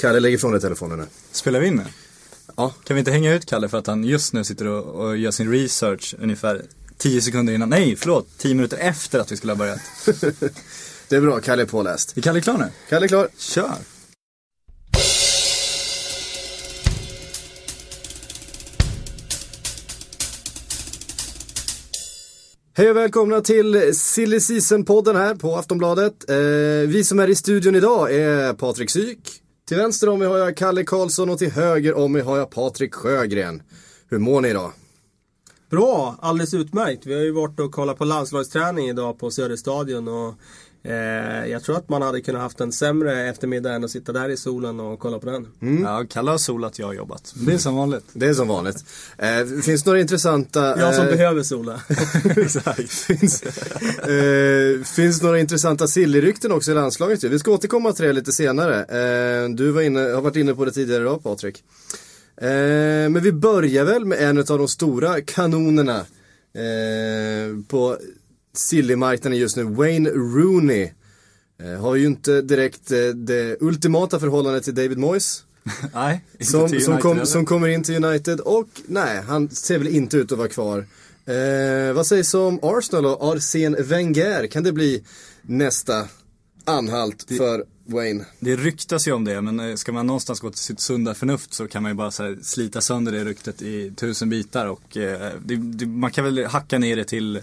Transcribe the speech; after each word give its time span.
Kalle, 0.00 0.20
lägg 0.20 0.34
ifrån 0.34 0.52
dig 0.52 0.60
telefonen 0.60 0.98
nu. 0.98 1.04
Spelar 1.32 1.60
vi 1.60 1.66
in 1.66 1.76
nu? 1.76 1.84
Ja. 2.56 2.74
Kan 2.84 2.94
vi 2.94 2.98
inte 2.98 3.10
hänga 3.10 3.34
ut 3.34 3.46
Kalle 3.46 3.68
för 3.68 3.78
att 3.78 3.86
han 3.86 4.04
just 4.04 4.32
nu 4.32 4.44
sitter 4.44 4.66
och, 4.66 4.84
och 4.84 5.16
gör 5.16 5.30
sin 5.30 5.52
research 5.52 6.14
ungefär 6.18 6.62
10 6.96 7.20
sekunder 7.20 7.52
innan, 7.52 7.68
nej 7.68 7.96
förlåt, 7.96 8.28
10 8.38 8.54
minuter 8.54 8.78
efter 8.80 9.18
att 9.18 9.32
vi 9.32 9.36
skulle 9.36 9.52
ha 9.52 9.58
börjat. 9.58 9.80
Det 11.08 11.16
är 11.16 11.20
bra, 11.20 11.40
Kalle 11.40 11.62
är 11.62 11.66
påläst. 11.66 12.16
Är 12.16 12.22
Kalle 12.22 12.40
klar 12.40 12.58
nu? 12.58 12.64
Kalle 12.88 13.06
är 13.06 13.08
klar. 13.08 13.28
Kör! 13.38 13.74
Hej 22.74 22.90
och 22.90 22.96
välkomna 22.96 23.40
till 23.40 23.94
Silly 23.94 24.40
Season-podden 24.40 25.16
här 25.16 25.34
på 25.34 25.56
Aftonbladet. 25.56 26.30
Eh, 26.30 26.36
vi 26.86 27.04
som 27.04 27.18
är 27.18 27.28
i 27.28 27.34
studion 27.34 27.74
idag 27.74 28.14
är 28.14 28.52
Patrik 28.52 28.90
Syk. 28.90 29.42
Till 29.70 29.78
vänster 29.78 30.08
om 30.08 30.18
mig 30.18 30.28
har 30.28 30.38
jag 30.38 30.56
Kalle 30.56 30.84
Karlsson 30.84 31.30
och 31.30 31.38
till 31.38 31.50
höger 31.50 31.94
om 31.94 32.12
mig 32.12 32.22
har 32.22 32.38
jag 32.38 32.50
Patrik 32.50 32.94
Sjögren. 32.94 33.62
Hur 34.08 34.18
mår 34.18 34.40
ni 34.40 34.48
idag? 34.48 34.72
Bra, 35.70 36.16
alldeles 36.20 36.54
utmärkt. 36.54 37.06
Vi 37.06 37.14
har 37.14 37.20
ju 37.20 37.32
varit 37.32 37.60
och 37.60 37.72
kollat 37.72 37.98
på 37.98 38.04
landslagsträning 38.04 38.88
idag 38.88 39.18
på 39.18 39.30
Söderstadion 39.30 40.08
och 40.08 40.34
eh, 40.82 40.94
jag 41.46 41.62
tror 41.62 41.76
att 41.76 41.88
man 41.88 42.02
hade 42.02 42.20
kunnat 42.20 42.42
haft 42.42 42.60
en 42.60 42.72
sämre 42.72 43.28
eftermiddag 43.28 43.72
än 43.72 43.84
att 43.84 43.90
sitta 43.90 44.12
där 44.12 44.28
i 44.28 44.36
solen 44.36 44.80
och 44.80 44.98
kolla 44.98 45.18
på 45.18 45.26
den. 45.26 45.48
Ja, 45.82 46.04
Kalle 46.10 46.30
har 46.30 46.38
solat, 46.38 46.78
jag 46.78 46.86
har 46.86 46.94
jobbat. 46.94 47.34
Det 47.34 47.54
är 47.54 47.58
som 47.58 47.76
vanligt. 47.76 48.04
Det 48.12 48.26
är 48.26 48.34
som 48.34 48.48
vanligt. 48.48 48.84
Eh, 49.18 49.62
finns 49.62 49.82
det 49.82 49.90
några 49.90 50.00
intressanta... 50.00 50.78
Jag 50.78 50.94
som 50.94 51.04
eh, 51.04 51.10
behöver 51.10 51.42
sola. 51.42 51.80
Exakt. 52.36 52.90
finns, 52.90 53.42
eh, 53.42 54.82
finns 54.84 55.22
några 55.22 55.38
intressanta 55.38 55.86
Silly-rykten 55.86 56.52
också 56.52 56.70
i 56.70 56.74
landslaget 56.74 57.24
ju. 57.24 57.28
Vi 57.28 57.38
ska 57.38 57.50
återkomma 57.50 57.92
till 57.92 58.04
det 58.04 58.12
lite 58.12 58.32
senare. 58.32 58.78
Eh, 58.84 59.48
du 59.48 59.70
var 59.70 59.82
inne, 59.82 60.00
har 60.00 60.20
varit 60.20 60.36
inne 60.36 60.54
på 60.54 60.64
det 60.64 60.72
tidigare 60.72 61.02
idag 61.02 61.22
Patrik. 61.22 61.62
Eh, 62.36 62.48
men 63.10 63.20
vi 63.20 63.32
börjar 63.32 63.84
väl 63.84 64.04
med 64.04 64.18
en 64.18 64.38
av 64.38 64.44
de 64.44 64.68
stora 64.68 65.20
kanonerna 65.20 65.98
eh, 66.54 67.64
på 67.68 67.96
Silly-marknaden 68.54 69.38
just 69.38 69.56
nu. 69.56 69.64
Wayne 69.64 70.10
Rooney. 70.10 70.90
Eh, 71.62 71.80
har 71.80 71.94
ju 71.94 72.06
inte 72.06 72.42
direkt 72.42 72.90
eh, 72.90 72.98
det 72.98 73.56
ultimata 73.60 74.20
förhållandet 74.20 74.64
till 74.64 74.74
David 74.74 74.98
Moyes. 74.98 75.44
nej, 75.94 76.24
inte 76.32 76.44
Som, 76.44 76.68
till 76.68 76.84
som, 76.84 76.92
United, 76.92 77.02
kom, 77.02 77.26
som 77.26 77.46
kommer 77.46 77.68
in 77.68 77.82
till 77.82 78.04
United 78.04 78.40
och 78.40 78.68
nej, 78.86 79.22
han 79.22 79.48
ser 79.48 79.78
väl 79.78 79.88
inte 79.88 80.16
ut 80.16 80.32
att 80.32 80.38
vara 80.38 80.48
kvar. 80.48 80.86
Eh, 81.24 81.92
vad 81.92 82.06
sägs 82.06 82.34
om 82.34 82.58
Arsenal 82.62 83.06
och 83.06 83.32
Arsene 83.32 83.82
Wenger? 83.82 84.46
Kan 84.46 84.62
det 84.62 84.72
bli 84.72 85.04
nästa 85.42 86.08
anhalt 86.64 87.26
för 87.38 87.64
Wayne? 87.86 88.24
Det 88.40 88.56
ryktas 88.56 89.08
ju 89.08 89.12
om 89.12 89.24
det, 89.24 89.40
men 89.40 89.60
eh, 89.60 89.74
ska 89.74 89.92
man 89.92 90.06
någonstans 90.06 90.40
gå 90.40 90.50
till 90.50 90.58
sitt 90.58 90.80
sunda 90.80 91.14
förnuft 91.14 91.54
så 91.54 91.68
kan 91.68 91.82
man 91.82 91.90
ju 91.90 91.96
bara 91.96 92.10
här, 92.18 92.38
slita 92.42 92.80
sönder 92.80 93.12
det 93.12 93.24
ryktet 93.24 93.62
i 93.62 93.92
tusen 93.96 94.28
bitar 94.28 94.66
och 94.66 94.96
eh, 94.96 95.32
det, 95.44 95.56
det, 95.56 95.86
man 95.86 96.10
kan 96.10 96.24
väl 96.24 96.46
hacka 96.46 96.78
ner 96.78 96.96
det 96.96 97.04
till 97.04 97.40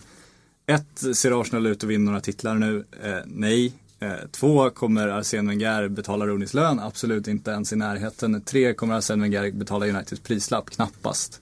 ett, 0.68 1.18
ser 1.18 1.42
Arsenal 1.42 1.68
ut 1.68 1.84
att 1.84 1.90
vinna 1.90 2.06
några 2.12 2.22
titlar 2.22 2.56
nu? 2.56 2.86
Eh, 3.04 3.18
nej. 3.26 3.74
Eh, 4.00 4.12
två, 4.32 4.70
kommer 4.70 5.08
Arsene 5.08 5.50
Wenger 5.50 5.88
betala 5.88 6.28
Rooneys 6.28 6.54
lön? 6.54 6.80
Absolut 6.80 7.28
inte 7.28 7.52
ens 7.52 7.74
i 7.74 7.76
närheten. 7.76 8.42
Tre, 8.42 8.74
kommer 8.74 8.96
Arsene 8.96 9.22
Wenger 9.22 9.52
betala 9.52 9.86
Uniteds 9.88 10.22
prislapp? 10.22 10.70
Knappast. 10.70 11.42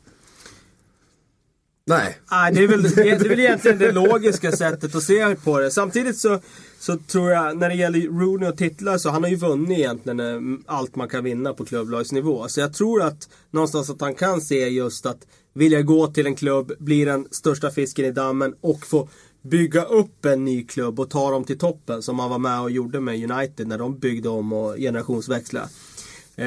Nej. 1.88 2.18
Nej, 2.32 2.54
det 2.54 2.64
är, 2.64 2.68
väl, 2.68 2.84
det 2.84 3.10
är 3.10 3.30
väl 3.30 3.40
egentligen 3.40 3.80
det 3.80 3.92
logiska 3.92 4.52
sättet 4.52 4.96
att 4.96 5.04
se 5.04 5.36
på 5.36 5.60
det. 5.60 5.72
Samtidigt 5.72 6.18
så, 6.18 6.40
så 6.80 6.98
tror 6.98 7.32
jag, 7.32 7.58
när 7.58 7.70
det 7.70 7.76
gäller 7.76 8.00
Rooney 8.00 8.50
och 8.50 8.58
titlar, 8.58 8.98
så 8.98 9.10
han 9.10 9.24
har 9.24 9.30
ju 9.30 9.36
vunnit 9.36 9.78
egentligen 9.80 10.20
eh, 10.20 10.60
allt 10.66 10.96
man 10.96 11.10
kan 11.10 11.24
vinna 11.24 11.54
på 11.54 11.66
klubblagsnivå. 11.66 12.48
Så 12.48 12.60
jag 12.60 12.74
tror 12.74 13.02
att 13.02 13.30
någonstans 13.52 13.90
att 13.90 14.02
han 14.02 14.16
kan 14.16 14.42
se 14.42 14.68
just 14.68 15.06
att 15.06 15.28
vilja 15.54 15.82
gå 15.82 16.08
till 16.08 16.26
en 16.26 16.36
klubb, 16.36 16.72
bli 16.80 17.06
den 17.06 17.28
största 17.32 17.72
fisken 17.72 18.06
i 18.06 18.12
dammen 18.12 18.56
och 18.62 18.86
få 18.86 19.10
bygga 19.42 19.84
upp 19.84 20.26
en 20.26 20.46
ny 20.46 20.64
klubb 20.64 21.00
och 21.00 21.10
ta 21.10 21.32
dem 21.32 21.44
till 21.44 21.58
toppen 21.58 22.02
som 22.02 22.20
han 22.20 22.30
var 22.30 22.40
med 22.40 22.62
och 22.62 22.72
gjorde 22.72 23.00
med 23.00 23.32
United 23.32 23.68
när 23.68 23.78
de 23.78 24.00
byggde 24.00 24.30
om 24.30 24.54
och 24.54 24.76
generationsväxlade. 24.76 25.68
Eh, 26.38 26.46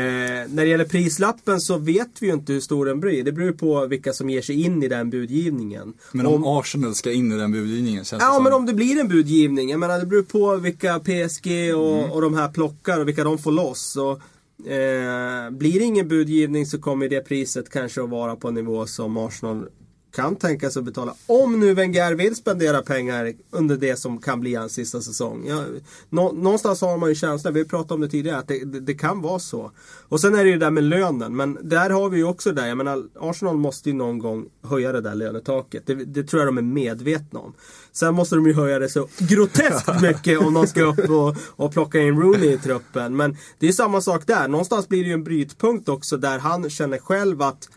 när 0.48 0.64
det 0.64 0.66
gäller 0.66 0.84
prislappen 0.84 1.60
så 1.60 1.78
vet 1.78 2.08
vi 2.20 2.26
ju 2.26 2.32
inte 2.32 2.52
hur 2.52 2.60
stor 2.60 2.86
den 2.86 3.00
blir. 3.00 3.24
Det 3.24 3.32
beror 3.32 3.52
på 3.52 3.86
vilka 3.86 4.12
som 4.12 4.30
ger 4.30 4.42
sig 4.42 4.62
in 4.62 4.82
i 4.82 4.88
den 4.88 5.10
budgivningen. 5.10 5.94
Men 6.12 6.26
om, 6.26 6.44
Arsenal 6.44 6.94
ska 6.94 7.12
in 7.12 7.32
i 7.32 7.36
den 7.36 7.52
budgivningen 7.52 8.04
känns 8.04 8.20
det 8.22 8.26
Ja 8.26 8.34
som. 8.34 8.44
men 8.44 8.52
om 8.52 8.66
det 8.66 8.74
blir 8.74 9.00
en 9.00 9.08
budgivning. 9.08 9.70
Jag 9.70 9.80
menar 9.80 9.98
det 9.98 10.06
beror 10.06 10.22
på 10.22 10.56
vilka 10.56 11.00
PSG 11.00 11.74
och, 11.74 12.14
och 12.14 12.22
de 12.22 12.34
här 12.34 12.48
plockar 12.48 13.00
och 13.00 13.08
vilka 13.08 13.24
de 13.24 13.38
får 13.38 13.52
loss. 13.52 13.96
Och, 13.96 14.70
eh, 14.70 15.50
blir 15.50 15.78
det 15.78 15.84
ingen 15.84 16.08
budgivning 16.08 16.66
så 16.66 16.78
kommer 16.78 17.08
det 17.08 17.20
priset 17.20 17.70
kanske 17.70 18.02
att 18.02 18.10
vara 18.10 18.36
på 18.36 18.48
en 18.48 18.54
nivå 18.54 18.86
som 18.86 19.16
Arsenal 19.16 19.68
kan 20.12 20.36
tänka 20.36 20.70
sig 20.70 20.80
att 20.80 20.86
betala. 20.86 21.14
Om 21.26 21.60
nu 21.60 21.74
Wenger 21.74 22.14
vill 22.14 22.36
spendera 22.36 22.82
pengar 22.82 23.32
under 23.50 23.76
det 23.76 23.96
som 23.96 24.18
kan 24.18 24.40
bli 24.40 24.54
hans 24.54 24.72
sista 24.72 25.00
säsong. 25.00 25.44
Ja, 25.48 25.64
nå, 26.08 26.32
någonstans 26.32 26.80
har 26.80 26.98
man 26.98 27.08
ju 27.08 27.14
känslan, 27.14 27.54
vi 27.54 27.64
pratade 27.64 27.94
om 27.94 28.00
det 28.00 28.08
tidigare, 28.08 28.38
att 28.38 28.48
det, 28.48 28.64
det, 28.64 28.80
det 28.80 28.94
kan 28.94 29.22
vara 29.22 29.38
så. 29.38 29.70
Och 30.08 30.20
sen 30.20 30.34
är 30.34 30.44
det 30.44 30.50
ju 30.50 30.58
det 30.58 30.64
där 30.64 30.70
med 30.70 30.84
lönen. 30.84 31.36
Men 31.36 31.58
där 31.62 31.90
har 31.90 32.08
vi 32.08 32.16
ju 32.16 32.24
också 32.24 32.52
det. 32.52 32.68
Jag 32.68 32.76
menar, 32.76 33.04
Arsenal 33.20 33.56
måste 33.56 33.90
ju 33.90 33.94
någon 33.94 34.18
gång 34.18 34.46
höja 34.62 34.92
det 34.92 35.00
där 35.00 35.14
lönetaket. 35.14 35.86
Det, 35.86 35.94
det 35.94 36.22
tror 36.22 36.42
jag 36.42 36.48
de 36.48 36.58
är 36.58 36.62
medvetna 36.62 37.40
om. 37.40 37.54
Sen 37.92 38.14
måste 38.14 38.34
de 38.34 38.46
ju 38.46 38.52
höja 38.52 38.78
det 38.78 38.88
så 38.88 39.08
groteskt 39.18 39.88
mycket 40.02 40.40
om 40.40 40.54
de 40.54 40.66
ska 40.66 40.82
upp 40.82 41.10
och, 41.10 41.36
och 41.48 41.72
plocka 41.72 42.00
in 42.00 42.20
Rooney 42.20 42.52
i 42.52 42.58
truppen. 42.58 43.16
Men 43.16 43.36
det 43.58 43.68
är 43.68 43.72
samma 43.72 44.00
sak 44.00 44.26
där. 44.26 44.48
Någonstans 44.48 44.88
blir 44.88 45.02
det 45.02 45.08
ju 45.08 45.14
en 45.14 45.24
brytpunkt 45.24 45.88
också 45.88 46.16
där 46.16 46.38
han 46.38 46.70
känner 46.70 46.98
själv 46.98 47.42
att 47.42 47.68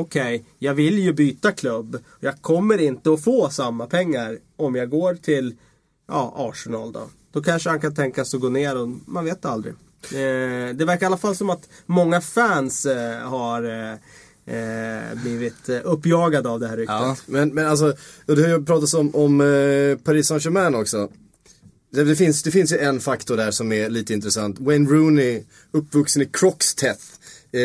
okej, 0.00 0.44
jag 0.58 0.74
vill 0.74 0.98
ju 0.98 1.12
byta 1.12 1.52
klubb. 1.52 1.98
Jag 2.20 2.42
kommer 2.42 2.78
inte 2.78 3.12
att 3.12 3.24
få 3.24 3.50
samma 3.50 3.86
pengar 3.86 4.38
om 4.56 4.74
jag 4.74 4.90
går 4.90 5.14
till 5.14 5.54
ja, 6.08 6.34
Arsenal 6.36 6.92
då. 6.92 7.08
Då 7.32 7.42
kanske 7.42 7.70
han 7.70 7.80
kan 7.80 7.94
tänka 7.94 8.24
sig 8.24 8.36
att 8.36 8.42
gå 8.42 8.48
ner 8.48 8.76
och 8.76 8.88
man 9.06 9.24
vet 9.24 9.44
aldrig. 9.44 9.74
Eh, 10.12 10.74
det 10.74 10.84
verkar 10.84 11.02
i 11.02 11.06
alla 11.06 11.16
fall 11.16 11.36
som 11.36 11.50
att 11.50 11.68
många 11.86 12.20
fans 12.20 12.86
eh, 12.86 13.18
har 13.18 13.62
eh, 13.64 13.92
eh, 14.56 15.14
blivit 15.22 15.68
eh, 15.68 15.80
uppjagade 15.84 16.48
av 16.48 16.60
det 16.60 16.68
här 16.68 16.76
ryktet. 16.76 16.96
Ja, 17.00 17.16
men, 17.26 17.54
men 17.54 17.66
alltså, 17.66 17.94
det 18.26 18.42
har 18.42 18.48
ju 18.48 18.64
pratats 18.64 18.94
om, 18.94 19.14
om 19.14 19.40
eh, 19.40 19.98
Paris 20.04 20.26
Saint-Germain 20.26 20.74
också. 20.74 21.08
Det, 21.90 22.04
det, 22.04 22.16
finns, 22.16 22.42
det 22.42 22.50
finns 22.50 22.72
ju 22.72 22.78
en 22.78 23.00
faktor 23.00 23.36
där 23.36 23.50
som 23.50 23.72
är 23.72 23.88
lite 23.88 24.14
intressant. 24.14 24.60
Wayne 24.60 24.90
Rooney, 24.90 25.42
uppvuxen 25.72 26.22
i 26.22 26.26
Croxteth 26.26 27.04
eh, 27.52 27.60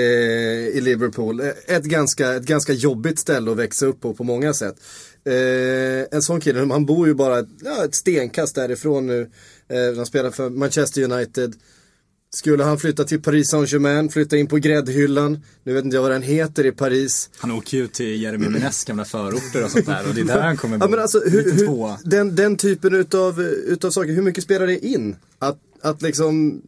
i 0.77 0.81
Liverpool. 0.81 1.39
Eh, 1.39 1.47
Ett 1.67 1.83
ganska, 1.83 2.33
ett 2.33 2.45
ganska 2.45 2.73
jobbigt 2.73 3.19
ställe 3.19 3.51
att 3.51 3.57
växa 3.57 3.85
upp 3.85 4.01
på 4.01 4.13
på 4.13 4.23
många 4.23 4.53
sätt. 4.53 4.75
Eh, 5.25 6.15
en 6.17 6.21
sån 6.21 6.41
kille, 6.41 6.59
han 6.59 6.85
bor 6.85 7.07
ju 7.07 7.13
bara 7.13 7.45
ja, 7.63 7.85
ett 7.85 7.95
stenkast 7.95 8.55
därifrån 8.55 9.07
nu. 9.07 9.29
Eh, 9.69 9.95
han 9.97 10.05
spelar 10.05 10.31
för 10.31 10.49
Manchester 10.49 11.03
United. 11.11 11.53
Skulle 12.35 12.63
han 12.63 12.77
flytta 12.79 13.03
till 13.03 13.21
Paris 13.21 13.49
Saint-Germain, 13.49 14.09
flytta 14.09 14.37
in 14.37 14.47
på 14.47 14.57
gräddhyllan. 14.57 15.39
Nu 15.63 15.73
vet 15.73 15.85
inte 15.85 15.97
jag 15.97 16.01
vad 16.01 16.11
den 16.11 16.21
heter 16.21 16.65
i 16.65 16.71
Paris. 16.71 17.29
Han 17.37 17.51
åker 17.51 17.77
ju 17.77 17.87
till 17.87 18.21
Jeremy 18.21 18.47
Menez 18.49 18.83
gamla 18.83 19.05
förorter 19.05 19.63
och 19.63 19.71
sånt 19.71 19.85
där 19.85 20.07
och 20.07 20.15
det 20.15 20.21
är 20.21 20.25
där 20.25 20.41
han 20.41 20.57
kommer 20.57 20.77
bo. 20.77 20.85
Ja, 20.85 20.89
men 20.89 20.99
alltså, 20.99 21.19
hur, 21.19 21.51
hur, 21.51 22.09
den, 22.09 22.35
den 22.35 22.57
typen 22.57 22.93
utav, 22.93 23.41
utav 23.41 23.91
saker, 23.91 24.13
hur 24.13 24.21
mycket 24.21 24.43
spelar 24.43 24.67
det 24.67 24.85
in? 24.85 25.15
Att, 25.39 25.57
att 25.81 26.01
liksom, 26.01 26.61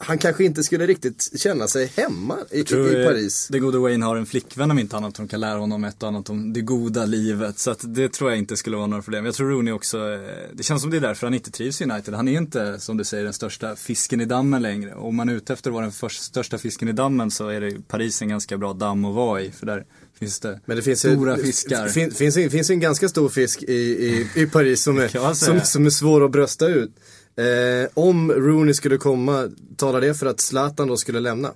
han 0.00 0.18
kanske 0.18 0.44
inte 0.44 0.62
skulle 0.62 0.86
riktigt 0.86 1.30
känna 1.40 1.68
sig 1.68 1.92
hemma 1.96 2.36
i, 2.50 2.60
i, 2.60 2.64
Paris. 3.06 3.48
Den 3.50 3.60
gode 3.62 3.78
Wayne 3.78 4.04
har 4.06 4.16
en 4.16 4.26
flickvän 4.26 4.70
om 4.70 4.78
inte 4.78 4.96
annat 4.96 5.16
som 5.16 5.28
kan 5.28 5.40
lära 5.40 5.58
honom 5.58 5.84
ett 5.84 6.02
och 6.02 6.08
annat 6.08 6.30
om 6.30 6.52
det 6.52 6.60
goda 6.60 7.04
livet. 7.04 7.58
Så 7.58 7.70
att 7.70 7.94
det 7.94 8.12
tror 8.12 8.30
jag 8.30 8.38
inte 8.38 8.56
skulle 8.56 8.76
vara 8.76 8.86
några 8.86 9.02
problem. 9.02 9.24
Jag 9.24 9.34
tror 9.34 9.50
Rooney 9.50 9.72
också, 9.72 9.98
eh, 9.98 10.20
det 10.54 10.62
känns 10.62 10.82
som 10.82 10.90
det 10.90 10.96
är 10.96 11.00
därför 11.00 11.26
han 11.26 11.34
inte 11.34 11.50
trivs 11.50 11.80
i 11.80 11.84
United. 11.84 12.14
Han 12.14 12.28
är 12.28 12.32
ju 12.32 12.38
inte, 12.38 12.80
som 12.80 12.96
du 12.96 13.04
säger, 13.04 13.24
den 13.24 13.32
största 13.32 13.76
fisken 13.76 14.20
i 14.20 14.24
dammen 14.24 14.62
längre. 14.62 14.94
Om 14.94 15.16
man 15.16 15.28
är 15.28 15.34
ute 15.34 15.52
efter 15.52 15.70
att 15.70 15.74
vara 15.74 15.82
den 15.84 15.92
först, 15.92 16.22
största 16.22 16.58
fisken 16.58 16.88
i 16.88 16.92
dammen 16.92 17.30
så 17.30 17.48
är 17.48 17.60
det 17.60 17.68
ju 17.68 17.80
Paris 17.82 18.22
en 18.22 18.28
ganska 18.28 18.58
bra 18.58 18.72
damm 18.72 19.04
att 19.04 19.14
vara 19.14 19.42
i. 19.42 19.50
För 19.50 19.66
där 19.66 19.84
finns 20.18 20.40
det, 20.40 20.60
Men 20.64 20.76
det 20.76 20.82
finns 20.82 21.04
ju- 21.04 21.14
stora 21.14 21.36
fiskar. 21.36 21.84
Det 21.84 21.90
fin, 21.90 22.10
finns, 22.10 22.36
en- 22.36 22.50
finns 22.50 22.70
en 22.70 22.80
ganska 22.80 23.08
stor 23.08 23.28
fisk 23.28 23.62
i, 23.62 23.72
i, 23.74 24.26
i 24.42 24.46
Paris 24.46 24.82
som 24.82 24.98
är, 24.98 25.34
som, 25.34 25.60
som 25.60 25.86
är 25.86 25.90
svår 25.90 26.24
att 26.24 26.30
brösta 26.30 26.66
ut. 26.66 26.90
Eh, 27.38 27.88
om 27.94 28.32
Rooney 28.32 28.74
skulle 28.74 28.96
komma, 28.96 29.50
talar 29.76 30.00
det 30.00 30.14
för 30.14 30.26
att 30.26 30.40
Zlatan 30.40 30.88
då 30.88 30.96
skulle 30.96 31.20
lämna? 31.20 31.52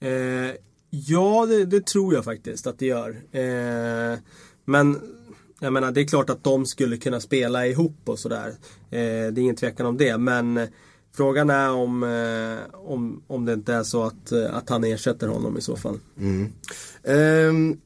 Eh, 0.00 0.56
ja, 0.90 1.46
det, 1.46 1.64
det 1.64 1.86
tror 1.86 2.14
jag 2.14 2.24
faktiskt 2.24 2.66
att 2.66 2.78
det 2.78 2.86
gör. 2.86 3.10
Eh, 3.32 4.18
men 4.64 5.00
jag 5.60 5.72
menar, 5.72 5.92
det 5.92 6.00
är 6.00 6.04
klart 6.04 6.30
att 6.30 6.44
de 6.44 6.66
skulle 6.66 6.96
kunna 6.96 7.20
spela 7.20 7.66
ihop 7.66 7.96
och 8.04 8.18
sådär. 8.18 8.48
Eh, 8.90 9.32
det 9.32 9.38
är 9.38 9.38
ingen 9.38 9.56
tvekan 9.56 9.86
om 9.86 9.96
det. 9.96 10.18
Men 10.18 10.60
frågan 11.16 11.50
är 11.50 11.70
om, 11.70 12.02
eh, 12.02 12.74
om, 12.80 13.22
om 13.26 13.44
det 13.44 13.52
inte 13.52 13.74
är 13.74 13.82
så 13.82 14.02
att, 14.02 14.32
att 14.32 14.68
han 14.68 14.84
ersätter 14.84 15.28
honom 15.28 15.58
i 15.58 15.60
så 15.60 15.76
fall. 15.76 15.98
Ehm, 17.04 17.80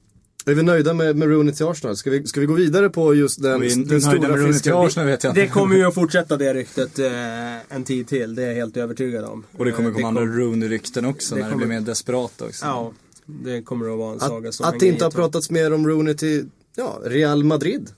Är 0.48 0.54
vi 0.54 0.62
nöjda 0.62 0.94
med, 0.94 1.16
med 1.16 1.28
Rooney 1.28 1.54
till 1.54 1.66
Arsenal? 1.66 1.96
Ska 1.96 2.10
vi, 2.10 2.26
ska 2.26 2.40
vi 2.40 2.46
gå 2.46 2.54
vidare 2.54 2.90
på 2.90 3.14
just 3.14 3.42
den, 3.42 3.60
Vi 3.60 3.74
den 3.84 4.00
stora. 4.00 4.84
Arsenal 4.86 5.06
vet 5.06 5.24
jag 5.24 5.34
Det 5.34 5.48
kommer 5.48 5.76
ju 5.76 5.84
att 5.88 5.94
fortsätta 5.94 6.36
det 6.36 6.54
ryktet 6.54 6.98
eh, 6.98 7.74
en 7.76 7.84
tid 7.84 8.08
till, 8.08 8.34
det 8.34 8.42
är 8.42 8.46
jag 8.48 8.54
helt 8.54 8.76
övertygad 8.76 9.24
om. 9.24 9.44
Och 9.56 9.64
det 9.64 9.72
kommer 9.72 9.88
Eh, 9.90 9.94
komma 9.94 10.08
andra 10.08 10.20
kom- 10.22 10.38
Rooney-rykten 10.38 11.04
också 11.04 11.34
det 11.34 11.40
när 11.40 11.46
det 11.48 11.52
kommer- 11.52 11.66
blir 11.66 11.76
mer 11.80 11.86
desperat 11.86 12.42
också. 12.42 12.66
Ja, 12.66 12.92
det 13.26 13.62
kommer 13.62 13.92
att 13.92 13.98
vara 13.98 14.12
en 14.12 14.20
saga 14.20 14.48
Att, 14.48 14.54
som 14.54 14.66
att 14.66 14.80
det 14.80 14.86
inte 14.86 15.04
har 15.04 15.10
pratats 15.10 15.50
mer 15.50 15.72
om 15.72 15.88
Rooney 15.88 16.14
till 16.14 16.46
ja, 16.76 16.98
Real 17.04 17.44
Madrid. 17.44 17.90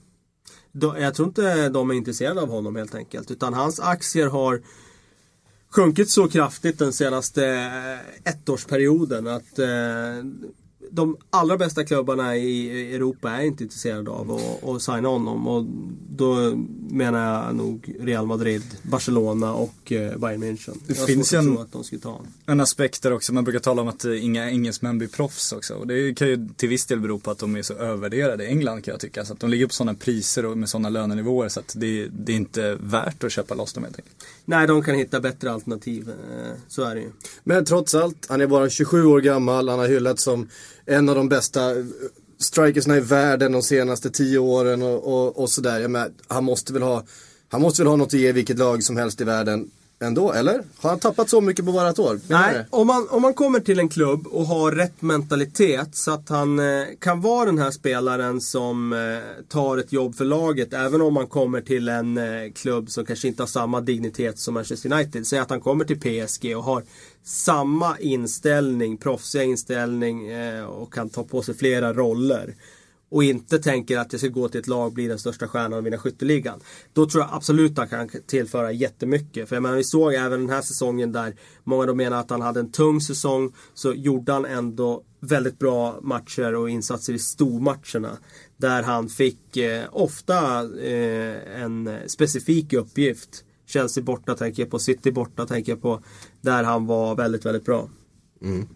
Då- 0.72 0.96
Jag 1.00 1.14
tror 1.14 1.28
inte 1.28 1.68
de 1.68 1.90
är 1.90 1.94
intresserade 1.94 2.40
av 2.40 2.48
honom 2.48 2.76
helt 2.76 2.94
enkelt. 2.94 3.30
Utan 3.30 3.54
hans 3.54 3.80
aktier 3.80 4.26
har 4.26 4.60
sjunkit 5.70 6.10
så 6.10 6.28
kraftigt 6.28 6.78
den 6.78 6.92
senaste 6.92 7.46
eh, 8.24 8.32
ettårsperioden 8.32 9.26
att 9.26 9.58
eh, 9.58 9.66
de 10.90 11.17
allra 11.31 11.56
bästa 11.56 11.85
klubbarna 11.85 12.37
i 12.37 12.94
Europa 12.94 13.31
är 13.31 13.43
inte 13.43 13.62
intresserade 13.64 14.11
av 14.11 14.32
att, 14.32 14.69
att 14.69 14.82
signa 14.82 15.08
honom. 15.08 15.49
Och 15.49 15.64
då 16.08 16.52
menar 16.90 17.44
jag 17.46 17.55
nog 17.56 17.94
Real 18.00 18.26
Madrid, 18.26 18.62
Barcelona 18.82 19.52
och 19.52 19.93
eh, 19.93 20.19
Bayern 20.19 20.43
München. 20.43 20.76
Det 20.87 20.99
Jag 20.99 21.06
finns 21.06 21.32
ju 21.35 21.38
en- 21.38 21.44
tro 21.55 21.58
att 21.62 21.73
de 21.73 21.85
skulle 21.85 22.00
ta 22.00 22.08
honom. 22.08 22.26
En 22.46 22.61
aspekt 22.61 23.02
där 23.02 23.12
också, 23.12 23.32
man 23.35 23.44
brukar 23.44 23.61
tala 23.61 23.82
om 23.82 23.88
att 23.88 24.05
eh, 24.05 24.25
inga 24.25 24.50
engelsmän 24.50 24.99
blir 24.99 25.08
proffs 25.08 25.52
också. 25.52 25.75
Och 25.75 25.87
det 25.87 26.14
kan 26.14 26.29
ju 26.29 26.49
till 26.56 26.69
viss 26.69 26.87
del 26.87 27.00
bero 27.00 27.19
på 27.19 27.31
att 27.31 27.38
de 27.38 27.56
är 27.56 27.62
så 27.62 27.75
övervärderade 27.75 28.44
i 28.44 28.46
England 28.46 28.82
kan 28.85 28.93
jag 28.93 29.00
tycka. 29.00 29.25
Så 29.25 29.32
att 29.32 29.40
de 29.40 29.50
ligger 29.50 29.67
på 29.67 29.73
sådana 29.75 29.94
priser 29.94 30.44
och 30.46 30.58
med 30.58 30.69
sådana 30.69 30.88
lönenivåer 30.88 31.49
så 31.49 31.61
att 31.61 31.73
det, 31.76 32.08
det 32.12 32.32
är 32.32 32.37
inte 32.37 32.79
värt 32.81 33.25
att 33.25 33.32
köpa 33.32 33.55
loss 33.55 33.73
dem 33.73 33.84
helt 33.84 33.96
enkelt. 33.96 34.17
Nej, 34.44 34.67
de 34.67 34.82
kan 34.82 34.94
hitta 34.94 35.20
bättre 35.20 35.52
alternativ. 35.52 36.08
eh, 36.11 36.52
Så 36.69 36.82
är 36.82 36.94
det 36.94 37.00
ju. 37.00 37.11
Men 37.44 37.64
trots 37.64 37.94
allt, 37.94 38.26
han 38.29 38.41
är 38.41 38.46
bara 38.46 38.70
27 38.70 39.05
år 39.05 39.20
gammal. 39.20 39.69
Han 39.69 39.79
har 39.79 39.88
hyllats 39.88 40.23
som 40.23 40.49
en 40.87 41.08
av 41.08 41.14
de 41.14 41.29
bästa 41.29 41.61
strikersna 42.38 42.96
i 42.96 43.00
världen 43.00 43.52
de 43.52 43.62
senaste 43.62 44.11
tio 44.11 44.38
åren 44.38 44.82
och, 44.82 45.05
och, 45.05 45.38
och 45.38 45.50
sådär. 45.50 46.11
Han 46.26 46.44
måste 46.44 46.73
väl 46.73 46.82
ha 46.82 47.05
han 47.49 47.62
måste 47.62 47.82
väl 47.82 47.88
ha 47.88 47.96
något 47.96 48.06
att 48.06 48.20
ge 48.20 48.32
vilket 48.32 48.58
lag 48.58 48.82
som 48.82 48.96
helst 48.96 49.20
i 49.20 49.25
världen 49.25 49.70
ändå, 50.00 50.32
eller? 50.32 50.62
Har 50.76 50.90
han 50.90 50.98
tappat 50.98 51.30
så 51.30 51.40
mycket 51.40 51.64
på 51.64 51.72
bara 51.72 51.90
ett 51.90 51.98
år? 51.98 52.20
Menar 52.26 52.52
Nej, 52.52 52.66
om 52.70 52.86
man, 52.86 53.08
om 53.10 53.22
man 53.22 53.34
kommer 53.34 53.60
till 53.60 53.78
en 53.78 53.88
klubb 53.88 54.26
och 54.26 54.46
har 54.46 54.72
rätt 54.72 55.02
mentalitet 55.02 55.96
så 55.96 56.10
att 56.10 56.28
han 56.28 56.58
eh, 56.58 56.86
kan 56.98 57.20
vara 57.20 57.44
den 57.44 57.58
här 57.58 57.70
spelaren 57.70 58.40
som 58.40 58.92
eh, 58.92 59.44
tar 59.48 59.78
ett 59.78 59.92
jobb 59.92 60.14
för 60.14 60.24
laget 60.24 60.72
även 60.72 61.00
om 61.00 61.14
man 61.14 61.26
kommer 61.26 61.60
till 61.60 61.88
en 61.88 62.18
eh, 62.18 62.52
klubb 62.54 62.90
som 62.90 63.04
kanske 63.04 63.28
inte 63.28 63.42
har 63.42 63.48
samma 63.48 63.80
dignitet 63.80 64.38
som 64.38 64.54
Manchester 64.54 64.92
United. 64.92 65.26
Säg 65.26 65.38
att 65.38 65.50
han 65.50 65.60
kommer 65.60 65.84
till 65.84 66.00
PSG 66.00 66.56
och 66.56 66.64
har 66.64 66.82
samma 67.24 67.98
inställning, 67.98 68.96
proffsiga 68.96 69.42
inställning 69.42 70.28
eh, 70.28 70.64
och 70.64 70.92
kan 70.92 71.08
ta 71.08 71.24
på 71.24 71.42
sig 71.42 71.54
flera 71.54 71.92
roller. 71.92 72.54
Och 73.10 73.25
inte 73.25 73.58
tänker 73.58 73.99
att 73.99 74.12
jag 74.12 74.20
ska 74.20 74.28
gå 74.28 74.49
till 74.49 74.60
ett 74.60 74.66
lag, 74.66 74.93
bli 74.93 75.08
den 75.08 75.19
största 75.19 75.49
stjärnan 75.49 75.78
och 75.78 75.87
vinna 75.87 75.99
skytteligan. 75.99 76.60
Då 76.93 77.06
tror 77.06 77.25
jag 77.25 77.31
absolut 77.32 77.78
att 77.78 77.90
han 77.90 78.08
kan 78.08 78.22
tillföra 78.22 78.72
jättemycket. 78.72 79.49
För 79.49 79.56
jag 79.56 79.62
menar, 79.62 79.76
vi 79.76 79.84
såg 79.84 80.14
även 80.14 80.40
den 80.40 80.50
här 80.50 80.62
säsongen 80.62 81.12
där 81.12 81.34
många 81.64 81.87
då 81.87 81.94
menar 81.94 82.20
att 82.20 82.31
han 82.31 82.40
hade 82.40 82.60
en 82.60 82.72
tung 82.72 83.00
säsong. 83.00 83.52
Så 83.75 83.94
gjorde 83.94 84.32
han 84.32 84.44
ändå 84.44 85.02
väldigt 85.20 85.58
bra 85.58 85.99
matcher 86.02 86.55
och 86.55 86.70
insatser 86.70 87.12
i 87.12 87.19
stormatcherna. 87.19 88.19
Där 88.56 88.82
han 88.82 89.08
fick 89.08 89.56
eh, 89.56 89.84
ofta 89.93 90.60
eh, 90.81 91.62
en 91.62 91.99
specifik 92.06 92.72
uppgift. 92.72 93.44
Chelsea 93.66 94.05
borta 94.05 94.34
tänker 94.34 94.62
jag 94.62 94.70
på, 94.70 94.78
City 94.78 95.12
borta 95.12 95.46
tänker 95.46 95.72
jag 95.72 95.82
på. 95.82 96.02
Där 96.40 96.64
han 96.64 96.87
var 96.87 97.14
väldigt, 97.14 97.46
väldigt 97.46 97.64
bra. 97.64 97.90
Mm. 98.43 98.69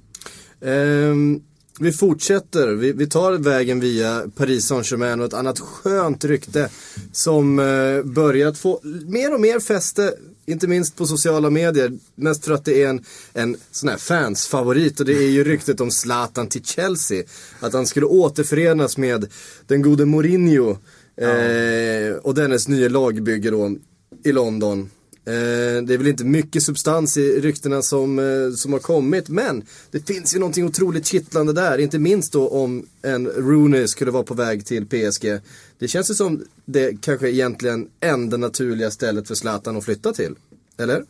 Ehm, 0.60 1.42
vi 1.80 1.92
fortsätter, 1.92 2.68
vi, 2.68 2.92
vi 2.92 3.06
tar 3.06 3.32
vägen 3.32 3.80
via 3.80 4.22
Paris 4.36 4.66
Saint-Germain 4.66 5.20
och 5.20 5.26
ett 5.26 5.34
annat 5.34 5.60
skönt 5.60 6.24
rykte 6.24 6.68
som 7.12 7.58
eh, 7.58 8.02
börjat 8.02 8.58
få 8.58 8.80
mer 9.06 9.34
och 9.34 9.40
mer 9.40 9.60
fäste, 9.60 10.14
inte 10.46 10.66
minst 10.66 10.96
på 10.96 11.06
sociala 11.06 11.50
medier. 11.50 11.92
Mest 12.14 12.44
för 12.44 12.52
att 12.52 12.64
det 12.64 12.82
är 12.82 12.88
en, 12.88 13.04
en 13.32 13.56
sån 13.70 13.88
här 13.88 13.96
fansfavorit 13.96 15.00
och 15.00 15.06
det 15.06 15.16
är 15.24 15.30
ju 15.30 15.44
ryktet 15.44 15.80
om 15.80 15.90
Zlatan 15.90 16.48
till 16.48 16.64
Chelsea. 16.64 17.24
Att 17.60 17.72
han 17.72 17.86
skulle 17.86 18.06
återförenas 18.06 18.96
med 18.96 19.28
den 19.66 19.82
gode 19.82 20.04
Mourinho 20.04 20.70
eh, 21.16 22.16
och 22.22 22.34
dennes 22.34 22.68
nya 22.68 22.88
lagbygge 22.88 23.50
då 23.50 23.76
i 24.24 24.32
London. 24.32 24.90
Eh, 25.24 25.82
det 25.82 25.94
är 25.94 25.98
väl 25.98 26.06
inte 26.06 26.24
mycket 26.24 26.62
substans 26.62 27.16
i 27.16 27.40
ryktena 27.40 27.82
som, 27.82 28.18
eh, 28.18 28.50
som 28.56 28.72
har 28.72 28.80
kommit 28.80 29.28
men 29.28 29.64
det 29.90 30.06
finns 30.06 30.34
ju 30.34 30.38
någonting 30.38 30.64
otroligt 30.64 31.06
kittlande 31.06 31.52
där. 31.52 31.78
Inte 31.78 31.98
minst 31.98 32.32
då 32.32 32.48
om 32.48 32.86
en 33.02 33.26
Rooney 33.26 33.88
skulle 33.88 34.10
vara 34.10 34.22
på 34.22 34.34
väg 34.34 34.66
till 34.66 34.86
PSG. 34.86 35.40
Det 35.78 35.88
känns 35.88 36.10
ju 36.10 36.14
som 36.14 36.44
det 36.64 37.00
kanske 37.00 37.30
egentligen 37.30 37.88
enda 38.00 38.36
naturliga 38.36 38.90
stället 38.90 39.28
för 39.28 39.34
Zlatan 39.34 39.76
att 39.76 39.84
flytta 39.84 40.12
till. 40.12 40.34
Eller? 40.78 41.04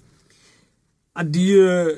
Ja, 1.14 1.22
det 1.22 1.38
är 1.38 1.42
ju... 1.42 1.90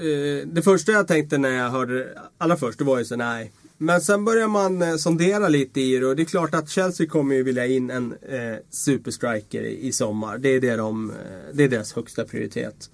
Eh, 0.00 0.46
det 0.46 0.62
första 0.62 0.92
jag 0.92 1.08
tänkte 1.08 1.38
när 1.38 1.50
jag 1.50 1.70
hörde 1.70 1.98
det 1.98 2.20
allra 2.38 2.56
först, 2.56 2.78
det 2.78 2.84
var 2.84 2.98
ju 2.98 3.04
så 3.04 3.16
nej. 3.16 3.52
Men 3.78 4.00
sen 4.00 4.24
börjar 4.24 4.48
man 4.48 4.82
eh, 4.82 4.96
sondera 4.96 5.48
lite 5.48 5.80
i 5.80 5.98
det 5.98 6.06
och 6.06 6.16
det 6.16 6.22
är 6.22 6.24
klart 6.24 6.54
att 6.54 6.68
Chelsea 6.68 7.06
kommer 7.06 7.34
ju 7.34 7.42
vilja 7.42 7.66
in 7.66 7.90
en 7.90 8.12
eh, 8.12 8.56
superstriker 8.70 9.62
i, 9.62 9.86
i 9.86 9.92
sommar. 9.92 10.38
Det 10.38 10.48
är, 10.48 10.60
det, 10.60 10.76
de, 10.76 11.10
eh, 11.10 11.16
det 11.52 11.64
är 11.64 11.68
deras 11.68 11.92
högsta 11.92 12.24
prioritet. 12.24 12.90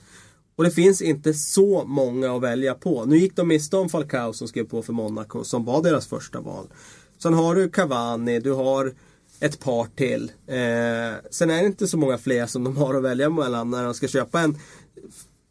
Och 0.57 0.65
det 0.65 0.71
finns 0.71 1.03
inte 1.03 1.35
så 1.35 1.85
många 1.85 2.37
att 2.37 2.43
välja 2.43 2.75
på. 2.75 3.05
Nu 3.05 3.17
gick 3.17 3.37
de 3.37 3.49
miste 3.49 3.77
om 3.77 3.89
Falcao 3.89 4.33
som 4.33 4.49
skrev 4.49 4.65
på 4.65 4.83
för 4.83 4.93
Monaco 4.93 5.45
som 5.45 5.65
var 5.65 5.83
deras 5.83 6.07
första 6.07 6.41
val. 6.41 6.67
Sen 7.19 7.35
har 7.35 7.55
du 7.55 7.69
Cavani, 7.69 8.41
du 8.41 8.53
har 8.53 8.93
ett 9.41 9.61
par 9.61 9.87
till. 9.97 10.33
Eh, 10.47 11.19
sen 11.31 11.51
är 11.51 11.61
det 11.61 11.67
inte 11.67 11.87
så 11.87 11.97
många 11.97 12.19
fler 12.19 12.47
som 12.47 12.65
de 12.65 12.77
har 12.77 12.95
att 12.95 13.03
välja 13.03 13.31
mellan 13.31 13.71
när 13.71 13.85
de 13.85 13.95
ska 13.95 14.09
köpa 14.09 14.41
en 14.41 14.59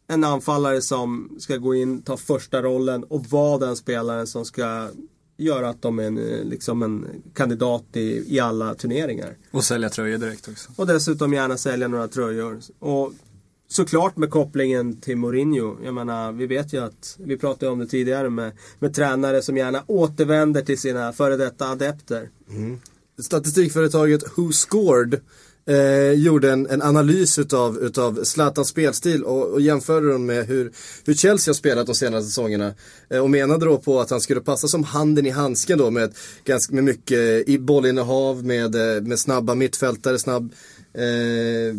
en 0.06 0.24
anfallare 0.24 0.80
som 0.80 1.36
ska 1.38 1.56
gå 1.56 1.74
in, 1.74 2.02
ta 2.02 2.16
första 2.16 2.62
rollen 2.62 3.04
och 3.04 3.26
vara 3.26 3.58
den 3.58 3.76
spelaren 3.76 4.26
som 4.26 4.44
ska 4.44 4.88
göra 5.36 5.68
att 5.68 5.82
de 5.82 5.98
är 5.98 6.02
en, 6.02 6.18
eh, 6.18 6.44
liksom 6.44 6.82
en 6.82 7.22
kandidat 7.34 7.84
i, 7.92 8.34
i 8.34 8.40
alla 8.40 8.74
turneringar. 8.74 9.36
Och 9.50 9.64
sälja 9.64 9.88
tröjor 9.88 10.18
direkt 10.18 10.48
också. 10.48 10.70
Och 10.76 10.86
dessutom 10.86 11.32
gärna 11.32 11.56
sälja 11.56 11.88
några 11.88 12.08
tröjor. 12.08 12.60
Och 12.78 13.12
såklart 13.68 14.16
med 14.16 14.30
kopplingen 14.30 15.00
till 15.00 15.16
Mourinho. 15.16 15.76
Jag 15.84 15.94
menar, 15.94 16.32
vi 16.32 16.46
vet 16.46 16.72
ju 16.72 16.84
att, 16.84 17.16
vi 17.18 17.36
pratade 17.36 17.72
om 17.72 17.78
det 17.78 17.86
tidigare 17.86 18.30
med, 18.30 18.52
med 18.78 18.94
tränare 18.94 19.42
som 19.42 19.56
gärna 19.56 19.84
återvänder 19.86 20.62
till 20.62 20.78
sina 20.78 21.12
före 21.12 21.36
detta 21.36 21.68
adepter. 21.68 22.30
Statistikföretaget 23.18 24.22
Who 24.36 24.52
Scored 24.52 25.20
eh, 25.66 26.12
gjorde 26.12 26.52
en, 26.52 26.66
en 26.66 26.82
analys 26.82 27.38
utav, 27.38 27.78
utav 27.78 28.24
Zlatans 28.24 28.68
spelstil 28.68 29.24
och, 29.24 29.52
och 29.52 29.60
jämförde 29.60 30.12
den 30.12 30.26
med 30.26 30.46
hur, 30.46 30.72
hur 31.04 31.14
Chelsea 31.14 31.50
har 31.52 31.54
spelat 31.54 31.86
de 31.86 31.94
senaste 31.94 32.28
säsongerna. 32.28 32.74
Eh, 33.10 33.18
och 33.18 33.30
menade 33.30 33.64
då 33.64 33.78
på 33.78 34.00
att 34.00 34.10
han 34.10 34.20
skulle 34.20 34.40
passa 34.40 34.68
som 34.68 34.84
handen 34.84 35.26
i 35.26 35.30
handsken 35.30 35.78
då 35.78 35.90
med, 35.90 36.14
ganska, 36.44 36.74
med 36.74 36.84
mycket 36.84 37.48
i 37.48 37.58
bollinnehav, 37.58 38.44
med, 38.44 38.74
eh, 38.74 39.02
med 39.02 39.18
snabba 39.18 39.54
mittfältare, 39.54 40.18
snabb 40.18 40.52
eh, 40.94 41.74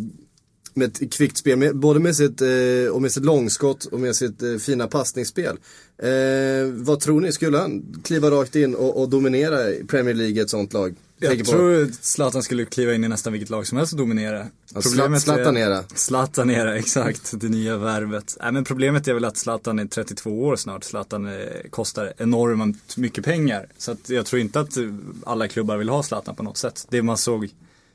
med 0.75 0.87
ett 0.87 1.13
kvickt 1.13 1.37
spel, 1.37 1.57
med, 1.57 1.75
både 1.75 1.99
med 1.99 2.15
sitt, 2.15 2.41
eh, 2.41 2.91
och 2.91 3.01
med 3.01 3.11
sitt 3.11 3.25
långskott 3.25 3.85
och 3.85 3.99
med 3.99 4.15
sitt 4.15 4.41
eh, 4.41 4.55
fina 4.55 4.87
passningsspel. 4.87 5.57
Eh, 5.97 6.71
vad 6.73 6.99
tror 6.99 7.21
ni, 7.21 7.31
skulle 7.31 7.57
han 7.57 8.01
kliva 8.03 8.31
rakt 8.31 8.55
in 8.55 8.75
och, 8.75 9.01
och 9.01 9.09
dominera 9.09 9.69
i 9.69 9.83
Premier 9.83 10.13
League 10.13 10.41
ett 10.41 10.49
sånt 10.49 10.73
lag? 10.73 10.95
Jag 11.19 11.45
tror 11.45 11.89
Zlatan 12.01 12.43
skulle 12.43 12.65
kliva 12.65 12.93
in 12.93 13.03
i 13.03 13.07
nästan 13.07 13.33
vilket 13.33 13.49
lag 13.49 13.67
som 13.67 13.77
helst 13.77 13.93
och 13.93 13.99
dominera. 13.99 14.47
Ja, 14.73 14.79
Zla- 14.79 15.19
Zlatanera. 15.19 15.83
Zlatanera, 15.95 16.75
exakt. 16.77 17.31
Det 17.39 17.49
nya 17.49 17.77
värvet. 17.77 18.37
Nej, 18.41 18.51
men 18.51 18.63
problemet 18.63 19.07
är 19.07 19.13
väl 19.13 19.25
att 19.25 19.37
Zlatan 19.37 19.79
är 19.79 19.85
32 19.85 20.43
år 20.43 20.55
snart. 20.55 20.83
Zlatan 20.83 21.25
eh, 21.25 21.47
kostar 21.69 22.13
enormt 22.17 22.97
mycket 22.97 23.25
pengar. 23.25 23.67
Så 23.77 23.91
att 23.91 24.09
jag 24.09 24.25
tror 24.25 24.41
inte 24.41 24.59
att 24.59 24.77
alla 25.25 25.47
klubbar 25.47 25.77
vill 25.77 25.89
ha 25.89 26.03
Zlatan 26.03 26.35
på 26.35 26.43
något 26.43 26.57
sätt. 26.57 26.87
Det 26.89 27.01
man 27.01 27.17
såg 27.17 27.49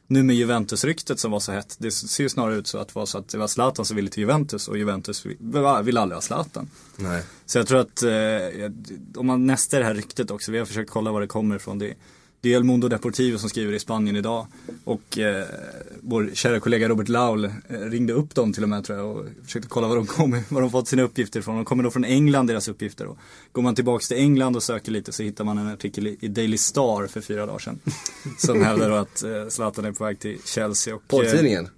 nu 0.06 0.22
med 0.22 0.36
Juventus-ryktet 0.36 1.20
som 1.20 1.30
var 1.30 1.40
så 1.40 1.52
hett. 1.52 1.76
Det 1.78 1.90
ser 1.90 2.22
ju 2.22 2.28
snarare 2.28 2.56
ut 2.56 2.66
så 2.66 2.78
att 2.78 2.88
det 2.88 2.94
var 2.94 3.06
så 3.06 3.18
att 3.18 3.28
det 3.28 3.38
var 3.38 3.46
Zlatan 3.46 3.84
som 3.84 3.96
ville 3.96 4.08
till 4.10 4.20
Juventus 4.20 4.68
och 4.68 4.78
Juventus 4.78 5.26
vill, 5.26 5.36
vill 5.82 5.96
aldrig 5.96 6.16
ha 6.16 6.20
Zlatan. 6.20 6.70
Nej. 6.96 7.22
Så 7.46 7.58
jag 7.58 7.66
tror 7.66 7.80
att 7.80 8.02
eh, 8.02 8.70
om 9.16 9.26
man 9.26 9.46
nästar 9.46 9.78
det 9.78 9.84
här 9.84 9.94
ryktet 9.94 10.30
också, 10.30 10.52
vi 10.52 10.58
har 10.58 10.66
försökt 10.66 10.90
kolla 10.90 11.12
var 11.12 11.20
det 11.20 11.26
kommer 11.26 11.56
ifrån. 11.56 11.78
Det, 11.78 11.94
det 12.40 12.52
är 12.52 12.56
El 12.56 12.64
Mundo 12.64 12.88
Deportivo 12.88 13.38
som 13.38 13.48
skriver 13.48 13.72
i 13.72 13.78
Spanien 13.78 14.16
idag. 14.16 14.46
Och 14.84 15.18
eh, 15.18 15.44
vår 16.00 16.30
kära 16.34 16.60
kollega 16.60 16.88
Robert 16.88 17.08
Laul 17.08 17.44
eh, 17.44 17.50
ringde 17.68 18.12
upp 18.12 18.34
dem 18.34 18.52
till 18.52 18.62
och 18.62 18.68
med 18.68 18.84
tror 18.84 18.98
jag 18.98 19.16
och 19.16 19.26
försökte 19.44 19.68
kolla 19.68 19.88
var 19.88 19.96
de 19.96 20.06
kommer, 20.06 20.42
var 20.54 20.60
de 20.60 20.70
fått 20.70 20.88
sina 20.88 21.02
uppgifter 21.02 21.40
ifrån. 21.40 21.56
De 21.56 21.64
kommer 21.64 21.84
då 21.84 21.90
från 21.90 22.04
England, 22.04 22.46
deras 22.46 22.68
uppgifter. 22.68 23.06
Och 23.06 23.18
går 23.52 23.62
man 23.62 23.74
tillbaks 23.74 24.08
till 24.08 24.16
England 24.16 24.56
och 24.56 24.62
söker 24.62 24.92
lite 24.92 25.12
så 25.12 25.22
hittar 25.22 25.44
man 25.44 25.58
en 25.58 25.68
artikel 25.68 26.06
i 26.20 26.28
Daily 26.28 26.58
Star 26.58 27.06
för 27.06 27.20
fyra 27.20 27.46
dagar 27.46 27.58
sedan. 27.58 27.78
som 28.38 28.62
hävdar 28.62 28.90
då 28.90 28.96
att 28.96 29.22
eh, 29.22 29.48
Zlatan 29.48 29.84
är 29.84 29.92
på 29.92 30.04
väg 30.04 30.18
till 30.18 30.38
Chelsea. 30.44 30.94
Och, 30.94 31.02
eh, 31.02 31.08
Porrtidningen. 31.08 31.68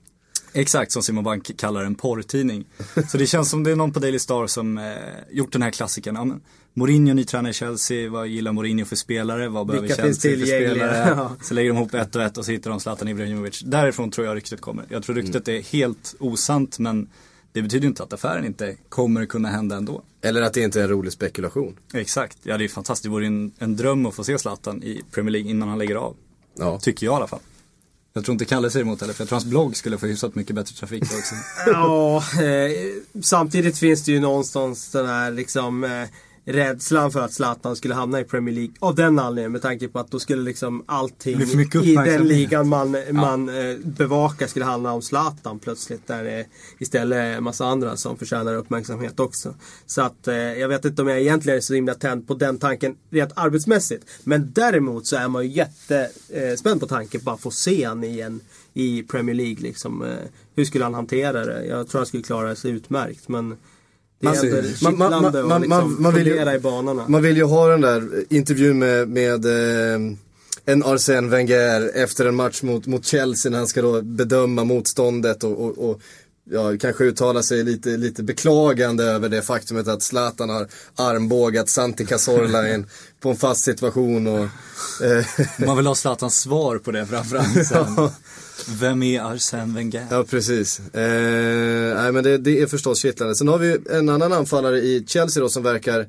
Exakt, 0.52 0.92
som 0.92 1.02
Simon 1.02 1.24
Bank 1.24 1.56
kallar 1.58 1.84
en 1.84 1.94
porrtidning. 1.94 2.64
Så 3.08 3.18
det 3.18 3.26
känns 3.26 3.50
som 3.50 3.64
det 3.64 3.70
är 3.70 3.76
någon 3.76 3.92
på 3.92 4.00
Daily 4.00 4.18
Star 4.18 4.46
som 4.46 4.78
eh, 4.78 4.84
gjort 5.30 5.52
den 5.52 5.62
här 5.62 5.70
klassikern. 5.70 6.14
Ja, 6.14 6.24
men, 6.24 6.40
Mourinho, 6.74 7.14
ny 7.14 7.24
tränare 7.24 7.50
i 7.50 7.54
Chelsea, 7.54 8.10
vad 8.10 8.28
gillar 8.28 8.52
Mourinho 8.52 8.84
för 8.84 8.96
spelare? 8.96 9.48
Vad 9.48 9.66
behöver 9.66 9.88
Vilka 9.88 10.02
Chelsea 10.02 10.38
för 10.38 10.46
spelare? 10.46 11.08
Ja. 11.16 11.36
Så 11.42 11.54
lägger 11.54 11.70
de 11.70 11.76
ihop 11.76 11.94
ett 11.94 12.16
och 12.16 12.22
ett 12.22 12.38
och 12.38 12.44
så 12.44 12.52
hittar 12.52 12.70
de 12.70 12.80
Zlatan 12.80 13.08
Ibrahimovic. 13.08 13.60
Därifrån 13.60 14.10
tror 14.10 14.26
jag 14.26 14.36
ryktet 14.36 14.60
kommer. 14.60 14.84
Jag 14.88 15.02
tror 15.02 15.16
ryktet 15.16 15.48
är 15.48 15.60
helt 15.60 16.14
osant 16.18 16.78
men 16.78 17.08
det 17.52 17.62
betyder 17.62 17.82
ju 17.82 17.88
inte 17.88 18.02
att 18.02 18.12
affären 18.12 18.44
inte 18.44 18.76
kommer 18.88 19.26
kunna 19.26 19.48
hända 19.48 19.76
ändå. 19.76 20.02
Eller 20.22 20.42
att 20.42 20.54
det 20.54 20.60
inte 20.60 20.80
är 20.80 20.84
en 20.84 20.90
rolig 20.90 21.12
spekulation. 21.12 21.76
Exakt, 21.94 22.38
ja 22.42 22.58
det 22.58 22.64
är 22.64 22.68
fantastiskt. 22.68 23.02
Det 23.02 23.10
vore 23.10 23.26
en, 23.26 23.52
en 23.58 23.76
dröm 23.76 24.06
att 24.06 24.14
få 24.14 24.24
se 24.24 24.38
Zlatan 24.38 24.82
i 24.82 25.02
Premier 25.10 25.32
League 25.32 25.50
innan 25.50 25.68
han 25.68 25.78
lägger 25.78 25.94
av. 25.94 26.16
Ja. 26.54 26.80
Tycker 26.80 27.06
jag 27.06 27.12
i 27.12 27.16
alla 27.16 27.26
fall. 27.26 27.40
Jag 28.12 28.24
tror 28.24 28.32
inte 28.32 28.44
Kalle 28.44 28.70
säger 28.70 28.84
emot 28.84 29.00
heller, 29.00 29.14
för 29.14 29.22
jag 29.22 29.28
tror 29.28 29.36
hans 29.36 29.44
blogg 29.44 29.76
skulle 29.76 29.98
få 29.98 30.06
hyfsat 30.06 30.34
mycket 30.34 30.56
bättre 30.56 30.74
trafik 30.74 31.02
då 31.10 31.16
också. 31.16 31.34
Ja, 31.66 32.16
eh, 32.16 33.22
samtidigt 33.22 33.78
finns 33.78 34.04
det 34.04 34.12
ju 34.12 34.20
någonstans 34.20 34.90
den 34.90 35.06
här 35.06 35.30
liksom 35.30 35.84
eh, 35.84 36.08
rädslan 36.44 37.12
för 37.12 37.20
att 37.20 37.32
Zlatan 37.32 37.76
skulle 37.76 37.94
hamna 37.94 38.20
i 38.20 38.24
Premier 38.24 38.54
League. 38.54 38.74
Av 38.78 38.94
den 38.94 39.18
anledningen, 39.18 39.52
med 39.52 39.62
tanke 39.62 39.88
på 39.88 39.98
att 39.98 40.10
då 40.10 40.18
skulle 40.18 40.42
liksom 40.42 40.84
allting 40.86 41.40
i 41.82 41.94
den 41.94 42.28
ligan 42.28 42.68
man, 42.68 42.96
man 43.10 43.48
eh, 43.48 43.76
bevakar 43.84 44.46
skulle 44.46 44.64
handla 44.64 44.92
om 44.92 45.02
Zlatan 45.02 45.58
plötsligt. 45.58 46.06
Där 46.06 46.24
det 46.24 46.46
istället 46.78 47.16
är 47.16 47.32
en 47.32 47.44
massa 47.44 47.66
andra 47.66 47.96
som 47.96 48.16
förtjänar 48.16 48.54
uppmärksamhet 48.54 49.20
också. 49.20 49.54
Så 49.86 50.02
att 50.02 50.28
eh, 50.28 50.34
jag 50.34 50.68
vet 50.68 50.84
inte 50.84 51.02
om 51.02 51.08
jag 51.08 51.20
egentligen 51.20 51.56
är 51.56 51.60
så 51.60 51.74
himla 51.74 51.94
tänd 51.94 52.28
på 52.28 52.34
den 52.34 52.58
tanken 52.58 52.96
rent 53.10 53.32
arbetsmässigt. 53.36 54.04
Men 54.24 54.52
däremot 54.52 55.06
så 55.06 55.16
är 55.16 55.28
man 55.28 55.44
ju 55.44 55.50
jättespänd 55.50 56.80
på 56.80 56.86
tanken 56.86 57.20
på 57.20 57.30
att 57.30 57.40
få 57.40 57.50
se 57.50 57.84
han 57.84 58.04
i, 58.04 58.20
en, 58.20 58.40
i 58.74 59.02
Premier 59.02 59.34
League. 59.34 59.62
Liksom, 59.62 60.02
eh, 60.02 60.08
hur 60.56 60.64
skulle 60.64 60.84
han 60.84 60.94
hantera 60.94 61.44
det? 61.44 61.66
Jag 61.66 61.88
tror 61.88 61.98
han 61.98 62.06
skulle 62.06 62.22
klara 62.22 62.56
sig 62.56 62.70
utmärkt. 62.70 63.28
Men 63.28 63.56
Man- 64.82 64.98
man- 64.98 65.10
man- 65.22 65.48
man- 65.48 65.60
liksom 65.62 65.68
man- 65.68 66.02
man 66.02 66.14
vill 66.14 66.26
ju- 66.26 66.54
i 66.54 66.58
banorna. 66.58 67.08
Man 67.08 67.22
vill 67.22 67.36
ju 67.36 67.44
ha 67.44 67.68
den 67.68 67.80
där 67.80 68.24
intervjun 68.30 68.78
med, 68.78 69.08
med 69.08 69.44
eh, 69.44 70.00
en 70.64 70.84
Arsène 70.84 71.28
Wenger 71.28 71.90
efter 71.94 72.26
en 72.26 72.34
match 72.34 72.62
mot, 72.62 72.86
mot 72.86 73.04
Chelsea 73.06 73.50
när 73.50 73.58
han 73.58 73.66
ska 73.66 73.82
då 73.82 74.02
bedöma 74.02 74.64
motståndet 74.64 75.44
och, 75.44 75.60
och, 75.64 75.90
och 75.90 76.00
ja, 76.50 76.72
kanske 76.80 77.04
uttala 77.04 77.42
sig 77.42 77.64
lite, 77.64 77.88
lite 77.88 78.22
beklagande 78.22 79.04
över 79.04 79.28
det 79.28 79.42
faktumet 79.42 79.88
att 79.88 80.02
Zlatan 80.02 80.50
har 80.50 80.66
armbågat 80.96 81.68
Santi 81.68 82.06
Cazorla 82.06 82.68
i 82.68 82.72
en- 82.74 82.86
på 83.20 83.30
en 83.30 83.36
fast 83.36 83.64
situation. 83.64 84.26
Och, 84.26 84.44
eh, 85.06 85.24
Man 85.66 85.76
vill 85.76 85.86
ha 85.86 85.94
Zlatans 85.94 86.40
svar 86.40 86.78
på 86.78 86.90
det 86.90 87.06
framförallt. 87.06 87.66
sen. 87.66 88.08
Vem 88.68 89.02
är 89.02 89.20
Arsène 89.20 89.74
Wenger? 89.74 90.06
Ja, 90.10 90.24
precis. 90.24 90.80
Eh, 90.80 91.94
nej, 91.94 92.12
men 92.12 92.24
det, 92.24 92.38
det 92.38 92.60
är 92.60 92.66
förstås 92.66 93.02
kittlande. 93.02 93.34
Sen 93.34 93.48
har 93.48 93.58
vi 93.58 93.78
en 93.90 94.08
annan 94.08 94.32
anfallare 94.32 94.78
i 94.78 95.04
Chelsea 95.06 95.42
då 95.42 95.48
som 95.48 95.62
verkar 95.62 96.00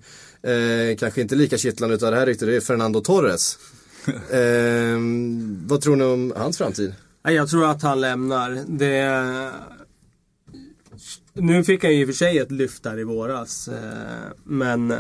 eh, 0.44 0.98
kanske 0.98 1.22
inte 1.22 1.36
lika 1.36 1.58
kittlande 1.58 1.96
utav 1.96 2.12
det 2.12 2.18
här 2.18 2.26
ryktet. 2.26 2.48
Det 2.48 2.56
är 2.56 2.62
Fernando 2.62 3.02
Torres. 3.02 3.58
eh, 4.30 4.98
vad 5.68 5.82
tror 5.82 5.96
ni 5.96 6.04
om 6.04 6.34
hans 6.36 6.58
framtid? 6.58 6.94
Jag 7.24 7.50
tror 7.50 7.66
att 7.66 7.82
han 7.82 8.02
lämnar. 8.02 8.64
Det... 8.68 9.52
Nu 11.34 11.64
fick 11.64 11.84
han 11.84 11.94
ju 11.94 12.02
i 12.02 12.04
och 12.04 12.08
för 12.08 12.14
sig 12.14 12.38
ett 12.38 12.52
lyft 12.52 12.84
där 12.84 13.00
i 13.00 13.04
våras. 13.04 13.68
eh, 13.68 14.32
Men 14.44 14.92
eh, 14.92 14.98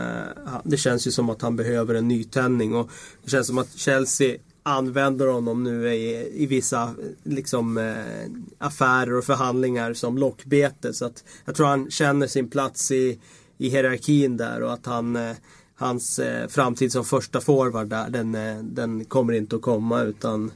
det 0.63 0.77
känns 0.77 1.07
ju 1.07 1.11
som 1.11 1.29
att 1.29 1.41
han 1.41 1.55
behöver 1.55 1.95
en 1.95 2.07
nytändning. 2.07 2.75
Och 2.75 2.89
det 3.23 3.29
känns 3.31 3.47
som 3.47 3.57
att 3.57 3.73
Chelsea 3.75 4.37
använder 4.63 5.27
honom 5.27 5.63
nu 5.63 5.93
i, 5.93 6.31
i 6.43 6.45
vissa 6.45 6.95
liksom, 7.23 7.77
eh, 7.77 8.65
affärer 8.67 9.13
och 9.13 9.23
förhandlingar 9.23 9.93
som 9.93 10.17
lockbete. 10.17 10.93
Så 10.93 11.05
att 11.05 11.23
jag 11.45 11.55
tror 11.55 11.67
han 11.67 11.91
känner 11.91 12.27
sin 12.27 12.49
plats 12.49 12.91
i, 12.91 13.19
i 13.57 13.69
hierarkin 13.69 14.37
där 14.37 14.61
och 14.61 14.73
att 14.73 14.85
han 14.85 15.15
eh, 15.15 15.33
Hans 15.75 16.19
eh, 16.19 16.47
framtid 16.47 16.91
som 16.91 17.05
första 17.05 17.41
forward 17.41 17.87
där, 17.87 18.09
den, 18.09 18.35
eh, 18.35 18.63
den 18.63 19.05
kommer 19.05 19.33
inte 19.33 19.55
att 19.55 19.61
komma 19.61 20.01
utan 20.01 20.51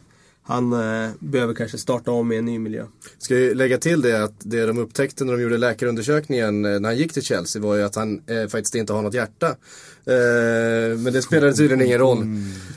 han 0.47 0.73
eh, 0.73 1.11
behöver 1.19 1.53
kanske 1.53 1.77
starta 1.77 2.11
om 2.11 2.31
i 2.31 2.37
en 2.37 2.45
ny 2.45 2.59
miljö. 2.59 2.85
Ska 3.17 3.35
ju 3.35 3.53
lägga 3.53 3.77
till 3.77 4.01
det 4.01 4.23
att 4.23 4.33
det 4.39 4.65
de 4.65 4.77
upptäckte 4.77 5.25
när 5.25 5.33
de 5.33 5.41
gjorde 5.41 5.57
läkarundersökningen 5.57 6.65
eh, 6.65 6.79
när 6.79 6.89
han 6.89 6.97
gick 6.97 7.13
till 7.13 7.23
Chelsea 7.23 7.61
var 7.61 7.75
ju 7.75 7.83
att 7.83 7.95
han 7.95 8.21
eh, 8.27 8.47
faktiskt 8.47 8.75
inte 8.75 8.93
har 8.93 9.01
något 9.01 9.13
hjärta. 9.13 9.55
Eh, 10.07 10.97
men 10.97 11.13
det 11.13 11.21
spelade 11.21 11.53
tydligen 11.53 11.85
ingen 11.85 11.99
roll 11.99 12.17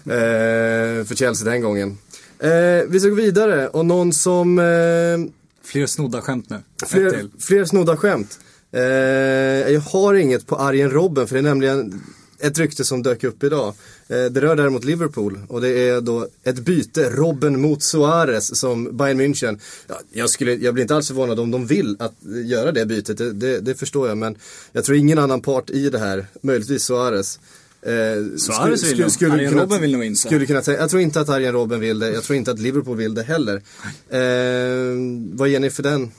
eh, 0.04 1.04
för 1.04 1.14
Chelsea 1.14 1.50
den 1.50 1.60
gången. 1.60 1.98
Eh, 2.38 2.50
vi 2.88 3.00
ska 3.00 3.08
gå 3.08 3.14
vidare 3.14 3.68
och 3.68 3.86
någon 3.86 4.12
som 4.12 4.56
Fler 5.64 5.86
snodda 5.86 6.20
skämt 6.20 6.50
nu. 6.50 6.58
Fler, 6.86 7.28
fler 7.38 7.64
snodda 7.64 7.96
skämt. 7.96 8.38
Jag 8.70 9.80
har 9.80 10.14
inget 10.14 10.46
på 10.46 10.56
Arjen 10.56 10.90
Robben 10.90 11.26
för 11.26 11.34
det 11.34 11.40
är 11.40 11.42
nämligen 11.42 12.02
ett 12.40 12.58
rykte 12.58 12.84
som 12.84 13.02
dök 13.02 13.24
upp 13.24 13.44
idag. 13.44 13.74
Eh, 14.08 14.24
det 14.24 14.40
rör 14.40 14.56
däremot 14.56 14.84
Liverpool 14.84 15.40
och 15.48 15.60
det 15.60 15.68
är 15.68 16.00
då 16.00 16.28
ett 16.42 16.58
byte, 16.58 17.10
Robben 17.10 17.60
mot 17.60 17.82
Suarez 17.82 18.58
som 18.58 18.96
Bayern 18.96 19.20
München. 19.20 19.60
Ja, 19.86 20.00
jag, 20.12 20.30
skulle, 20.30 20.54
jag 20.54 20.74
blir 20.74 20.82
inte 20.82 20.94
alls 20.94 21.08
förvånad 21.08 21.40
om 21.40 21.50
de 21.50 21.66
vill 21.66 21.96
att 21.98 22.14
göra 22.44 22.72
det 22.72 22.86
bytet, 22.86 23.18
det, 23.18 23.32
det, 23.32 23.60
det 23.60 23.74
förstår 23.74 24.08
jag. 24.08 24.18
Men 24.18 24.36
jag 24.72 24.84
tror 24.84 24.96
ingen 24.96 25.18
annan 25.18 25.40
part 25.40 25.70
i 25.70 25.90
det 25.90 25.98
här, 25.98 26.26
möjligtvis 26.40 26.84
Suarez. 26.84 27.38
Eh, 27.82 27.92
Suarez 28.36 28.92
vill 28.92 29.00
nog. 29.00 29.32
Arjen 29.32 29.54
Robben 29.54 29.80
vill 29.80 29.92
nog 29.92 30.04
inte. 30.04 30.20
Skulle 30.20 30.46
kunna 30.46 30.62
säga, 30.62 30.80
jag 30.80 30.90
tror 30.90 31.02
inte 31.02 31.20
att 31.20 31.28
Arjen 31.28 31.52
Robben 31.52 31.80
vill 31.80 31.98
det, 31.98 32.10
jag 32.10 32.24
tror 32.24 32.36
inte 32.36 32.50
att 32.50 32.58
Liverpool 32.58 32.96
vill 32.96 33.14
det 33.14 33.22
heller. 33.22 33.56
Eh, 34.08 34.96
vad 35.32 35.48
ger 35.48 35.60
ni 35.60 35.70
för 35.70 35.82
den? 35.82 36.10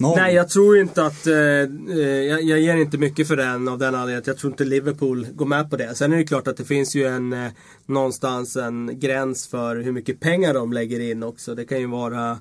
Noll. 0.00 0.16
Nej, 0.16 0.34
jag 0.34 0.48
tror 0.48 0.78
inte 0.78 1.06
att... 1.06 1.26
Eh, 1.26 1.34
eh, 1.34 2.00
jag, 2.00 2.42
jag 2.42 2.60
ger 2.60 2.76
inte 2.76 2.98
mycket 2.98 3.28
för 3.28 3.36
den 3.36 3.68
av 3.68 3.78
den 3.78 3.94
anledningen 3.94 4.18
att 4.18 4.26
jag 4.26 4.36
tror 4.36 4.52
inte 4.52 4.64
Liverpool 4.64 5.26
går 5.32 5.46
med 5.46 5.70
på 5.70 5.76
det. 5.76 5.94
Sen 5.94 6.12
är 6.12 6.16
det 6.16 6.24
klart 6.24 6.48
att 6.48 6.56
det 6.56 6.64
finns 6.64 6.94
ju 6.94 7.06
en 7.06 7.32
eh, 7.32 7.50
någonstans 7.86 8.56
en 8.56 8.98
gräns 9.00 9.48
för 9.48 9.76
hur 9.76 9.92
mycket 9.92 10.20
pengar 10.20 10.54
de 10.54 10.72
lägger 10.72 11.00
in 11.00 11.22
också. 11.22 11.54
Det 11.54 11.64
kan 11.64 11.80
ju 11.80 11.86
vara 11.86 12.38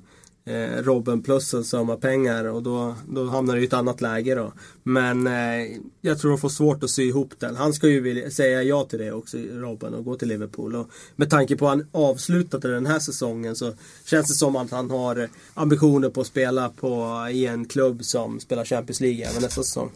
eh, 0.49 0.83
Robben 0.83 1.21
plus 1.21 1.53
en 1.53 1.63
summa 1.63 1.95
pengar 1.95 2.45
och 2.45 2.63
då, 2.63 2.95
då 3.07 3.25
hamnar 3.25 3.55
det 3.55 3.61
i 3.61 3.65
ett 3.65 3.73
annat 3.73 4.01
läge 4.01 4.35
då. 4.35 4.53
Men 4.83 5.27
eh, 5.27 5.77
jag 6.01 6.19
tror 6.19 6.31
de 6.31 6.37
får 6.37 6.49
svårt 6.49 6.83
att 6.83 6.89
sy 6.89 7.03
ihop 7.03 7.33
den. 7.39 7.55
Han 7.55 7.73
ska 7.73 7.87
ju 7.87 7.99
vilja, 7.99 8.31
säga 8.31 8.63
ja 8.63 8.83
till 8.83 8.99
det 8.99 9.11
också, 9.11 9.37
Robben, 9.37 9.93
och 9.93 10.05
gå 10.05 10.15
till 10.15 10.27
Liverpool. 10.27 10.75
Och 10.75 10.89
med 11.15 11.29
tanke 11.29 11.55
på 11.55 11.67
att 11.67 11.77
han 11.77 11.87
avslutade 11.91 12.73
den 12.73 12.85
här 12.85 12.99
säsongen 12.99 13.55
så 13.55 13.73
känns 14.05 14.27
det 14.27 14.33
som 14.33 14.55
att 14.55 14.71
han 14.71 14.89
har 14.89 15.29
ambitioner 15.53 16.09
på 16.09 16.21
att 16.21 16.27
spela 16.27 16.69
på, 16.69 17.27
i 17.31 17.45
en 17.45 17.65
klubb 17.65 18.03
som 18.03 18.39
spelar 18.39 18.65
Champions 18.65 19.01
League 19.01 19.25
även 19.25 19.41
nästa 19.41 19.63
säsong. 19.63 19.91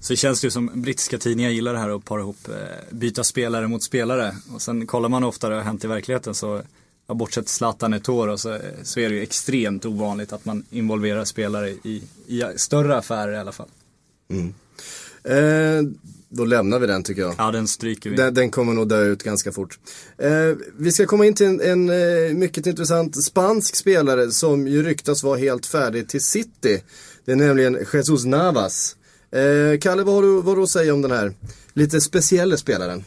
Så 0.00 0.12
det 0.12 0.16
känns 0.16 0.44
ju 0.44 0.50
som 0.50 0.70
brittiska 0.74 1.18
tidningar 1.18 1.50
gillar 1.50 1.72
det 1.72 1.78
här 1.78 1.96
att 1.96 2.04
para 2.04 2.20
ihop, 2.20 2.48
eh, 2.48 2.54
byta 2.90 3.24
spelare 3.24 3.68
mot 3.68 3.82
spelare. 3.82 4.36
Och 4.54 4.62
sen 4.62 4.86
kollar 4.86 5.08
man 5.08 5.24
ofta 5.24 5.48
det 5.48 5.54
har 5.54 5.62
hänt 5.62 5.84
i 5.84 5.86
verkligheten 5.86 6.34
så, 6.34 6.62
ja, 7.12 7.16
bortsett 7.16 7.48
Zlatan 7.48 7.94
och 8.08 8.40
så, 8.40 8.58
så 8.82 9.00
är 9.00 9.08
det 9.08 9.14
ju 9.14 9.22
extremt 9.22 9.84
ovanligt 9.84 10.32
att 10.32 10.44
man 10.44 10.64
involverar 10.70 11.24
spelare 11.24 11.70
i, 11.70 12.02
i 12.26 12.42
större 12.56 12.96
affärer 12.96 13.32
i 13.32 13.38
alla 13.38 13.52
fall. 13.52 13.68
Eh, 15.24 15.82
då 16.28 16.44
lämnar 16.44 16.78
vi 16.78 16.86
den 16.86 17.02
tycker 17.02 17.22
jag. 17.22 17.34
Ja, 17.38 17.50
den 17.50 17.68
stryker 17.68 18.10
vi. 18.10 18.16
Den, 18.16 18.34
den 18.34 18.50
kommer 18.50 18.72
nog 18.72 18.88
dö 18.88 19.04
ut 19.04 19.22
ganska 19.22 19.52
fort. 19.52 19.78
Eh, 20.18 20.30
vi 20.78 20.92
ska 20.92 21.06
komma 21.06 21.26
in 21.26 21.34
till 21.34 21.46
en, 21.46 21.60
en 21.60 21.90
eh, 21.90 22.34
mycket 22.34 22.66
intressant 22.66 23.24
spansk 23.24 23.76
spelare 23.76 24.30
som 24.30 24.68
ju 24.68 24.82
ryktas 24.82 25.22
vara 25.22 25.38
helt 25.38 25.66
färdig 25.66 26.08
till 26.08 26.22
City. 26.24 26.82
Det 27.24 27.32
är 27.32 27.36
nämligen 27.36 27.86
Jesus 27.92 28.24
Navas. 28.24 28.96
Eh, 29.30 29.78
Kalle, 29.80 30.02
vad 30.02 30.14
har, 30.14 30.22
du, 30.22 30.34
vad 30.34 30.44
har 30.44 30.56
du 30.56 30.62
att 30.62 30.70
säga 30.70 30.94
om 30.94 31.02
den 31.02 31.10
här 31.10 31.34
lite 31.72 32.00
speciella 32.00 32.56
spelaren? 32.56 33.04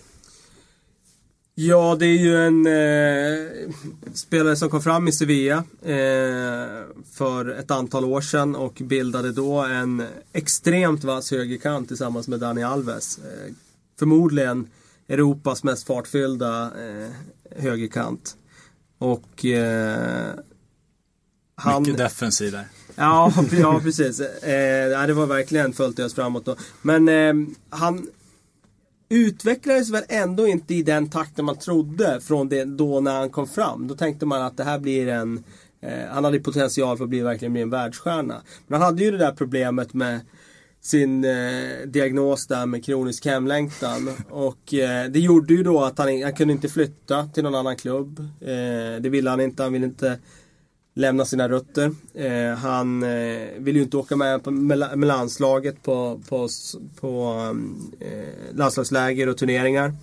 Ja, 1.58 1.96
det 2.00 2.06
är 2.06 2.18
ju 2.18 2.38
en 2.38 2.66
eh, 2.66 3.70
spelare 4.14 4.56
som 4.56 4.70
kom 4.70 4.82
fram 4.82 5.08
i 5.08 5.12
Sevilla 5.12 5.64
eh, 5.82 6.84
för 7.14 7.50
ett 7.60 7.72
antal 7.72 8.06
år 8.06 8.22
sedan 8.22 8.56
och 8.56 8.74
bildade 8.74 9.32
då 9.32 9.60
en 9.60 10.04
extremt 10.34 11.04
vass 11.04 11.32
högerkant 11.32 11.88
tillsammans 11.88 12.28
med 12.28 12.40
Dani 12.40 12.64
Alves. 12.64 13.18
Eh, 13.18 13.54
förmodligen 14.00 14.68
Europas 15.08 15.64
mest 15.64 15.88
fartfyllda 15.88 16.64
eh, 16.64 17.10
högerkant. 17.62 18.36
Och 18.98 19.46
eh, 19.46 20.30
han... 21.56 21.82
Mycket 21.82 21.98
defensiv 21.98 22.52
där. 22.52 22.68
Ja, 22.96 23.34
ja 23.52 23.80
precis. 23.84 24.20
Eh, 24.20 25.08
det 25.08 25.14
var 25.14 25.26
verkligen 25.26 25.74
fullt 25.74 26.00
ös 26.00 26.14
framåt 26.14 26.46
då. 26.46 26.56
Men 26.82 27.10
eh, 27.10 27.34
han 27.70 28.08
utvecklades 29.10 29.90
väl 29.90 30.04
ändå 30.10 30.48
inte 30.48 30.76
i 30.76 30.84
den 30.84 31.10
takten 31.10 31.46
man 31.46 31.56
trodde 31.56 32.22
från 32.22 32.50
det 32.50 32.66
då 32.66 33.00
när 33.00 33.20
han 33.20 33.30
kom 33.30 33.48
fram. 33.48 33.88
Då 33.88 33.96
tänkte 33.96 34.26
man 34.26 34.42
att 34.42 34.58
det 34.58 34.64
här 34.64 34.80
blir 34.80 35.08
en 35.08 35.44
eh, 35.82 36.06
Han 36.10 36.24
hade 36.24 36.40
potential 36.40 36.98
för 36.98 37.04
att 37.04 37.10
bli 37.10 37.22
verkligen 37.22 37.54
bli 37.54 37.62
en 37.62 37.70
världsstjärna. 37.70 38.42
Men 38.68 38.82
han 38.82 38.86
hade 38.86 39.04
ju 39.04 39.12
det 39.12 39.18
där 39.18 39.32
problemet 39.32 39.94
med 39.94 40.20
sin 40.82 41.26
eh, 41.26 41.88
diagnos 41.88 42.48
där 42.48 42.66
med 42.66 42.86
kronisk 42.86 43.26
hemlängtan. 43.26 44.10
Och 44.30 44.74
eh, 44.74 45.10
det 45.10 45.20
gjorde 45.20 45.54
ju 45.54 45.64
då 45.64 45.84
att 45.84 45.98
han, 45.98 46.24
han 46.24 46.34
kunde 46.34 46.54
inte 46.54 46.70
flytta 46.70 47.28
till 47.28 47.44
någon 47.44 47.56
annan 47.56 47.76
klubb. 47.76 48.20
Eh, 48.42 49.02
det 49.02 49.10
ville 49.10 49.30
han 49.30 49.42
inte. 49.42 49.64
Han 49.64 49.74
ville 49.74 49.86
inte 49.86 50.20
lämna 50.96 51.26
sina 51.26 51.50
rötter. 51.50 51.92
Eh, 52.14 52.58
han 52.58 53.04
eh, 53.04 53.48
vill 53.58 53.76
ju 53.76 53.82
inte 53.82 53.98
åka 53.98 54.16
med, 54.16 54.44
på, 54.44 54.52
med, 54.52 54.98
med 54.98 55.08
landslaget 55.08 55.84
på, 55.84 56.22
på, 56.30 56.50
på 57.00 57.22
mm, 57.52 57.92
eh, 58.00 58.56
landslagsläger 58.56 59.30
och 59.30 59.38
turneringar. 59.38 59.94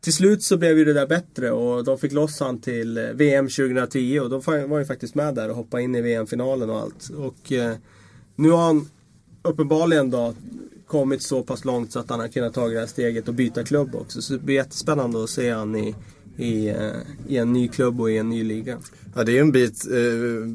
Till 0.00 0.12
slut 0.12 0.42
så 0.42 0.56
blev 0.56 0.78
ju 0.78 0.84
det 0.84 0.92
där 0.92 1.06
bättre 1.06 1.50
och 1.50 1.84
de 1.84 1.98
fick 1.98 2.12
loss 2.12 2.40
han 2.40 2.60
till 2.60 2.98
eh, 2.98 3.04
VM 3.04 3.48
2010 3.48 4.20
och 4.20 4.30
då 4.30 4.38
var 4.38 4.68
han 4.68 4.78
ju 4.78 4.84
faktiskt 4.84 5.14
med 5.14 5.34
där 5.34 5.48
och 5.50 5.56
hoppade 5.56 5.82
in 5.82 5.94
i 5.94 6.00
VM-finalen 6.00 6.70
och 6.70 6.80
allt. 6.80 7.10
Och 7.10 7.52
eh, 7.52 7.76
nu 8.36 8.50
har 8.50 8.62
han 8.62 8.88
uppenbarligen 9.42 10.10
då 10.10 10.34
kommit 10.86 11.22
så 11.22 11.42
pass 11.42 11.64
långt 11.64 11.92
så 11.92 11.98
att 11.98 12.10
han 12.10 12.20
har 12.20 12.28
kunnat 12.28 12.54
ta 12.54 12.68
det 12.68 12.78
här 12.78 12.86
steget 12.86 13.28
och 13.28 13.34
byta 13.34 13.64
klubb 13.64 13.94
också. 13.94 14.22
Så 14.22 14.32
det 14.32 14.38
blir 14.38 14.54
jättespännande 14.54 15.24
att 15.24 15.30
se 15.30 15.50
han 15.50 15.76
i, 15.76 15.94
i, 16.36 16.68
eh, 16.68 16.76
i 17.28 17.36
en 17.36 17.52
ny 17.52 17.68
klubb 17.68 18.00
och 18.00 18.10
i 18.10 18.18
en 18.18 18.28
ny 18.28 18.44
liga. 18.44 18.78
Ja 19.14 19.24
det 19.24 19.38
är 19.38 19.40
en 19.40 19.52
bit, 19.52 19.86
eh, 19.86 19.92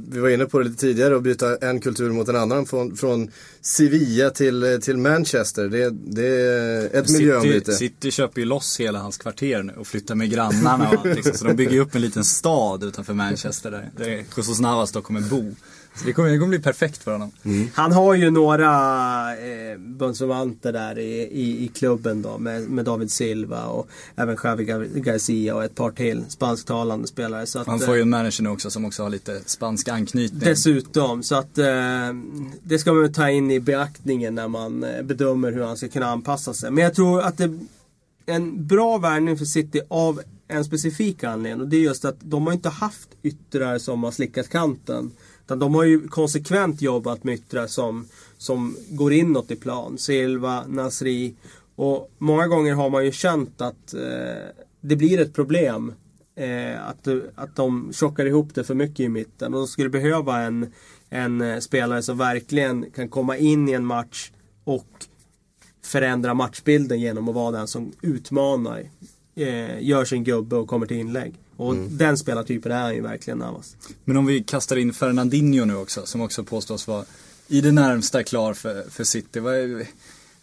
vi 0.09 0.19
var 0.19 0.29
inne 0.29 0.45
på 0.45 0.59
det 0.59 0.65
lite 0.65 0.77
tidigare, 0.77 1.15
att 1.15 1.23
byta 1.23 1.57
en 1.57 1.79
kultur 1.79 2.11
mot 2.11 2.29
en 2.29 2.35
annan 2.35 2.65
från, 2.65 2.95
från 2.95 3.31
Sevilla 3.61 4.29
till, 4.29 4.63
eh, 4.63 4.77
till 4.77 4.97
Manchester. 4.97 5.67
Det, 5.67 5.89
det 5.89 6.27
är 6.27 6.95
ett 6.95 7.09
miljöombyte. 7.09 7.73
City 7.73 8.11
köper 8.11 8.41
ju 8.41 8.45
loss 8.45 8.79
hela 8.79 8.99
hans 8.99 9.17
kvarter 9.17 9.63
nu 9.63 9.73
och 9.73 9.87
flyttar 9.87 10.15
med 10.15 10.29
grannarna 10.29 10.89
och 10.89 11.05
allt, 11.05 11.15
liksom. 11.15 11.33
Så 11.33 11.45
de 11.45 11.53
bygger 11.53 11.79
upp 11.79 11.95
en 11.95 12.01
liten 12.01 12.25
stad 12.25 12.83
utanför 12.83 13.13
Manchester 13.13 13.71
där, 13.71 13.91
där 13.97 14.23
Jesus 14.37 14.59
Navas 14.59 14.91
då 14.91 15.01
kommer 15.01 15.21
bo. 15.21 15.55
Så 15.95 16.05
det 16.05 16.13
kommer, 16.13 16.29
det 16.29 16.37
kommer 16.37 16.49
bli 16.49 16.59
perfekt 16.59 17.03
för 17.03 17.11
honom. 17.11 17.31
Mm. 17.43 17.67
Han 17.73 17.91
har 17.91 18.13
ju 18.13 18.29
några 18.29 18.71
eh, 19.37 19.77
bundsförvanter 19.77 20.73
där 20.73 20.99
i, 20.99 21.21
i, 21.21 21.65
i, 21.65 21.67
klubben 21.67 22.21
då 22.21 22.37
med, 22.37 22.61
med 22.61 22.85
David 22.85 23.11
Silva 23.11 23.65
och 23.65 23.87
även 24.15 24.37
Xavi 24.37 24.89
Garcia 24.95 25.55
och 25.55 25.63
ett 25.63 25.75
par 25.75 25.91
till 25.91 26.23
spansktalande 26.27 27.07
spelare. 27.07 27.45
Så 27.45 27.59
att, 27.59 27.67
Han 27.67 27.79
får 27.79 27.95
ju 27.95 28.01
en 28.01 28.13
eh, 28.13 28.17
manager 28.17 28.43
nu 28.43 28.49
också 28.49 28.69
som 28.71 28.85
också 28.85 29.03
har 29.03 29.09
lite 29.09 29.41
spansk 29.45 29.87
anknytning. 29.87 30.39
Dessutom, 30.39 31.23
så 31.23 31.35
att 31.35 31.57
eh, 31.57 31.65
det 32.63 32.79
ska 32.79 32.93
man 32.93 33.13
ta 33.13 33.29
in 33.29 33.51
i 33.51 33.59
beaktningen 33.59 34.35
när 34.35 34.47
man 34.47 34.83
eh, 34.83 35.01
bedömer 35.03 35.51
hur 35.51 35.63
han 35.63 35.77
ska 35.77 35.87
kunna 35.87 36.07
anpassa 36.07 36.53
sig. 36.53 36.71
Men 36.71 36.83
jag 36.83 36.93
tror 36.93 37.21
att 37.21 37.37
det 37.37 37.59
en 38.25 38.67
bra 38.67 38.97
värvning 38.97 39.37
för 39.37 39.45
City 39.45 39.81
av 39.87 40.21
en 40.47 40.65
specifik 40.65 41.23
anledning 41.23 41.61
och 41.61 41.67
det 41.67 41.77
är 41.77 41.81
just 41.81 42.05
att 42.05 42.15
de 42.19 42.47
har 42.47 42.53
inte 42.53 42.69
haft 42.69 43.09
yttrar 43.23 43.77
som 43.77 44.03
har 44.03 44.11
slickat 44.11 44.49
kanten. 44.49 45.11
Utan 45.45 45.59
de 45.59 45.75
har 45.75 45.83
ju 45.83 46.07
konsekvent 46.07 46.81
jobbat 46.81 47.23
med 47.23 47.33
yttrar 47.33 47.67
som, 47.67 48.07
som 48.37 48.77
går 48.89 49.13
inåt 49.13 49.51
i 49.51 49.55
plan. 49.55 49.97
Silva, 49.97 50.67
Nasri. 50.67 51.35
Och 51.75 52.11
många 52.17 52.47
gånger 52.47 52.73
har 52.73 52.89
man 52.89 53.05
ju 53.05 53.11
känt 53.11 53.61
att 53.61 53.93
eh, 53.93 54.49
det 54.81 54.95
blir 54.95 55.19
ett 55.19 55.33
problem. 55.33 55.93
Eh, 56.35 56.87
att, 56.87 57.07
att 57.35 57.55
de 57.55 57.93
tjockar 57.93 58.25
ihop 58.25 58.55
det 58.55 58.63
för 58.63 58.73
mycket 58.75 58.99
i 58.99 59.09
mitten. 59.09 59.53
Och 59.53 59.59
de 59.59 59.67
skulle 59.67 59.89
behöva 59.89 60.41
en, 60.41 60.71
en 61.09 61.41
eh, 61.41 61.59
spelare 61.59 62.01
som 62.01 62.17
verkligen 62.17 62.91
kan 62.91 63.09
komma 63.09 63.37
in 63.37 63.69
i 63.69 63.71
en 63.71 63.85
match 63.85 64.31
och 64.63 64.87
förändra 65.83 66.33
matchbilden 66.33 66.99
genom 66.99 67.29
att 67.29 67.35
vara 67.35 67.51
den 67.51 67.67
som 67.67 67.91
utmanar. 68.01 68.83
Eh, 69.35 69.83
gör 69.83 70.05
sin 70.05 70.23
gubbe 70.23 70.55
och 70.55 70.67
kommer 70.67 70.85
till 70.85 70.97
inlägg. 70.97 71.33
Och 71.57 71.73
mm. 71.73 71.97
den 71.97 72.17
spelartypen 72.17 72.71
är 72.71 72.81
han 72.81 72.95
ju 72.95 73.01
verkligen 73.01 73.39
Navas. 73.39 73.75
Men 74.05 74.17
om 74.17 74.25
vi 74.25 74.43
kastar 74.43 74.75
in 74.75 74.93
Fernandinho 74.93 75.65
nu 75.65 75.75
också, 75.75 76.05
som 76.05 76.21
också 76.21 76.43
påstås 76.43 76.87
vara 76.87 77.05
i 77.47 77.61
det 77.61 77.71
närmsta 77.71 78.23
klar 78.23 78.53
för, 78.53 78.89
för 78.89 79.03
City. 79.03 79.39
Vad, 79.39 79.85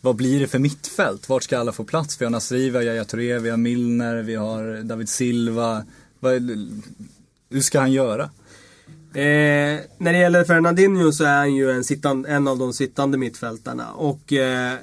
vad 0.01 0.17
blir 0.17 0.41
det 0.41 0.47
för 0.47 0.59
mittfält? 0.59 1.29
Vart 1.29 1.43
ska 1.43 1.59
alla 1.59 1.73
få 1.73 1.85
plats? 1.85 2.21
Vi 2.21 2.25
har 2.25 2.31
Nasri, 2.31 2.71
vi 2.71 2.77
har 2.77 2.85
Yahya 2.85 3.05
Touré, 3.05 3.39
vi 3.39 3.51
har 3.51 3.57
Milner, 3.57 4.17
vi 4.23 4.35
har 4.35 4.83
David 4.83 5.09
Silva. 5.09 5.85
Vad, 6.21 6.33
hur 7.51 7.61
ska 7.61 7.81
han 7.81 7.93
göra? 7.93 8.23
Eh, 9.15 9.81
när 9.99 10.13
det 10.13 10.19
gäller 10.19 10.45
Fernandinho 10.45 11.13
så 11.13 11.25
är 11.25 11.37
han 11.37 11.55
ju 11.55 11.71
en, 11.71 11.85
sittan, 11.85 12.27
en 12.27 12.49
av 12.49 12.59
de 12.59 12.73
sittande 12.73 13.19
mittfältarna. 13.19 13.93
Och 13.93 14.33
eh, 14.33 14.75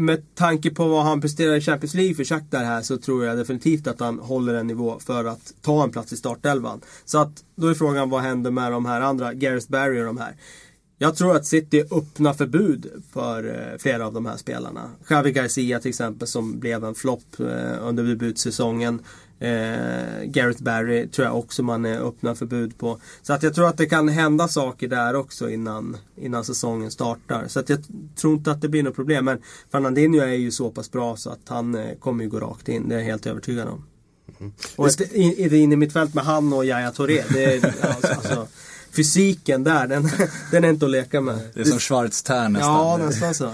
med 0.00 0.34
tanke 0.34 0.70
på 0.70 0.88
vad 0.88 1.04
han 1.04 1.20
presterar 1.20 1.54
i 1.54 1.60
Champions 1.60 1.94
League 1.94 2.14
för 2.14 2.24
Shakhtar 2.24 2.64
här 2.64 2.82
så 2.82 2.96
tror 2.96 3.24
jag 3.24 3.38
definitivt 3.38 3.86
att 3.86 4.00
han 4.00 4.18
håller 4.18 4.54
en 4.54 4.66
nivå 4.66 4.98
för 4.98 5.24
att 5.24 5.54
ta 5.62 5.84
en 5.84 5.90
plats 5.90 6.12
i 6.12 6.16
startelvan. 6.16 6.80
Så 7.04 7.18
att 7.18 7.44
då 7.54 7.66
är 7.66 7.74
frågan 7.74 8.10
vad 8.10 8.22
händer 8.22 8.50
med 8.50 8.72
de 8.72 8.86
här 8.86 9.00
andra, 9.00 9.34
Gareth 9.34 9.70
Barry 9.70 10.00
och 10.00 10.04
de 10.04 10.18
här. 10.18 10.36
Jag 10.98 11.16
tror 11.16 11.36
att 11.36 11.46
City 11.46 11.84
öppnar 11.90 12.32
förbud 12.32 12.86
för 13.12 13.44
eh, 13.44 13.78
flera 13.78 14.06
av 14.06 14.12
de 14.12 14.26
här 14.26 14.36
spelarna. 14.36 14.90
Javi 15.10 15.32
Garcia 15.32 15.80
till 15.80 15.88
exempel 15.88 16.28
som 16.28 16.60
blev 16.60 16.84
en 16.84 16.94
flopp 16.94 17.40
eh, 17.40 17.88
under 17.88 18.04
debutsäsongen. 18.04 19.02
Eh, 19.40 20.24
Gareth 20.24 20.62
Barry 20.62 21.08
tror 21.08 21.26
jag 21.26 21.38
också 21.38 21.62
man 21.62 21.84
är 21.84 22.08
öppna 22.08 22.34
förbud 22.34 22.78
på. 22.78 23.00
Så 23.22 23.32
att 23.32 23.42
jag 23.42 23.54
tror 23.54 23.68
att 23.68 23.76
det 23.76 23.86
kan 23.86 24.08
hända 24.08 24.48
saker 24.48 24.88
där 24.88 25.14
också 25.14 25.50
innan, 25.50 25.96
innan 26.16 26.44
säsongen 26.44 26.90
startar. 26.90 27.44
Så 27.48 27.60
att 27.60 27.68
jag 27.68 27.78
tror 28.16 28.34
inte 28.34 28.50
att 28.50 28.60
det 28.60 28.68
blir 28.68 28.82
något 28.82 28.96
problem. 28.96 29.24
Men 29.24 29.38
Fernandinho 29.72 30.20
är 30.20 30.26
ju 30.26 30.50
så 30.50 30.70
pass 30.70 30.90
bra 30.90 31.16
så 31.16 31.30
att 31.30 31.48
han 31.48 31.74
eh, 31.74 31.94
kommer 31.98 32.24
ju 32.24 32.30
gå 32.30 32.40
rakt 32.40 32.68
in. 32.68 32.88
Det 32.88 32.94
är 32.94 32.98
jag 32.98 33.06
helt 33.06 33.26
övertygad 33.26 33.68
om. 33.68 33.86
Mm. 34.40 34.52
Och 34.76 34.88
ett, 34.88 35.12
in, 35.12 35.34
ett 35.38 35.52
in 35.52 35.72
i 35.72 35.76
mitt 35.76 35.92
fält 35.92 36.14
med 36.14 36.24
han 36.24 36.52
och 36.52 36.64
Yahya 36.64 36.92
Touré. 36.92 37.22
Det 37.28 37.44
är, 37.44 37.64
alltså, 37.80 38.12
alltså, 38.12 38.46
fysiken 38.96 39.64
där, 39.64 39.86
den, 39.86 40.10
den 40.50 40.64
är 40.64 40.68
inte 40.68 40.84
att 40.84 40.90
leka 40.90 41.20
med. 41.20 41.38
Det 41.54 41.60
är 41.60 41.64
som 41.64 41.78
Schwarz 41.78 42.28
nästan. 42.28 42.54
Ja, 42.60 42.96
nästan 42.96 43.34
så. 43.34 43.52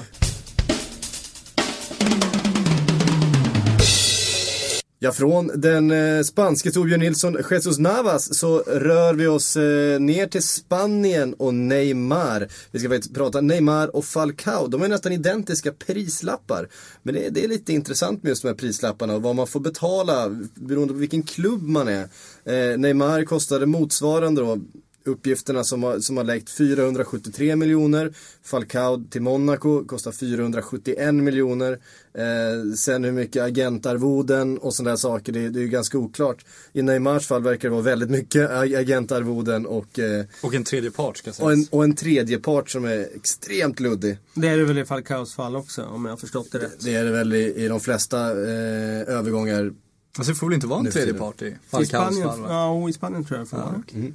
Ja, 5.07 5.13
från 5.13 5.51
den 5.55 5.91
eh, 5.91 6.23
spanske 6.23 6.71
Torbjörn 6.71 7.01
Nilsson 7.01 7.37
Jesus 7.51 7.79
Navas 7.79 8.39
så 8.39 8.59
rör 8.59 9.15
vi 9.15 9.27
oss 9.27 9.57
eh, 9.57 10.01
ner 10.01 10.27
till 10.27 10.43
Spanien 10.43 11.35
och 11.35 11.55
Neymar. 11.55 12.49
Vi 12.71 12.79
ska 12.79 12.89
faktiskt 12.89 13.15
prata 13.15 13.41
Neymar 13.41 13.97
och 13.97 14.05
Falcao. 14.05 14.67
De 14.67 14.83
är 14.83 14.89
nästan 14.89 15.13
identiska 15.13 15.73
prislappar. 15.73 16.69
Men 17.03 17.15
det, 17.15 17.29
det 17.29 17.45
är 17.45 17.49
lite 17.49 17.73
intressant 17.73 18.23
med 18.23 18.31
just 18.31 18.43
de 18.43 18.49
här 18.49 18.55
prislapparna 18.55 19.15
och 19.15 19.23
vad 19.23 19.37
man 19.37 19.47
får 19.47 19.61
betala 19.61 20.29
beroende 20.55 20.95
på 20.95 21.01
vilken 21.01 21.23
klubb 21.23 21.63
man 21.63 21.89
är. 21.89 22.03
Eh, 22.45 22.79
Neymar 22.79 23.25
kostade 23.25 23.67
motsvarande 23.67 24.41
då 24.41 24.59
uppgifterna 25.07 25.65
som 25.65 25.83
har, 25.83 26.01
som 26.01 26.17
har 26.17 26.25
läckt 26.25 26.51
473 26.51 27.57
miljoner. 27.57 28.13
Falcao 28.43 29.05
till 29.11 29.23
Monaco 29.23 29.85
kostar 29.85 30.13
471 30.13 31.15
miljoner. 31.15 31.79
Eh, 32.15 32.75
sen 32.77 33.05
hur 33.05 33.13
mycket 33.13 33.43
agentarvoden 33.43 34.59
och 34.59 34.75
sådana 34.75 34.91
där 34.91 34.97
saker, 34.97 35.33
det, 35.33 35.49
det 35.49 35.59
är 35.61 35.63
ju 35.63 35.69
ganska 35.69 35.99
oklart. 35.99 36.45
I 36.73 36.83
Neymars 36.83 37.27
fall 37.27 37.43
verkar 37.43 37.69
det 37.69 37.73
vara 37.73 37.83
väldigt 37.83 38.11
mycket 38.11 38.51
agentarvoden 38.51 39.67
och... 39.67 39.99
Eh, 39.99 40.25
och 40.43 40.55
en 40.55 40.65
tredje 40.65 40.91
part 40.91 41.17
ska 41.17 41.33
sägas. 41.33 41.45
Och 41.45 41.53
en, 41.53 41.67
och 41.71 41.85
en 41.85 41.95
tredje 41.95 42.39
part 42.39 42.71
som 42.71 42.85
är 42.85 43.09
extremt 43.17 43.81
luddig. 43.81 44.19
Det 44.35 44.49
är 44.49 44.57
det 44.57 44.65
väl 44.65 44.79
i 44.79 44.85
Falcaos 44.85 45.35
fall 45.35 45.57
också 45.57 45.85
om 45.85 46.05
jag 46.05 46.13
har 46.13 46.17
förstått 46.17 46.53
det 46.53 46.59
rätt. 46.59 46.81
Det, 46.81 46.91
det 46.91 46.97
är 46.97 47.05
det 47.05 47.11
väl 47.11 47.33
i, 47.33 47.65
i 47.65 47.69
de 47.69 47.81
flesta 47.81 48.31
eh, 48.31 49.01
övergångar. 49.17 49.73
Alltså 50.19 50.33
det 50.33 50.39
får 50.39 50.47
väl 50.47 50.55
inte 50.55 50.67
vara 50.67 50.81
en 50.81 50.91
tredje 50.91 51.15
part 51.15 51.43
i 51.43 51.57
Falcaos 51.69 52.23
fall? 52.23 52.41
Va? 52.41 52.49
Ja, 52.49 52.89
i 52.89 52.93
Spanien 52.93 53.25
tror 53.25 53.39
jag 53.39 53.47
det 53.47 53.51
får 53.51 53.57
vara. 53.57 53.83
Mm. 53.95 54.15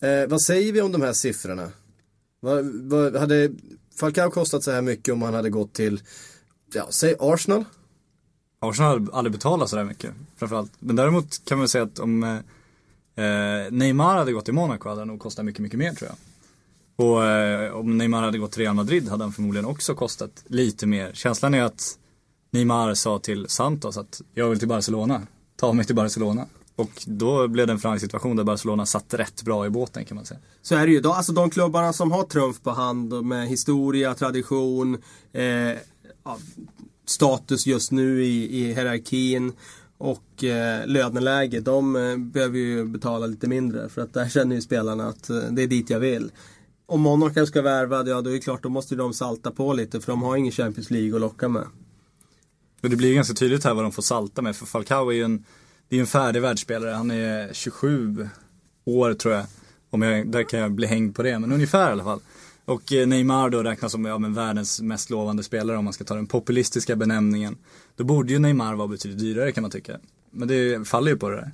Eh, 0.00 0.28
vad 0.28 0.42
säger 0.42 0.72
vi 0.72 0.80
om 0.80 0.92
de 0.92 1.02
här 1.02 1.12
siffrorna? 1.12 1.70
Vad, 2.40 2.64
vad, 2.64 3.16
hade 3.16 3.50
Falcao 4.00 4.30
kostat 4.30 4.62
så 4.62 4.70
här 4.70 4.82
mycket 4.82 5.14
om 5.14 5.22
han 5.22 5.34
hade 5.34 5.50
gått 5.50 5.72
till, 5.72 6.00
ja, 6.72 6.86
säg 6.90 7.14
Arsenal? 7.18 7.64
Arsenal 8.60 8.92
hade 8.92 9.12
aldrig 9.12 9.32
betalat 9.32 9.70
så 9.70 9.76
där 9.76 9.84
mycket, 9.84 10.10
framförallt. 10.36 10.72
Men 10.78 10.96
däremot 10.96 11.44
kan 11.44 11.58
man 11.58 11.68
säga 11.68 11.84
att 11.84 11.98
om 11.98 12.22
eh, 12.22 13.24
eh, 13.24 13.72
Neymar 13.72 14.16
hade 14.16 14.32
gått 14.32 14.44
till 14.44 14.54
Monaco 14.54 14.88
hade 14.88 15.00
han 15.00 15.08
nog 15.08 15.20
kostat 15.20 15.44
mycket, 15.44 15.62
mycket 15.62 15.78
mer 15.78 15.92
tror 15.92 16.10
jag. 16.10 16.16
Och 17.06 17.24
eh, 17.24 17.72
om 17.72 17.98
Neymar 17.98 18.22
hade 18.22 18.38
gått 18.38 18.52
till 18.52 18.62
Real 18.62 18.74
Madrid 18.74 19.08
hade 19.08 19.24
han 19.24 19.32
förmodligen 19.32 19.66
också 19.66 19.94
kostat 19.94 20.44
lite 20.46 20.86
mer. 20.86 21.10
Känslan 21.12 21.54
är 21.54 21.62
att 21.62 21.98
Neymar 22.50 22.94
sa 22.94 23.18
till 23.18 23.48
Santos 23.48 23.96
att 23.96 24.22
jag 24.34 24.48
vill 24.48 24.58
till 24.58 24.68
Barcelona. 24.68 25.26
Ta 25.56 25.72
mig 25.72 25.84
till 25.84 25.94
Barcelona. 25.94 26.46
Och 26.76 27.02
då 27.06 27.48
blev 27.48 27.66
det 27.66 27.72
en 27.72 27.78
förhandlingssituation 27.78 28.36
där 28.36 28.44
Barcelona 28.44 28.86
satt 28.86 29.14
rätt 29.14 29.42
bra 29.42 29.66
i 29.66 29.70
båten 29.70 30.04
kan 30.04 30.14
man 30.14 30.24
säga. 30.24 30.40
Så 30.62 30.74
är 30.74 30.86
det 30.86 30.92
ju. 30.92 31.06
Alltså 31.06 31.32
de 31.32 31.50
klubbarna 31.50 31.92
som 31.92 32.12
har 32.12 32.22
trumf 32.22 32.62
på 32.62 32.70
hand 32.70 33.24
med 33.24 33.48
historia, 33.48 34.14
tradition, 34.14 35.02
eh, 35.32 35.72
status 37.06 37.66
just 37.66 37.92
nu 37.92 38.24
i, 38.24 38.60
i 38.60 38.74
hierarkin 38.74 39.52
och 39.98 40.44
eh, 40.44 40.86
löneläge. 40.86 41.60
De 41.60 41.96
eh, 41.96 42.16
behöver 42.16 42.58
ju 42.58 42.84
betala 42.84 43.26
lite 43.26 43.48
mindre 43.48 43.88
för 43.88 44.02
att 44.02 44.14
där 44.14 44.28
känner 44.28 44.56
ju 44.56 44.62
spelarna 44.62 45.08
att 45.08 45.30
eh, 45.30 45.36
det 45.50 45.62
är 45.62 45.66
dit 45.66 45.90
jag 45.90 46.00
vill. 46.00 46.30
Om 46.86 47.00
Monaco 47.00 47.46
ska 47.46 47.62
värva, 47.62 48.06
ja 48.06 48.20
då 48.20 48.30
är 48.30 48.34
det 48.34 48.40
klart 48.40 48.62
då 48.62 48.68
måste 48.68 48.94
de 48.94 49.14
salta 49.14 49.50
på 49.50 49.72
lite 49.72 50.00
för 50.00 50.12
de 50.12 50.22
har 50.22 50.36
ingen 50.36 50.52
Champions 50.52 50.90
League 50.90 51.14
att 51.14 51.20
locka 51.20 51.48
med. 51.48 51.64
Men 52.80 52.90
det 52.90 52.96
blir 52.96 53.14
ganska 53.14 53.34
tydligt 53.34 53.64
här 53.64 53.74
vad 53.74 53.84
de 53.84 53.92
får 53.92 54.02
salta 54.02 54.42
med 54.42 54.56
för 54.56 54.66
Falcao 54.66 55.10
är 55.10 55.14
ju 55.14 55.22
en 55.22 55.44
det 55.88 55.96
är 55.96 56.00
en 56.00 56.06
färdig 56.06 56.42
världsspelare. 56.42 56.90
Han 56.90 57.10
är 57.10 57.52
27 57.52 58.28
år 58.84 59.14
tror 59.14 59.34
jag. 59.34 59.46
Om 59.90 60.02
jag, 60.02 60.28
där 60.28 60.42
kan 60.42 60.60
jag 60.60 60.72
bli 60.72 60.86
hängd 60.86 61.14
på 61.14 61.22
det, 61.22 61.38
men 61.38 61.52
ungefär 61.52 61.88
i 61.88 61.92
alla 61.92 62.04
fall. 62.04 62.20
Och 62.64 62.92
eh, 62.92 63.06
Neymar 63.06 63.50
då 63.50 63.62
räknas 63.62 63.92
som 63.92 64.04
ja, 64.04 64.18
men 64.18 64.34
världens 64.34 64.80
mest 64.80 65.10
lovande 65.10 65.42
spelare 65.42 65.76
om 65.76 65.84
man 65.84 65.92
ska 65.92 66.04
ta 66.04 66.14
den 66.14 66.26
populistiska 66.26 66.96
benämningen. 66.96 67.56
Då 67.96 68.04
borde 68.04 68.32
ju 68.32 68.38
Neymar 68.38 68.74
vara 68.74 68.88
betydligt 68.88 69.18
dyrare 69.20 69.52
kan 69.52 69.62
man 69.62 69.70
tycka. 69.70 69.98
Men 70.30 70.48
det 70.48 70.88
faller 70.88 71.10
ju 71.10 71.16
på 71.18 71.28
det 71.30 71.36
där. 71.36 71.52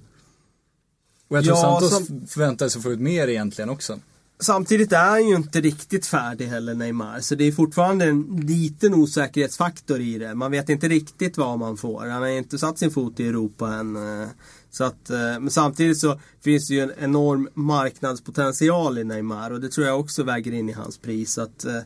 Och 1.28 1.36
jag 1.36 1.44
tror 1.44 1.56
Ja, 1.56 1.62
Santos 1.62 2.06
som- 2.06 2.26
förväntar 2.26 2.68
sig 2.68 2.82
få 2.82 2.90
ut 2.92 3.00
mer 3.00 3.28
egentligen 3.28 3.70
också. 3.70 3.98
Samtidigt 4.42 4.92
är 4.92 5.08
han 5.08 5.28
ju 5.28 5.36
inte 5.36 5.60
riktigt 5.60 6.06
färdig 6.06 6.46
heller 6.46 6.74
Neymar. 6.74 7.20
Så 7.20 7.34
det 7.34 7.44
är 7.44 7.52
fortfarande 7.52 8.04
en 8.04 8.44
liten 8.46 8.94
osäkerhetsfaktor 8.94 10.00
i 10.00 10.18
det. 10.18 10.34
Man 10.34 10.50
vet 10.50 10.68
inte 10.68 10.88
riktigt 10.88 11.36
vad 11.36 11.58
man 11.58 11.76
får. 11.76 12.06
Han 12.06 12.22
har 12.22 12.28
inte 12.28 12.58
satt 12.58 12.78
sin 12.78 12.90
fot 12.90 13.20
i 13.20 13.28
Europa 13.28 13.68
än. 13.68 13.96
Eh, 13.96 14.28
så 14.70 14.84
att, 14.84 15.10
eh, 15.10 15.18
men 15.18 15.50
samtidigt 15.50 15.98
så 15.98 16.20
finns 16.44 16.68
det 16.68 16.74
ju 16.74 16.80
en 16.80 16.92
enorm 16.98 17.48
marknadspotential 17.54 18.98
i 18.98 19.04
Neymar. 19.04 19.50
Och 19.50 19.60
det 19.60 19.68
tror 19.68 19.86
jag 19.86 20.00
också 20.00 20.22
väger 20.22 20.52
in 20.52 20.68
i 20.68 20.72
hans 20.72 20.98
pris. 20.98 21.38
Att, 21.38 21.64
eh, 21.64 21.80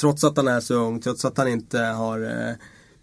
trots 0.00 0.24
att 0.24 0.36
han 0.36 0.48
är 0.48 0.60
så 0.60 0.74
ung, 0.74 1.00
trots 1.00 1.24
att 1.24 1.38
han 1.38 1.48
inte 1.48 1.78
har 1.78 2.20
eh, 2.20 2.54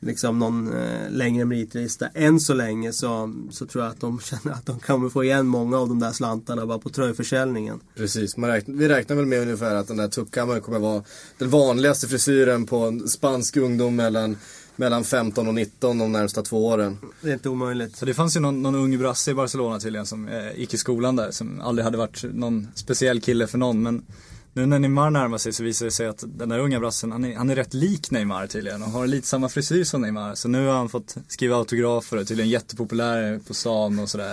liksom 0.01 0.39
någon 0.39 0.73
eh, 0.73 1.09
längre 1.09 1.45
meritlista 1.45 2.07
än 2.07 2.39
så 2.39 2.53
länge 2.53 2.93
så, 2.93 3.33
så 3.51 3.65
tror 3.65 3.83
jag 3.83 3.91
att 3.91 3.99
de 3.99 4.19
känner 4.23 4.55
att 4.55 4.65
de 4.65 4.79
kommer 4.79 5.09
få 5.09 5.23
igen 5.23 5.47
många 5.47 5.77
av 5.77 5.87
de 5.87 5.99
där 5.99 6.11
slantarna 6.11 6.65
bara 6.65 6.79
på 6.79 6.89
tröjförsäljningen. 6.89 7.79
Precis, 7.95 8.37
man 8.37 8.49
räknar, 8.49 8.75
vi 8.75 8.89
räknar 8.89 9.15
väl 9.15 9.25
med 9.25 9.41
ungefär 9.41 9.75
att 9.75 9.87
den 9.87 9.97
där 9.97 10.07
tuppkammaren 10.07 10.61
kommer 10.61 10.79
vara 10.79 11.03
den 11.37 11.49
vanligaste 11.49 12.07
frisyren 12.07 12.65
på 12.65 12.77
en 12.77 13.07
spansk 13.07 13.57
ungdom 13.57 13.95
mellan, 13.95 14.37
mellan 14.75 15.03
15 15.03 15.47
och 15.47 15.53
19 15.53 15.97
de 15.97 16.11
närmsta 16.11 16.41
två 16.41 16.67
åren. 16.67 16.97
Det 17.21 17.29
är 17.29 17.33
inte 17.33 17.49
omöjligt. 17.49 17.95
Så 17.95 18.05
det 18.05 18.13
fanns 18.13 18.35
ju 18.35 18.39
någon, 18.39 18.61
någon 18.61 18.75
ung 18.75 18.97
brasse 18.97 19.31
i 19.31 19.33
Barcelona 19.33 19.79
tydligen 19.79 20.05
som 20.05 20.27
eh, 20.27 20.59
gick 20.59 20.73
i 20.73 20.77
skolan 20.77 21.15
där 21.15 21.31
som 21.31 21.61
aldrig 21.61 21.83
hade 21.83 21.97
varit 21.97 22.23
någon 22.33 22.67
speciell 22.75 23.21
kille 23.21 23.47
för 23.47 23.57
någon 23.57 23.83
men 23.83 24.05
nu 24.53 24.65
när 24.65 24.79
Neymar 24.79 25.09
närmar 25.09 25.37
sig 25.37 25.53
så 25.53 25.63
visar 25.63 25.85
det 25.85 25.91
sig 25.91 26.07
att 26.07 26.23
den 26.27 26.49
där 26.49 26.59
unga 26.59 26.79
brassen 26.79 27.11
han 27.11 27.25
är, 27.25 27.35
han 27.35 27.49
är 27.49 27.55
rätt 27.55 27.73
lik 27.73 28.11
Neymar 28.11 28.47
tydligen 28.47 28.83
och 28.83 28.89
har 28.89 29.07
lite 29.07 29.27
samma 29.27 29.49
frisyr 29.49 29.83
som 29.83 30.01
Neymar. 30.01 30.35
Så 30.35 30.47
nu 30.47 30.67
har 30.67 30.73
han 30.73 30.89
fått 30.89 31.15
skriva 31.27 31.55
autografer 31.55 32.17
och 32.17 32.21
är 32.21 32.25
tydligen 32.25 32.49
jättepopulär 32.49 33.39
på 33.47 33.53
stan 33.53 33.99
och 33.99 34.09
sådär. 34.09 34.31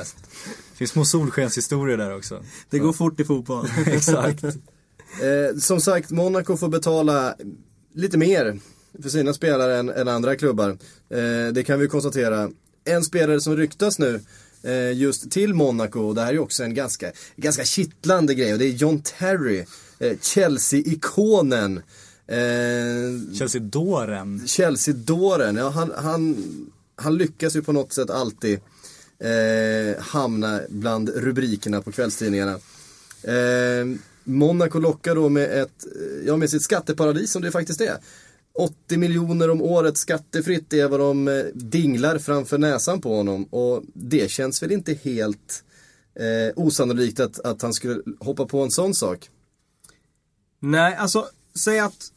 Det 0.70 0.76
finns 0.76 0.90
små 0.90 1.04
solskenshistorier 1.04 1.96
där 1.96 2.16
också. 2.16 2.44
Det 2.70 2.78
går 2.78 2.92
fort 2.92 3.20
i 3.20 3.24
fotboll. 3.24 3.66
Exakt. 3.86 4.44
Eh, 4.44 5.58
som 5.60 5.80
sagt, 5.80 6.10
Monaco 6.10 6.56
får 6.56 6.68
betala 6.68 7.34
lite 7.94 8.18
mer 8.18 8.58
för 9.02 9.08
sina 9.08 9.34
spelare 9.34 9.78
än, 9.78 9.88
än 9.88 10.08
andra 10.08 10.36
klubbar. 10.36 10.70
Eh, 11.10 11.52
det 11.52 11.64
kan 11.66 11.80
vi 11.80 11.88
konstatera. 11.88 12.50
En 12.84 13.04
spelare 13.04 13.40
som 13.40 13.56
ryktas 13.56 13.98
nu 13.98 14.20
eh, 14.62 14.92
just 14.92 15.30
till 15.30 15.54
Monaco, 15.54 16.00
och 16.00 16.14
det 16.14 16.20
här 16.20 16.28
är 16.28 16.32
ju 16.32 16.38
också 16.38 16.64
en 16.64 16.74
ganska, 16.74 17.12
ganska 17.36 17.64
kittlande 17.64 18.34
grej, 18.34 18.52
och 18.52 18.58
det 18.58 18.64
är 18.64 18.72
John 18.72 19.02
Terry, 19.02 19.64
Chelsea-ikonen. 20.20 21.82
Eh, 22.26 23.34
Chelsea-dåren. 23.38 24.46
Chelsea-dåren, 24.46 25.56
ja 25.56 25.68
han, 25.68 25.92
han, 25.96 26.36
han 26.96 27.16
lyckas 27.16 27.56
ju 27.56 27.62
på 27.62 27.72
något 27.72 27.92
sätt 27.92 28.10
alltid 28.10 28.60
eh, 29.18 30.02
hamna 30.02 30.60
bland 30.68 31.08
rubrikerna 31.08 31.82
på 31.82 31.92
kvällstidningarna. 31.92 32.58
Eh, 33.22 33.86
Monaco 34.24 34.78
lockar 34.78 35.14
då 35.14 35.28
med, 35.28 35.62
ett, 35.62 35.86
ja, 36.26 36.36
med 36.36 36.50
sitt 36.50 36.62
skatteparadis 36.62 37.32
som 37.32 37.42
det 37.42 37.50
faktiskt 37.50 37.80
är. 37.80 37.96
80 38.58 38.96
miljoner 38.96 39.50
om 39.50 39.62
året 39.62 39.96
skattefritt 39.96 40.72
är 40.72 40.88
vad 40.88 41.00
de 41.00 41.28
eh, 41.28 41.44
dinglar 41.54 42.18
framför 42.18 42.58
näsan 42.58 43.00
på 43.00 43.16
honom. 43.16 43.44
Och 43.44 43.82
det 43.94 44.30
känns 44.30 44.62
väl 44.62 44.72
inte 44.72 44.94
helt 44.94 45.64
eh, 46.14 46.52
osannolikt 46.56 47.20
att, 47.20 47.40
att 47.40 47.62
han 47.62 47.74
skulle 47.74 48.02
hoppa 48.18 48.46
på 48.46 48.62
en 48.62 48.70
sån 48.70 48.94
sak. 48.94 49.30
Nej, 50.60 50.96
alltså 50.96 51.26
säg 51.54 51.78
att 51.78 52.12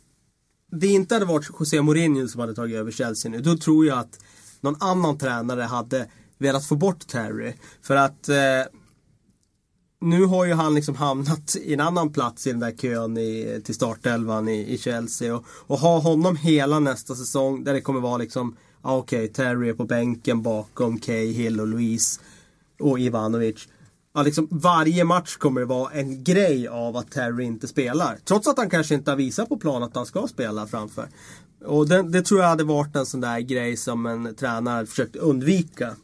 det 0.71 0.87
inte 0.87 1.15
hade 1.15 1.25
varit 1.25 1.49
José 1.59 1.81
Mourinho 1.81 2.27
som 2.27 2.41
hade 2.41 2.55
tagit 2.55 2.75
över 2.75 2.91
Chelsea 2.91 3.31
nu. 3.31 3.41
Då 3.41 3.57
tror 3.57 3.85
jag 3.85 3.99
att 3.99 4.19
någon 4.61 4.75
annan 4.79 5.17
tränare 5.17 5.61
hade 5.61 6.07
velat 6.37 6.65
få 6.65 6.75
bort 6.75 7.07
Terry. 7.07 7.53
För 7.81 7.95
att 7.95 8.29
eh, 8.29 8.37
nu 10.01 10.25
har 10.25 10.45
ju 10.45 10.53
han 10.53 10.75
liksom 10.75 10.95
hamnat 10.95 11.55
i 11.61 11.73
en 11.73 11.79
annan 11.79 12.13
plats 12.13 12.47
i 12.47 12.51
den 12.51 12.59
där 12.59 12.71
kön 12.71 13.17
i, 13.17 13.61
till 13.63 13.75
startelvan 13.75 14.47
i, 14.47 14.73
i 14.73 14.77
Chelsea. 14.77 15.35
Och, 15.35 15.45
och 15.49 15.79
ha 15.79 15.99
honom 15.99 16.35
hela 16.35 16.79
nästa 16.79 17.15
säsong 17.15 17.63
där 17.63 17.73
det 17.73 17.81
kommer 17.81 17.99
vara 17.99 18.17
liksom, 18.17 18.55
ah, 18.81 18.97
okej, 18.97 19.27
Terry 19.27 19.69
är 19.69 19.73
på 19.73 19.85
bänken 19.85 20.41
bakom 20.41 20.99
Cahill 20.99 21.59
och 21.59 21.67
Louise 21.67 22.21
och 22.79 22.99
Ivanovic. 22.99 23.67
Ja, 24.13 24.23
liksom, 24.23 24.47
varje 24.51 25.03
match 25.03 25.37
kommer 25.37 25.61
det 25.61 25.67
vara 25.67 25.91
en 25.91 26.23
grej 26.23 26.67
av 26.67 26.97
att 26.97 27.11
Terry 27.11 27.43
inte 27.43 27.67
spelar. 27.67 28.17
Trots 28.25 28.47
att 28.47 28.57
han 28.57 28.69
kanske 28.69 28.95
inte 28.95 29.11
har 29.11 29.15
visat 29.15 29.49
på 29.49 29.57
plan 29.57 29.83
att 29.83 29.95
han 29.95 30.05
ska 30.05 30.27
spela 30.27 30.67
framför. 30.67 31.07
Och 31.65 31.87
det, 31.87 32.01
det 32.01 32.21
tror 32.21 32.41
jag 32.41 32.47
hade 32.47 32.63
varit 32.63 32.95
en 32.95 33.05
sån 33.05 33.21
där 33.21 33.39
grej 33.39 33.77
som 33.77 34.05
en 34.05 34.35
tränare 34.35 34.85
försökt 34.85 35.15
undvika. 35.15 35.95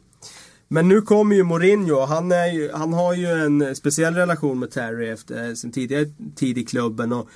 Men 0.68 0.88
nu 0.88 1.02
kommer 1.02 1.36
ju 1.36 1.42
Mourinho 1.42 2.06
han, 2.06 2.32
är 2.32 2.52
ju, 2.52 2.72
han 2.72 2.92
har 2.92 3.14
ju 3.14 3.26
en 3.26 3.76
speciell 3.76 4.14
relation 4.14 4.58
med 4.58 4.70
Terry 4.70 5.08
efter 5.08 5.48
eh, 5.48 5.54
sin 5.54 5.72
tidigare 5.72 6.06
tid 6.36 6.58
i 6.58 6.64
klubben. 6.64 7.12
Och 7.12 7.28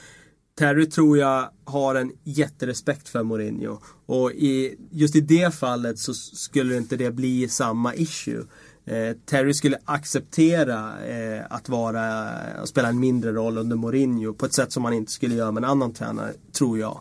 Terry 0.59 0.87
tror 0.87 1.19
jag 1.19 1.51
har 1.65 1.95
en 1.95 2.13
jätterespekt 2.25 3.09
för 3.09 3.23
Mourinho. 3.23 3.79
Och 4.07 4.33
i, 4.33 4.77
just 4.91 5.17
i 5.17 5.21
det 5.21 5.55
fallet 5.55 5.99
så 5.99 6.15
skulle 6.15 6.77
inte 6.77 6.97
det 6.97 7.11
bli 7.11 7.49
samma 7.49 7.95
issue. 7.95 8.45
Eh, 8.85 9.17
Terry 9.27 9.55
skulle 9.55 9.79
acceptera 9.85 11.05
eh, 11.07 11.43
att 11.51 11.69
vara, 11.69 12.29
att 12.31 12.69
spela 12.69 12.89
en 12.89 13.01
mindre 13.01 13.33
roll 13.33 13.59
under 13.59 13.77
Mourinho 13.77 14.33
på 14.35 14.47
ett 14.47 14.55
sätt 14.55 14.73
som 14.73 14.85
han 14.85 14.95
inte 14.95 15.13
skulle 15.13 15.35
göra 15.35 15.53
med 15.53 15.65
en 15.65 15.71
annan 15.71 15.93
tränare, 15.93 16.33
tror 16.53 16.79
jag. 16.79 17.01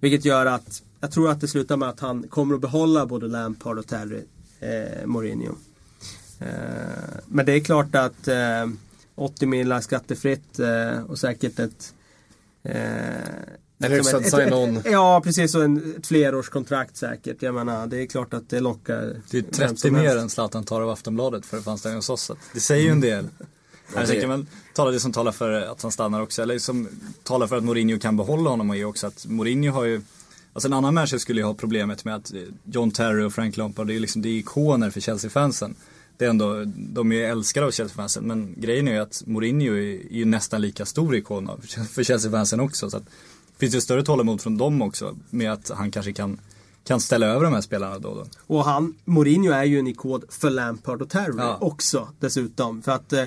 Vilket 0.00 0.24
gör 0.24 0.46
att 0.46 0.82
jag 1.00 1.12
tror 1.12 1.30
att 1.30 1.40
det 1.40 1.48
slutar 1.48 1.76
med 1.76 1.88
att 1.88 2.00
han 2.00 2.22
kommer 2.28 2.54
att 2.54 2.60
behålla 2.60 3.06
både 3.06 3.26
Lampard 3.26 3.78
och 3.78 3.86
Terry 3.86 4.22
eh, 4.60 5.06
Mourinho. 5.06 5.54
Eh, 6.38 6.48
men 7.26 7.46
det 7.46 7.52
är 7.52 7.60
klart 7.60 7.94
att 7.94 8.28
eh, 8.28 8.66
80 9.14 9.46
miljoner 9.46 9.80
skattefritt 9.80 10.58
eh, 10.58 11.02
och 11.02 11.18
säkert 11.18 11.58
ett 11.58 11.94
eh, 12.62 12.74
en 13.82 13.92
hyfsad 13.92 14.24
ett- 14.24 14.34
ett- 14.34 14.84
Ja, 14.92 15.20
precis. 15.24 15.54
Och 15.54 15.64
en, 15.64 15.94
ett 15.98 16.06
flerårskontrakt 16.06 16.96
säkert. 16.96 17.42
Jag 17.42 17.54
menar, 17.54 17.86
det 17.86 18.02
är 18.02 18.06
klart 18.06 18.34
att 18.34 18.48
det 18.50 18.60
lockar. 18.60 19.16
Det 19.30 19.38
är 19.38 19.42
vem 19.42 19.50
30 19.52 19.76
som 19.76 19.92
mer 19.92 20.16
än 20.16 20.30
Zlatan 20.30 20.64
tar 20.64 20.80
av 20.80 20.90
Aftonbladet 20.90 21.46
för 21.46 21.56
det 21.56 21.62
fanns 21.62 21.82
där 21.82 21.94
hos 21.94 22.10
oss. 22.10 22.22
så 22.22 22.32
att 22.32 22.38
Det 22.54 22.60
säger 22.60 22.84
ju 22.84 22.90
en 22.90 23.00
del. 23.00 23.28
Jag 23.94 24.02
det- 24.02 24.06
tänker 24.06 24.26
väl 24.28 24.46
tala 24.74 24.90
det 24.90 25.00
som 25.00 25.12
talar 25.12 25.32
för 25.32 25.50
att 25.52 25.82
han 25.82 25.92
stannar 25.92 26.20
också. 26.22 26.42
Eller 26.42 26.58
som 26.58 26.88
talar 27.22 27.46
för 27.46 27.56
att 27.56 27.64
Mourinho 27.64 27.98
kan 27.98 28.16
behålla 28.16 28.50
honom 28.50 28.70
och 28.70 28.76
är 28.76 28.84
också 28.84 29.06
att 29.06 29.26
Mourinho 29.26 29.72
har 29.72 29.84
ju 29.84 30.02
Alltså 30.52 30.68
en 30.68 30.72
annan 30.72 30.94
människa 30.94 31.18
skulle 31.18 31.40
ju 31.40 31.44
ha 31.46 31.54
problemet 31.54 32.04
med 32.04 32.14
att 32.14 32.32
John 32.64 32.90
Terry 32.90 33.22
och 33.24 33.32
Frank 33.32 33.56
Lampard, 33.56 33.86
det 33.86 33.92
är 33.92 33.94
ju 33.94 34.00
liksom, 34.00 34.22
det 34.22 34.28
är 34.28 34.38
ikoner 34.38 34.90
för 34.90 35.00
Chelsea-fansen. 35.00 35.74
Det 36.16 36.24
är 36.24 36.30
ändå, 36.30 36.64
de 36.76 37.12
är 37.12 37.16
ju 37.16 37.24
älskade 37.24 37.66
av 37.66 37.70
Chelsea-fansen 37.70 38.24
men 38.26 38.54
grejen 38.56 38.88
är 38.88 38.92
ju 38.92 38.98
att 38.98 39.22
Mourinho 39.26 39.72
är, 39.74 40.12
ju 40.12 40.24
nästan 40.24 40.60
lika 40.60 40.86
stor 40.86 41.16
ikon 41.16 41.50
för 41.92 42.02
Chelsea-fansen 42.04 42.60
också. 42.60 42.90
Så 42.90 42.96
att 42.96 43.02
finns 43.60 43.74
ju 43.74 43.80
större 43.80 44.02
tålamod 44.02 44.40
från 44.40 44.56
dem 44.58 44.82
också 44.82 45.16
med 45.30 45.52
att 45.52 45.70
han 45.74 45.90
kanske 45.90 46.12
kan, 46.12 46.40
kan 46.84 47.00
ställa 47.00 47.26
över 47.26 47.44
de 47.44 47.52
här 47.52 47.60
spelarna 47.60 47.98
då 47.98 48.08
och 48.08 48.16
då. 48.16 48.24
Och 48.56 48.64
han, 48.64 48.94
Mourinho 49.04 49.52
är 49.52 49.64
ju 49.64 49.78
en 49.78 49.86
ikon 49.86 50.22
för 50.28 50.50
Lampard 50.50 51.02
och 51.02 51.08
Terry 51.10 51.34
Ja. 51.38 51.58
också 51.60 52.08
dessutom. 52.20 52.82
För 52.82 52.92
att 52.92 53.12
eh, 53.12 53.24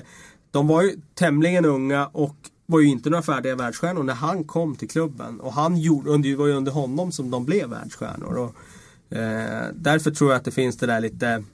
de 0.50 0.66
var 0.68 0.82
ju 0.82 0.96
tämligen 1.14 1.64
unga 1.64 2.06
och 2.06 2.36
var 2.66 2.80
ju 2.80 2.88
inte 2.88 3.10
några 3.10 3.22
färdiga 3.22 3.56
världsstjärnor 3.56 4.02
när 4.02 4.14
han 4.14 4.44
kom 4.44 4.76
till 4.76 4.88
klubben. 4.88 5.40
Och 5.40 5.52
han 5.52 5.76
gjorde, 5.76 6.18
det 6.18 6.36
var 6.36 6.46
ju 6.46 6.52
under 6.52 6.72
honom 6.72 7.12
som 7.12 7.30
de 7.30 7.44
blev 7.44 7.68
världsstjärnor. 7.70 8.34
Och, 8.34 9.16
eh, 9.16 9.64
därför 9.74 10.10
tror 10.10 10.30
jag 10.30 10.38
att 10.38 10.44
det 10.44 10.50
finns 10.50 10.76
det 10.76 10.86
där 10.86 11.00
lite, 11.00 11.44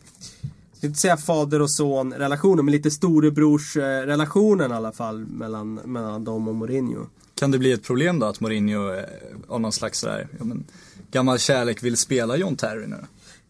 jag 0.80 0.88
inte 0.88 1.00
säga 1.00 1.16
fader 1.16 1.62
och 1.62 1.70
son 1.70 2.12
relationen, 2.14 2.64
men 2.64 2.72
lite 2.72 2.90
storebrors 2.90 3.76
eh, 3.76 3.82
relationen 4.06 4.70
i 4.70 4.74
alla 4.74 4.92
fall 4.92 5.18
mellan, 5.26 5.74
mellan 5.74 6.24
dem 6.24 6.48
och 6.48 6.54
Mourinho. 6.54 7.06
Kan 7.40 7.50
det 7.50 7.58
bli 7.58 7.72
ett 7.72 7.82
problem 7.82 8.18
då 8.18 8.26
att 8.26 8.40
Mourinho 8.40 8.92
eh, 8.92 9.04
av 9.48 9.60
någon 9.60 9.72
slags 9.72 9.98
sådär, 9.98 10.28
ja, 10.38 10.44
men, 10.44 10.64
gammal 11.10 11.38
kärlek 11.38 11.82
vill 11.82 11.96
spela 11.96 12.36
John 12.36 12.56
Terry 12.56 12.86
nu? 12.86 12.96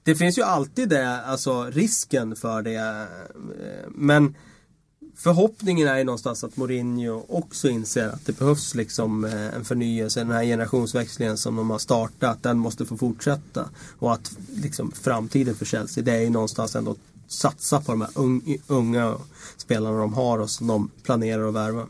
Det 0.02 0.14
finns 0.14 0.38
ju 0.38 0.42
alltid 0.42 0.88
det, 0.88 1.20
alltså 1.20 1.64
risken 1.64 2.36
för 2.36 2.62
det. 2.62 2.74
Eh, 2.74 3.88
men 3.88 4.34
förhoppningen 5.16 5.88
är 5.88 5.98
ju 5.98 6.04
någonstans 6.04 6.44
att 6.44 6.56
Mourinho 6.56 7.24
också 7.28 7.68
inser 7.68 8.08
att 8.08 8.26
det 8.26 8.38
behövs 8.38 8.74
liksom 8.74 9.24
eh, 9.24 9.54
en 9.54 9.64
förnyelse, 9.64 10.20
den 10.20 10.30
här 10.30 10.44
generationsväxlingen 10.44 11.38
som 11.38 11.56
de 11.56 11.70
har 11.70 11.78
startat, 11.78 12.42
den 12.42 12.58
måste 12.58 12.86
få 12.86 12.96
fortsätta. 12.96 13.68
Och 13.98 14.12
att 14.12 14.32
liksom 14.54 14.92
framtiden 14.92 15.54
för 15.54 15.64
Chelsea, 15.64 16.04
det 16.04 16.12
är 16.12 16.20
ju 16.20 16.30
någonstans 16.30 16.76
ändå 16.76 16.90
att 16.90 17.32
satsa 17.32 17.80
på 17.80 17.92
de 17.92 18.00
här 18.00 18.10
unga 18.66 19.16
spelarna 19.56 19.98
de 19.98 20.14
har 20.14 20.38
och 20.38 20.50
som 20.50 20.66
de 20.66 20.90
planerar 21.02 21.48
att 21.48 21.54
värva. 21.54 21.86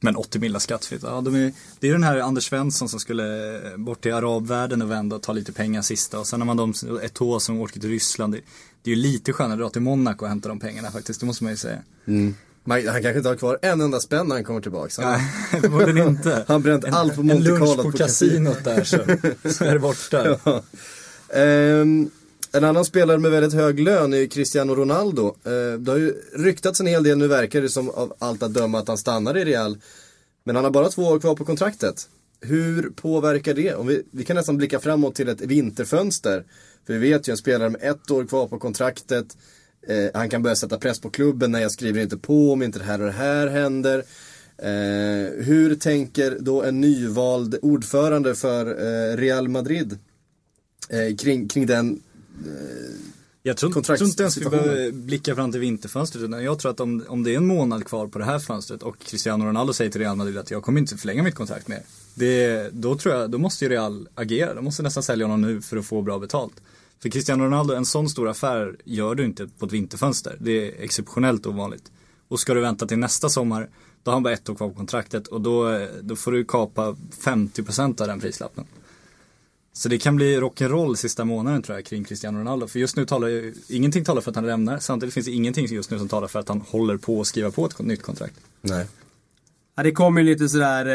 Men 0.00 0.16
80 0.16 0.38
millar 0.38 0.60
skattefritt, 0.60 1.02
ja, 1.02 1.20
de 1.20 1.34
är, 1.34 1.52
det 1.80 1.88
är 1.88 1.92
den 1.92 2.02
här 2.02 2.18
Anders 2.18 2.48
Svensson 2.48 2.88
som 2.88 3.00
skulle 3.00 3.56
eh, 3.56 3.76
bort 3.76 4.00
till 4.00 4.14
arabvärlden 4.14 4.82
och 4.82 4.90
vända 4.90 5.16
och 5.16 5.22
ta 5.22 5.32
lite 5.32 5.52
pengar 5.52 5.82
sista 5.82 6.18
och 6.18 6.26
sen 6.26 6.40
har 6.40 6.46
man 6.46 6.56
de, 6.56 6.70
år 7.20 7.38
som 7.38 7.60
åker 7.60 7.80
till 7.80 7.90
Ryssland. 7.90 8.32
Det, 8.32 8.40
det 8.82 8.90
är 8.90 8.94
ju 8.94 9.02
lite 9.02 9.32
skönare 9.32 9.54
att 9.54 9.58
dra 9.58 9.70
till 9.70 9.82
Monaco 9.82 10.24
och 10.24 10.28
hämta 10.28 10.48
de 10.48 10.60
pengarna 10.60 10.90
faktiskt, 10.90 11.20
det 11.20 11.26
måste 11.26 11.44
man 11.44 11.52
ju 11.52 11.56
säga. 11.56 11.78
Man, 12.66 12.86
han 12.88 13.02
kanske 13.02 13.16
inte 13.16 13.28
har 13.28 13.36
kvar 13.36 13.58
en 13.62 13.80
enda 13.80 14.00
spänn 14.00 14.28
när 14.28 14.34
han 14.34 14.44
kommer 14.44 14.60
tillbaka. 14.60 15.02
Han, 15.02 15.12
Nej, 15.12 15.60
förmodligen 15.60 16.08
inte. 16.08 16.44
Han 16.48 16.62
bränt 16.62 16.84
en, 16.84 16.94
allt 16.94 17.14
på 17.14 17.20
En 17.20 17.26
Monte 17.26 17.42
lunch 17.42 17.58
Carlo 17.58 17.82
på 17.82 17.90
på 17.90 17.98
kasinot 17.98 18.64
där 18.64 18.84
så, 18.84 18.96
så 19.48 19.64
är 19.64 19.72
det 19.72 19.78
borta. 19.78 20.38
Ja. 20.44 20.62
Ehm, 21.40 22.10
en 22.56 22.64
annan 22.64 22.84
spelare 22.84 23.18
med 23.18 23.30
väldigt 23.30 23.52
hög 23.52 23.80
lön 23.80 24.14
är 24.14 24.26
Cristiano 24.26 24.74
Ronaldo. 24.74 25.26
Eh, 25.44 25.78
det 25.78 25.90
har 25.90 25.98
ju 25.98 26.14
ryktats 26.34 26.80
en 26.80 26.86
hel 26.86 27.02
del, 27.02 27.18
nu 27.18 27.26
verkar 27.26 27.62
det 27.62 27.68
som 27.68 27.90
av 27.90 28.14
allt 28.18 28.42
att 28.42 28.54
döma 28.54 28.78
att 28.78 28.88
han 28.88 28.98
stannar 28.98 29.36
i 29.36 29.44
Real. 29.44 29.78
Men 30.44 30.56
han 30.56 30.64
har 30.64 30.70
bara 30.70 30.88
två 30.88 31.02
år 31.02 31.18
kvar 31.20 31.34
på 31.34 31.44
kontraktet. 31.44 32.08
Hur 32.40 32.90
påverkar 32.90 33.54
det? 33.54 33.74
Om 33.74 33.86
vi, 33.86 34.02
vi 34.10 34.24
kan 34.24 34.36
nästan 34.36 34.56
blicka 34.56 34.80
framåt 34.80 35.14
till 35.14 35.28
ett 35.28 35.40
vinterfönster. 35.40 36.44
För 36.86 36.92
vi 36.92 36.98
vet 36.98 37.28
ju 37.28 37.30
en 37.30 37.36
spelare 37.36 37.70
med 37.70 37.82
ett 37.82 38.10
år 38.10 38.24
kvar 38.24 38.48
på 38.48 38.58
kontraktet. 38.58 39.36
Eh, 39.86 40.06
han 40.14 40.28
kan 40.28 40.42
börja 40.42 40.56
sätta 40.56 40.78
press 40.78 41.00
på 41.00 41.10
klubben 41.10 41.52
när 41.52 41.60
jag 41.60 41.72
skriver 41.72 42.02
inte 42.02 42.16
på 42.16 42.52
om 42.52 42.62
inte 42.62 42.78
det 42.78 42.84
här 42.84 43.00
och 43.00 43.06
det 43.06 43.12
här 43.12 43.46
händer. 43.46 43.98
Eh, 44.58 45.44
hur 45.44 45.74
tänker 45.74 46.38
då 46.40 46.62
en 46.62 46.80
nyvald 46.80 47.58
ordförande 47.62 48.34
för 48.34 48.66
eh, 48.66 49.16
Real 49.16 49.48
Madrid 49.48 49.98
eh, 50.88 51.16
kring, 51.16 51.48
kring 51.48 51.66
den 51.66 52.02
jag 53.46 53.56
tror, 53.56 53.82
tror 53.82 54.02
inte 54.02 54.22
ens 54.22 54.36
vi 54.36 54.44
behöver 54.44 54.92
blicka 54.92 55.34
fram 55.34 55.52
till 55.52 55.60
vinterfönstret. 55.60 56.24
Utan 56.24 56.44
jag 56.44 56.58
tror 56.58 56.70
att 56.70 56.80
om, 56.80 57.04
om 57.08 57.22
det 57.22 57.32
är 57.32 57.36
en 57.36 57.46
månad 57.46 57.86
kvar 57.86 58.06
på 58.06 58.18
det 58.18 58.24
här 58.24 58.38
fönstret 58.38 58.82
och 58.82 58.98
Cristiano 58.98 59.44
Ronaldo 59.44 59.72
säger 59.72 59.90
till 59.90 60.00
Real 60.00 60.16
Madrid 60.16 60.38
att 60.38 60.50
jag 60.50 60.62
kommer 60.62 60.80
inte 60.80 60.96
förlänga 60.96 61.22
mitt 61.22 61.34
kontrakt 61.34 61.68
med 61.68 61.82
er. 62.20 62.70
då 62.72 62.98
tror 62.98 63.14
jag, 63.14 63.30
då 63.30 63.38
måste 63.38 63.64
ju 63.64 63.70
Real 63.70 64.08
agera. 64.14 64.54
De 64.54 64.64
måste 64.64 64.82
nästan 64.82 65.02
sälja 65.02 65.26
honom 65.26 65.40
nu 65.40 65.62
för 65.62 65.76
att 65.76 65.86
få 65.86 66.02
bra 66.02 66.18
betalt. 66.18 66.54
För 67.02 67.08
Cristiano 67.08 67.44
Ronaldo, 67.44 67.74
en 67.74 67.86
sån 67.86 68.08
stor 68.08 68.28
affär 68.28 68.76
gör 68.84 69.14
du 69.14 69.24
inte 69.24 69.48
på 69.58 69.66
ett 69.66 69.72
vinterfönster. 69.72 70.36
Det 70.40 70.50
är 70.50 70.84
exceptionellt 70.84 71.46
ovanligt. 71.46 71.90
Och 72.28 72.40
ska 72.40 72.54
du 72.54 72.60
vänta 72.60 72.86
till 72.86 72.98
nästa 72.98 73.28
sommar, 73.28 73.68
då 74.02 74.10
har 74.10 74.14
han 74.14 74.22
bara 74.22 74.34
ett 74.34 74.48
år 74.48 74.54
kvar 74.54 74.68
på 74.68 74.74
kontraktet 74.74 75.26
och 75.26 75.40
då, 75.40 75.86
då 76.00 76.16
får 76.16 76.32
du 76.32 76.44
kapa 76.44 76.96
50% 77.20 78.00
av 78.00 78.06
den 78.06 78.20
prislappen. 78.20 78.64
Så 79.76 79.88
det 79.88 79.98
kan 79.98 80.16
bli 80.16 80.40
rock'n'roll 80.40 80.94
sista 80.94 81.24
månaden 81.24 81.62
tror 81.62 81.78
jag 81.78 81.84
kring 81.84 82.04
Cristiano 82.04 82.38
Ronaldo. 82.38 82.66
För 82.66 82.78
just 82.78 82.96
nu 82.96 83.06
talar 83.06 83.28
ju, 83.28 83.54
ingenting 83.68 84.04
talar 84.04 84.20
för 84.20 84.30
att 84.30 84.36
han 84.36 84.46
lämnar. 84.46 84.78
Samtidigt 84.78 85.14
finns 85.14 85.26
det 85.26 85.32
ingenting 85.32 85.66
just 85.66 85.90
nu 85.90 85.98
som 85.98 86.08
talar 86.08 86.28
för 86.28 86.38
att 86.38 86.48
han 86.48 86.60
håller 86.60 86.96
på 86.96 87.20
att 87.20 87.26
skriva 87.26 87.50
på 87.50 87.66
ett 87.66 87.78
nytt 87.78 88.02
kontrakt. 88.02 88.34
Nej. 88.60 88.86
Ja, 89.76 89.82
det 89.82 89.92
kom 89.92 90.18
ju 90.18 90.22
lite 90.22 90.48
sådär 90.48 90.86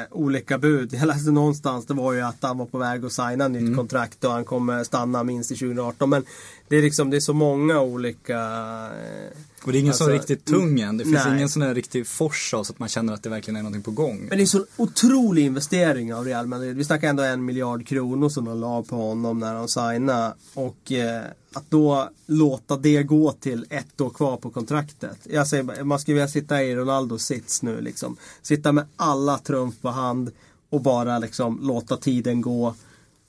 eh, 0.00 0.06
olika 0.10 0.58
bud. 0.58 0.94
Jag 0.94 1.06
läste 1.06 1.30
någonstans, 1.30 1.86
det 1.86 1.94
var 1.94 2.12
ju 2.12 2.20
att 2.20 2.36
han 2.40 2.58
var 2.58 2.66
på 2.66 2.78
väg 2.78 3.04
att 3.04 3.12
signa 3.12 3.48
nytt 3.48 3.60
mm. 3.60 3.76
kontrakt 3.76 4.24
och 4.24 4.32
han 4.32 4.44
kommer 4.44 4.84
stanna 4.84 5.24
minst 5.24 5.52
i 5.52 5.54
2018. 5.54 6.10
Men 6.10 6.24
det 6.68 6.76
är 6.76 6.82
liksom, 6.82 7.10
det 7.10 7.16
är 7.16 7.20
så 7.20 7.32
många 7.32 7.80
olika... 7.80 8.38
Eh, 8.38 9.38
och 9.64 9.72
det 9.72 9.78
är 9.78 9.80
ingen 9.80 9.90
alltså, 9.90 10.04
är 10.04 10.12
riktigt 10.12 10.44
tung 10.44 10.80
än. 10.80 10.96
Det 10.96 11.04
finns 11.04 11.24
nej. 11.24 11.36
ingen 11.36 11.48
sån 11.48 11.62
här 11.62 11.74
riktig 11.74 12.06
fors 12.06 12.54
av 12.54 12.64
så 12.64 12.72
att 12.72 12.78
man 12.78 12.88
känner 12.88 13.12
att 13.12 13.22
det 13.22 13.28
verkligen 13.28 13.56
är 13.56 13.62
någonting 13.62 13.82
på 13.82 13.90
gång. 13.90 14.26
Men 14.28 14.38
det 14.38 14.44
är 14.44 14.46
så 14.46 14.66
otrolig 14.76 15.44
investering 15.44 16.14
av 16.14 16.24
Real 16.24 16.46
Madrid. 16.46 16.76
Vi 16.76 16.84
snackar 16.84 17.08
ändå 17.08 17.22
en 17.22 17.44
miljard 17.44 17.86
kronor 17.86 18.28
som 18.28 18.44
de 18.44 18.60
la 18.60 18.82
på 18.82 18.96
honom 18.96 19.38
när 19.38 19.54
de 19.54 19.68
signade. 19.68 20.34
Och 20.54 20.92
eh, 20.92 21.22
att 21.54 21.70
då 21.70 22.08
låta 22.26 22.76
det 22.76 23.02
gå 23.02 23.32
till 23.32 23.66
ett 23.70 24.00
år 24.00 24.10
kvar 24.10 24.36
på 24.36 24.50
kontraktet. 24.50 25.18
Jag 25.24 25.46
säger, 25.46 25.84
man 25.84 25.98
skulle 25.98 26.14
vilja 26.14 26.28
sitta 26.28 26.62
i 26.62 26.76
Ronaldos 26.76 27.22
sits 27.22 27.62
nu 27.62 27.80
liksom. 27.80 28.16
Sitta 28.42 28.72
med 28.72 28.86
alla 28.96 29.38
trumf 29.38 29.74
på 29.80 29.88
hand 29.88 30.30
och 30.70 30.82
bara 30.82 31.18
liksom 31.18 31.58
låta 31.62 31.96
tiden 31.96 32.40
gå. 32.40 32.74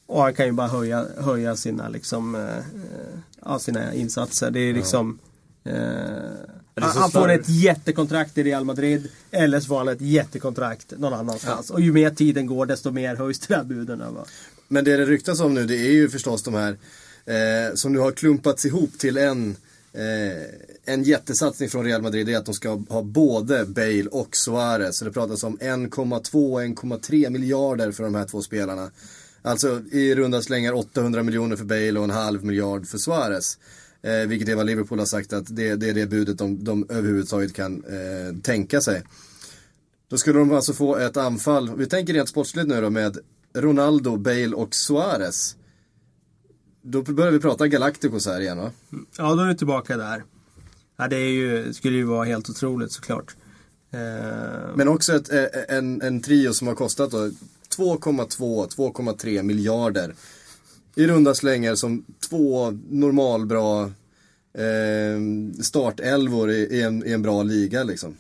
Och 0.10 0.22
han 0.22 0.34
kan 0.34 0.46
ju 0.46 0.52
bara 0.52 0.68
höja, 0.68 1.06
höja 1.18 1.56
sina, 1.56 1.90
liksom, 1.90 2.36
eh, 3.46 3.58
sina 3.58 3.94
insatser. 3.94 4.52
Det 4.52 4.60
är 4.60 4.74
liksom... 4.74 5.20
Eh, 5.64 5.74
han 6.76 7.12
får 7.12 7.32
ett 7.32 7.50
jättekontrakt 7.50 8.38
i 8.38 8.44
Real 8.44 8.66
Madrid. 8.66 9.10
Eller 9.32 9.60
så 9.60 9.68
får 9.68 9.78
han 9.78 9.88
ett 9.88 10.02
jättekontrakt 10.02 10.94
någon 10.98 11.14
annanstans. 11.14 11.66
Ja. 11.70 11.76
Och 11.76 11.82
ju 11.82 11.94
mer 11.94 12.10
tiden 12.10 12.48
går 12.48 12.66
desto 12.66 12.92
mer 12.92 13.16
höjs 13.16 13.40
de 13.40 13.54
där 13.54 13.64
buden. 13.64 14.00
Va? 14.00 14.26
Men 14.68 14.84
det 14.84 14.98
det 14.98 15.06
ryktas 15.06 15.40
om 15.40 15.54
nu 15.54 15.66
det 15.66 15.78
är 15.78 15.92
ju 15.92 16.10
förstås 16.10 16.44
de 16.44 16.54
här 16.54 16.78
eh, 17.26 17.74
som 17.76 17.94
nu 17.94 18.00
har 18.00 18.12
klumpats 18.12 18.66
ihop 18.66 19.00
till 19.00 19.18
en 19.18 19.56
eh, 19.94 20.94
en 20.94 21.04
jättesatsning 21.04 21.70
från 21.70 21.86
Real 21.86 22.02
Madrid 22.02 22.30
är 22.30 22.38
att 22.38 22.46
de 22.46 22.54
ska 22.54 22.82
ha 22.90 23.02
både 23.02 23.66
Bale 23.66 24.08
och 24.12 24.36
Suarez. 24.36 24.98
Så 24.98 25.06
det 25.06 25.12
pratas 25.12 25.44
om 25.44 25.58
1,2-1,3 25.58 27.30
miljarder 27.30 27.92
för 27.92 28.04
de 28.04 28.16
här 28.16 28.26
två 28.26 28.42
spelarna. 28.42 28.92
Alltså 29.42 29.82
i 29.92 30.16
runda 30.16 30.42
slängar 30.42 30.74
800 30.74 31.24
miljoner 31.24 31.56
för 31.56 31.66
Bale 31.66 32.00
och 32.00 32.04
en 32.04 32.10
halv 32.10 32.46
miljard 32.46 32.88
för 32.88 32.98
Suarez. 32.98 33.58
Eh, 34.02 34.28
vilket 34.28 34.50
är 34.50 34.56
vad 34.56 34.66
Liverpool 34.66 35.00
har 35.00 35.06
sagt 35.06 35.34
att 35.34 35.56
det, 35.56 35.76
det 35.76 35.90
är 35.90 35.94
det 35.94 36.06
budet 36.06 36.38
de, 36.38 36.64
de 36.64 36.86
överhuvudtaget 36.90 37.54
kan 37.54 37.84
eh, 37.84 38.42
tänka 38.42 38.82
sig. 38.82 39.04
Då 40.10 40.18
skulle 40.18 40.40
de 40.40 40.52
alltså 40.52 40.74
få 40.74 40.96
ett 40.98 41.18
anfall, 41.18 41.76
vi 41.76 41.86
tänker 41.86 42.14
rent 42.14 42.30
sportsligt 42.30 42.68
nu 42.68 42.82
då 42.82 42.90
med 42.90 43.18
Ronaldo, 43.54 44.18
Bale 44.18 44.56
och 44.56 44.76
Suarez. 44.76 45.56
Då 46.82 47.02
börjar 47.02 47.32
vi 47.32 47.40
prata 47.40 47.68
Galacticos 47.68 48.26
här 48.26 48.42
igen 48.42 48.58
va? 48.58 48.72
Ja, 49.18 49.36
då 49.36 49.42
är 49.42 49.48
vi 49.48 49.58
tillbaka 49.58 49.98
där. 49.98 50.24
Ja, 50.98 51.08
det 51.08 51.16
är 51.16 51.30
ju, 51.30 51.74
skulle 51.74 51.98
ju 51.98 52.04
vara 52.04 52.26
helt 52.26 52.50
otroligt 52.50 52.92
såklart. 52.92 53.36
Eh... 53.92 54.00
Men 54.76 54.88
också 54.88 55.16
ett, 55.16 55.34
eh, 55.34 55.78
en, 55.78 56.02
en 56.02 56.22
trio 56.22 56.54
som 56.54 56.68
har 56.68 56.76
kostat 56.76 57.14
2,2-2,3 57.78 59.44
miljarder 59.44 60.16
i 60.96 61.08
runda 61.08 61.36
slängar 61.36 61.76
som 61.76 62.06
två 62.30 62.72
normalbra 62.90 63.84
eh, 64.54 65.62
startelvor 65.62 66.52
i, 66.52 66.58
i, 66.58 66.82
en, 66.82 67.08
i 67.08 67.12
en 67.12 67.22
bra 67.22 67.44
liga 67.44 67.84
liksom. 67.84 68.16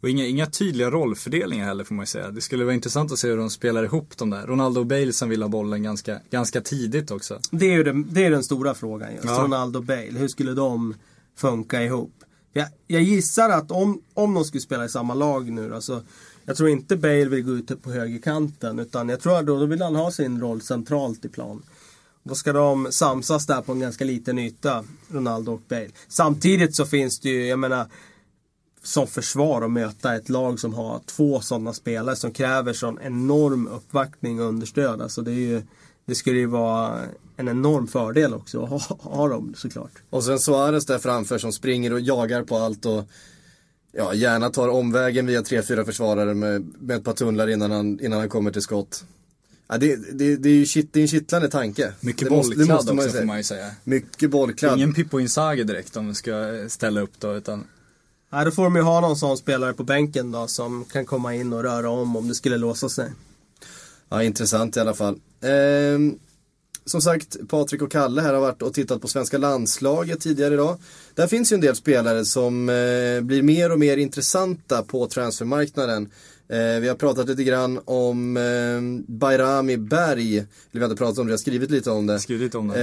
Och 0.00 0.10
inga, 0.10 0.26
inga 0.26 0.46
tydliga 0.46 0.90
rollfördelningar 0.90 1.66
heller 1.66 1.84
får 1.84 1.94
man 1.94 2.02
ju 2.02 2.06
säga. 2.06 2.30
Det 2.30 2.40
skulle 2.40 2.64
vara 2.64 2.74
intressant 2.74 3.12
att 3.12 3.18
se 3.18 3.28
hur 3.28 3.36
de 3.36 3.50
spelar 3.50 3.84
ihop 3.84 4.16
de 4.16 4.30
där. 4.30 4.46
Ronaldo 4.46 4.80
och 4.80 4.86
Bale 4.86 5.12
som 5.12 5.28
vill 5.28 5.42
ha 5.42 5.48
bollen 5.48 5.82
ganska, 5.82 6.20
ganska 6.30 6.60
tidigt 6.60 7.10
också. 7.10 7.40
Det 7.50 7.66
är 7.66 7.72
ju 7.72 7.84
den, 7.84 8.06
det 8.10 8.24
är 8.24 8.30
den 8.30 8.44
stora 8.44 8.74
frågan 8.74 9.14
just. 9.14 9.24
Ja. 9.24 9.42
Ronaldo 9.42 9.78
och 9.78 9.84
Bale. 9.84 10.18
Hur 10.18 10.28
skulle 10.28 10.52
de 10.52 10.94
funka 11.36 11.82
ihop? 11.82 12.12
Jag, 12.52 12.68
jag 12.86 13.02
gissar 13.02 13.50
att 13.50 13.70
om, 13.70 14.02
om 14.14 14.34
de 14.34 14.44
skulle 14.44 14.60
spela 14.60 14.84
i 14.84 14.88
samma 14.88 15.14
lag 15.14 15.50
nu 15.50 15.68
då, 15.68 15.80
så 15.80 16.02
jag 16.46 16.56
tror 16.56 16.68
inte 16.68 16.96
Bale 16.96 17.24
vill 17.24 17.44
gå 17.44 17.52
ut 17.52 17.82
på 17.82 17.90
högerkanten 17.90 18.78
utan 18.78 19.08
jag 19.08 19.20
tror 19.20 19.38
att 19.38 19.46
då, 19.46 19.58
då 19.58 19.66
vill 19.66 19.82
han 19.82 19.96
ha 19.96 20.10
sin 20.10 20.40
roll 20.40 20.60
centralt 20.60 21.24
i 21.24 21.28
plan. 21.28 21.62
Då 22.22 22.34
ska 22.34 22.52
de 22.52 22.92
samsas 22.92 23.46
där 23.46 23.60
på 23.60 23.72
en 23.72 23.80
ganska 23.80 24.04
liten 24.04 24.38
yta, 24.38 24.84
Ronaldo 25.08 25.52
och 25.52 25.62
Bale. 25.68 25.90
Samtidigt 26.08 26.76
så 26.76 26.86
finns 26.86 27.20
det 27.20 27.28
ju, 27.28 27.46
jag 27.46 27.58
menar, 27.58 27.86
som 28.82 29.06
försvar 29.06 29.62
att 29.62 29.70
möta 29.70 30.14
ett 30.14 30.28
lag 30.28 30.60
som 30.60 30.74
har 30.74 31.00
två 31.06 31.40
sådana 31.40 31.72
spelare 31.72 32.16
som 32.16 32.30
kräver 32.30 32.72
sån 32.72 32.98
enorm 33.02 33.66
uppvaktning 33.66 34.40
och 34.40 34.46
understöd. 34.46 35.02
Alltså 35.02 35.22
det, 35.22 35.30
är 35.30 35.34
ju, 35.34 35.62
det 36.04 36.14
skulle 36.14 36.38
ju 36.38 36.46
vara 36.46 37.02
en 37.36 37.48
enorm 37.48 37.86
fördel 37.86 38.34
också 38.34 38.62
att 38.62 38.70
ha, 38.70 38.80
ha 39.00 39.28
dem 39.28 39.54
såklart. 39.56 39.92
Och 40.10 40.24
sen 40.24 40.38
Suarez 40.38 40.86
där 40.86 40.98
framför 40.98 41.38
som 41.38 41.52
springer 41.52 41.92
och 41.92 42.00
jagar 42.00 42.42
på 42.42 42.56
allt 42.56 42.86
och 42.86 43.08
ja, 43.96 44.14
gärna 44.14 44.50
tar 44.50 44.68
omvägen 44.68 45.26
via 45.26 45.42
tre, 45.42 45.62
fyra 45.62 45.84
försvarare 45.84 46.34
med, 46.34 46.72
med 46.78 46.96
ett 46.96 47.04
par 47.04 47.12
tunnlar 47.12 47.48
innan 47.48 47.70
han, 47.70 48.00
innan 48.00 48.18
han 48.18 48.28
kommer 48.28 48.50
till 48.50 48.62
skott. 48.62 49.04
Ja, 49.68 49.78
det, 49.78 49.96
det, 49.96 50.36
det 50.36 50.48
är 50.48 50.54
ju 50.54 50.64
kitt, 50.64 50.92
det 50.92 51.00
är 51.00 51.02
en 51.02 51.08
kittlande 51.08 51.48
tanke. 51.48 51.92
Mycket 52.00 52.28
bollkladd 52.28 52.70
också 52.70 52.94
man 52.94 53.10
får 53.10 53.24
man 53.24 53.36
ju 53.36 53.42
säga. 53.42 53.70
Mycket 53.84 54.30
bollkladd. 54.30 54.76
Ingen 54.76 54.94
Pippo 54.94 55.20
Inzaghi 55.20 55.64
direkt 55.64 55.96
om 55.96 56.08
vi 56.08 56.14
ska 56.14 56.64
ställa 56.68 57.00
upp 57.00 57.20
då 57.20 57.36
utan 57.36 57.64
Nej, 58.30 58.44
då 58.44 58.50
får 58.50 58.64
de 58.64 58.76
ju 58.76 58.82
ha 58.82 59.00
någon 59.00 59.16
sån 59.16 59.36
spelare 59.36 59.72
på 59.72 59.82
bänken 59.82 60.32
då 60.32 60.46
som 60.46 60.84
kan 60.84 61.06
komma 61.06 61.34
in 61.34 61.52
och 61.52 61.62
röra 61.62 61.90
om 61.90 62.16
om 62.16 62.28
det 62.28 62.34
skulle 62.34 62.56
låsa 62.58 62.88
sig. 62.88 63.12
Ja, 64.08 64.22
intressant 64.22 64.76
i 64.76 64.80
alla 64.80 64.94
fall. 64.94 65.14
Eh, 65.40 65.98
som 66.86 67.00
sagt, 67.00 67.48
Patrik 67.48 67.82
och 67.82 67.90
Kalle 67.90 68.20
här 68.20 68.34
har 68.34 68.40
varit 68.40 68.62
och 68.62 68.74
tittat 68.74 69.00
på 69.00 69.08
svenska 69.08 69.38
landslaget 69.38 70.20
tidigare 70.20 70.54
idag. 70.54 70.78
Där 71.14 71.26
finns 71.26 71.52
ju 71.52 71.54
en 71.54 71.60
del 71.60 71.76
spelare 71.76 72.24
som 72.24 72.68
eh, 72.68 73.20
blir 73.20 73.42
mer 73.42 73.72
och 73.72 73.78
mer 73.78 73.96
intressanta 73.96 74.82
på 74.82 75.06
transfermarknaden. 75.06 76.08
Eh, 76.48 76.80
vi 76.80 76.88
har 76.88 76.94
pratat 76.94 77.28
lite 77.28 77.44
grann 77.44 77.80
om 77.84 78.36
eh, 78.36 79.12
Bayrami 79.14 79.76
Berg. 79.76 80.36
Eller 80.36 80.46
vi 80.72 80.78
har 80.78 80.86
inte 80.86 80.98
pratat 80.98 81.18
om 81.18 81.26
det, 81.26 81.30
vi 81.30 81.32
har 81.32 81.38
skrivit 81.38 81.70
lite 81.70 81.90
om 81.90 82.06
det. 82.06 82.20
Skrivit 82.20 82.54
om 82.54 82.68
det. 82.68 82.80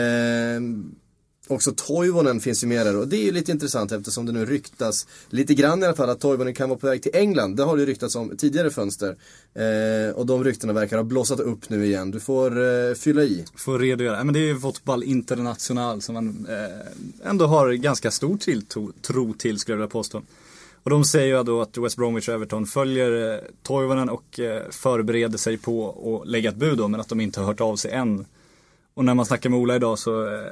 Också 1.47 1.71
Toivonen 1.71 2.39
finns 2.39 2.63
ju 2.63 2.67
med 2.67 2.85
där 2.85 2.97
och 2.97 3.07
det 3.07 3.17
är 3.17 3.23
ju 3.23 3.31
lite 3.31 3.51
intressant 3.51 3.91
eftersom 3.91 4.25
det 4.25 4.31
nu 4.31 4.45
ryktas 4.45 5.07
lite 5.29 5.53
grann 5.53 5.83
i 5.83 5.85
alla 5.85 5.95
fall 5.95 6.09
att 6.09 6.19
Toivonen 6.19 6.53
kan 6.53 6.69
vara 6.69 6.79
på 6.79 6.87
väg 6.87 7.03
till 7.03 7.11
England. 7.15 7.55
Det 7.55 7.63
har 7.63 7.75
det 7.75 7.81
ju 7.81 7.85
ryktats 7.85 8.15
om 8.15 8.37
tidigare 8.37 8.69
fönster. 8.69 9.15
Eh, 9.53 10.15
och 10.15 10.25
de 10.25 10.43
ryktena 10.43 10.73
verkar 10.73 10.97
ha 10.97 11.03
blossat 11.03 11.39
upp 11.39 11.69
nu 11.69 11.85
igen. 11.85 12.11
Du 12.11 12.19
får 12.19 12.63
eh, 12.89 12.93
fylla 12.93 13.23
i. 13.23 13.45
Får 13.55 13.79
redogöra. 13.79 14.23
Men 14.23 14.33
det 14.33 14.39
är 14.39 14.47
ju 14.47 14.59
Fotboll 14.59 15.03
International 15.03 16.01
som 16.01 16.13
man 16.13 16.47
eh, 16.49 17.29
ändå 17.29 17.45
har 17.45 17.71
ganska 17.71 18.11
stor 18.11 18.37
tilltro 18.37 19.33
till 19.37 19.59
skulle 19.59 19.73
jag 19.73 19.77
vilja 19.77 19.89
påstå. 19.89 20.21
Och 20.83 20.89
de 20.89 21.05
säger 21.05 21.37
ju 21.37 21.43
då 21.43 21.61
att 21.61 21.77
West 21.77 21.97
Bromwich 21.97 22.29
och 22.29 22.35
Everton 22.35 22.65
följer 22.65 23.33
eh, 23.33 23.39
Toivonen 23.63 24.09
och 24.09 24.39
eh, 24.39 24.61
förbereder 24.69 25.37
sig 25.37 25.57
på 25.57 25.89
att 26.21 26.29
lägga 26.29 26.49
ett 26.49 26.55
bud 26.55 26.77
då, 26.77 26.87
men 26.87 26.99
att 26.99 27.09
de 27.09 27.21
inte 27.21 27.39
har 27.39 27.47
hört 27.47 27.61
av 27.61 27.75
sig 27.75 27.91
än. 27.91 28.25
Och 28.93 29.05
när 29.05 29.13
man 29.13 29.25
snackar 29.25 29.49
med 29.49 29.59
Ola 29.59 29.75
idag 29.75 29.99
så 29.99 30.27
eh, 30.27 30.47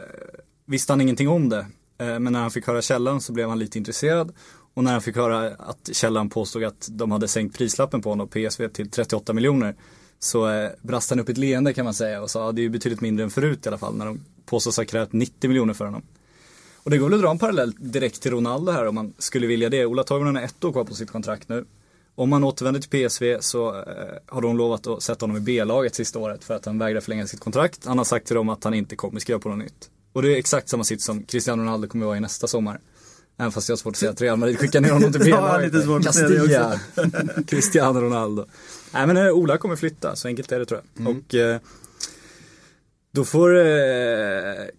visste 0.71 0.93
han 0.93 1.01
ingenting 1.01 1.29
om 1.29 1.49
det. 1.49 1.65
Eh, 1.97 2.19
men 2.19 2.33
när 2.33 2.39
han 2.39 2.51
fick 2.51 2.67
höra 2.67 2.81
källan 2.81 3.21
så 3.21 3.33
blev 3.33 3.49
han 3.49 3.59
lite 3.59 3.77
intresserad. 3.77 4.31
Och 4.73 4.83
när 4.83 4.91
han 4.91 5.01
fick 5.01 5.15
höra 5.15 5.55
att 5.55 5.89
källan 5.91 6.29
påstod 6.29 6.63
att 6.63 6.87
de 6.91 7.11
hade 7.11 7.27
sänkt 7.27 7.57
prislappen 7.57 8.01
på 8.01 8.09
honom, 8.09 8.27
PSV, 8.27 8.67
till 8.67 8.89
38 8.89 9.33
miljoner. 9.33 9.75
Så 10.19 10.49
eh, 10.49 10.69
brast 10.81 11.09
han 11.09 11.19
upp 11.19 11.29
ett 11.29 11.37
leende 11.37 11.73
kan 11.73 11.85
man 11.85 11.93
säga 11.93 12.21
och 12.21 12.29
sa 12.29 12.49
att 12.49 12.55
det 12.55 12.65
är 12.65 12.69
betydligt 12.69 13.01
mindre 13.01 13.23
än 13.23 13.29
förut 13.29 13.65
i 13.65 13.69
alla 13.69 13.77
fall 13.77 13.95
när 13.95 14.05
de 14.05 14.25
påstås 14.45 14.77
ha 14.77 14.85
krävt 14.85 15.13
90 15.13 15.47
miljoner 15.47 15.73
för 15.73 15.85
honom. 15.85 16.01
Och 16.83 16.91
det 16.91 16.97
går 16.97 17.09
väl 17.09 17.13
att 17.13 17.21
dra 17.21 17.31
en 17.31 17.39
parallell 17.39 17.73
direkt 17.79 18.21
till 18.21 18.31
Ronaldo 18.31 18.71
här 18.71 18.87
om 18.87 18.95
man 18.95 19.13
skulle 19.17 19.47
vilja 19.47 19.69
det. 19.69 19.85
Ola 19.85 20.03
Toivonen 20.03 20.35
har 20.35 20.43
ett 20.43 20.63
år 20.63 20.71
kvar 20.71 20.83
på 20.83 20.95
sitt 20.95 21.11
kontrakt 21.11 21.49
nu. 21.49 21.65
Om 22.15 22.31
han 22.31 22.43
återvänder 22.43 22.81
till 22.81 23.09
PSV 23.09 23.37
så 23.39 23.67
eh, 23.69 23.83
har 24.27 24.41
de 24.41 24.57
lovat 24.57 24.87
att 24.87 25.03
sätta 25.03 25.23
honom 25.23 25.37
i 25.37 25.39
B-laget 25.39 25.95
sista 25.95 26.19
året 26.19 26.43
för 26.43 26.53
att 26.53 26.65
han 26.65 26.79
vägrar 26.79 27.01
förlänga 27.01 27.27
sitt 27.27 27.39
kontrakt. 27.39 27.85
Han 27.85 27.97
har 27.97 28.05
sagt 28.05 28.27
till 28.27 28.35
dem 28.35 28.49
att 28.49 28.63
han 28.63 28.73
inte 28.73 28.95
kommer 28.95 29.19
skriva 29.19 29.39
på 29.39 29.49
något 29.49 29.57
nytt. 29.57 29.89
Och 30.13 30.21
det 30.21 30.33
är 30.33 30.37
exakt 30.37 30.69
samma 30.69 30.83
sitt 30.83 31.01
som 31.01 31.23
Cristiano 31.23 31.61
Ronaldo 31.63 31.87
kommer 31.87 32.05
vara 32.05 32.17
i 32.17 32.19
nästa 32.19 32.47
sommar. 32.47 32.79
Även 33.37 33.51
fast 33.51 33.69
jag 33.69 33.73
har 33.73 33.77
svårt 33.77 33.93
att 33.93 33.97
säga 33.97 34.11
att 34.11 34.21
Real 34.21 34.37
Madrid 34.37 34.59
skickar 34.59 34.81
ner 34.81 34.91
honom 34.91 35.11
till 35.11 35.21
B-laget. 35.25 35.73
lite 35.73 35.85
svårt 35.85 36.05
att 36.05 36.15
säga 36.15 36.27
det 36.29 36.35
Castilla, 36.47 36.79
Cristiano 37.47 38.01
Ronaldo. 38.01 38.45
Nej 38.93 39.07
men 39.07 39.17
eh, 39.17 39.27
Ola 39.29 39.57
kommer 39.57 39.75
flytta, 39.75 40.15
så 40.15 40.27
enkelt 40.27 40.51
är 40.51 40.59
det 40.59 40.65
tror 40.65 40.81
jag. 40.95 41.07
Och 41.17 41.35
eh, 41.35 41.59
då 43.13 43.25
får 43.25 43.57
eh, 43.57 43.65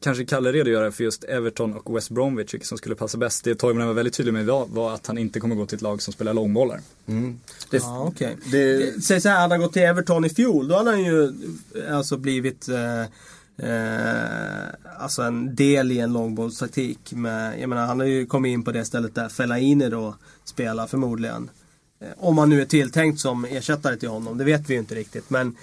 kanske 0.00 0.24
Kalle 0.24 0.52
redogöra 0.52 0.92
för 0.92 1.04
just 1.04 1.24
Everton 1.24 1.74
och 1.76 1.96
West 1.96 2.10
Bromwich, 2.10 2.54
vilket 2.54 2.68
som 2.68 2.78
skulle 2.78 2.94
passa 2.94 3.18
bäst. 3.18 3.44
Det 3.44 3.54
Toivonen 3.54 3.86
var 3.86 3.94
väldigt 3.94 4.14
tydlig 4.14 4.32
med 4.32 4.42
idag 4.42 4.68
var 4.72 4.94
att 4.94 5.06
han 5.06 5.18
inte 5.18 5.40
kommer 5.40 5.54
gå 5.54 5.66
till 5.66 5.76
ett 5.76 5.82
lag 5.82 6.02
som 6.02 6.12
spelar 6.12 6.34
långbollar. 6.34 6.80
Det, 7.70 7.76
Ja, 7.76 8.04
okej. 8.08 8.36
det, 8.52 8.92
Säg 9.04 9.20
så 9.20 9.28
här, 9.28 9.40
hade 9.40 9.54
han 9.54 9.60
gått 9.60 9.72
till 9.72 9.82
Everton 9.82 10.24
i 10.24 10.28
fjol, 10.30 10.68
då 10.68 10.76
hade 10.76 10.90
han 10.90 11.04
ju 11.04 11.24
eh, 11.86 11.96
alltså 11.96 12.16
blivit 12.16 12.68
eh, 12.68 13.04
eh, 13.62 14.68
alltså 14.98 15.22
en 15.22 15.54
del 15.54 15.92
i 15.92 15.98
en 15.98 16.12
långbollstaktik. 16.12 17.12
Med, 17.12 17.60
jag 17.60 17.68
menar, 17.68 17.86
han 17.86 18.00
har 18.00 18.06
ju 18.06 18.26
kommit 18.26 18.50
in 18.50 18.64
på 18.64 18.72
det 18.72 18.84
stället 18.84 19.14
där 19.14 19.28
Fellaini 19.28 19.88
då 19.88 20.14
spelar 20.44 20.86
förmodligen. 20.86 21.50
Eh, 22.00 22.08
om 22.16 22.38
han 22.38 22.50
nu 22.50 22.60
är 22.60 22.64
tilltänkt 22.64 23.20
som 23.20 23.44
ersättare 23.44 23.96
till 23.96 24.08
honom, 24.08 24.38
det 24.38 24.44
vet 24.44 24.70
vi 24.70 24.74
ju 24.74 24.80
inte 24.80 24.94
riktigt. 24.94 25.30
Men 25.30 25.56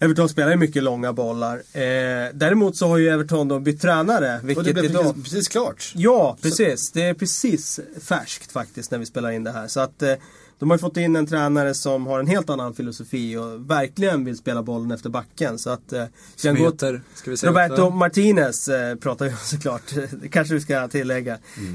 Everton 0.00 0.28
spelar 0.28 0.50
ju 0.50 0.56
mycket 0.56 0.82
långa 0.82 1.12
bollar. 1.12 1.56
Eh, 1.56 2.28
däremot 2.34 2.76
så 2.76 2.88
har 2.88 2.98
ju 2.98 3.08
Everton 3.08 3.48
då 3.48 3.58
bytt 3.58 3.80
tränare. 3.80 4.38
och 4.42 4.48
Vilket 4.48 4.64
det 4.64 4.72
blev 4.72 4.84
idag... 4.84 5.04
precis, 5.04 5.24
precis 5.24 5.48
klart. 5.48 5.92
Ja, 5.94 6.36
precis. 6.42 6.92
Det 6.92 7.02
är 7.02 7.14
precis 7.14 7.80
färskt 8.00 8.52
faktiskt 8.52 8.90
när 8.90 8.98
vi 8.98 9.06
spelar 9.06 9.30
in 9.30 9.44
det 9.44 9.52
här. 9.52 9.68
Så 9.68 9.80
att 9.80 10.02
eh, 10.02 10.14
de 10.58 10.70
har 10.70 10.76
ju 10.76 10.80
fått 10.80 10.96
in 10.96 11.16
en 11.16 11.26
tränare 11.26 11.74
som 11.74 12.06
har 12.06 12.20
en 12.20 12.26
helt 12.26 12.50
annan 12.50 12.74
filosofi 12.74 13.36
och 13.36 13.70
verkligen 13.70 14.24
vill 14.24 14.36
spela 14.36 14.62
bollen 14.62 14.90
efter 14.90 15.10
backen. 15.10 15.58
Så 15.58 15.70
att 15.70 15.92
eh, 15.92 16.04
ska 16.36 16.48
han 16.48 16.56
gå- 16.58 16.68
Smeter, 16.70 17.02
ska 17.14 17.30
vi 17.30 17.36
säga. 17.36 17.50
Roberto 17.50 17.72
också. 17.82 17.90
Martinez 17.90 18.68
eh, 18.68 18.94
pratar 18.96 19.24
vi 19.24 19.30
om 19.30 19.36
såklart. 19.44 19.82
Det 20.22 20.28
kanske 20.28 20.54
vi 20.54 20.60
ska 20.60 20.88
tillägga. 20.88 21.32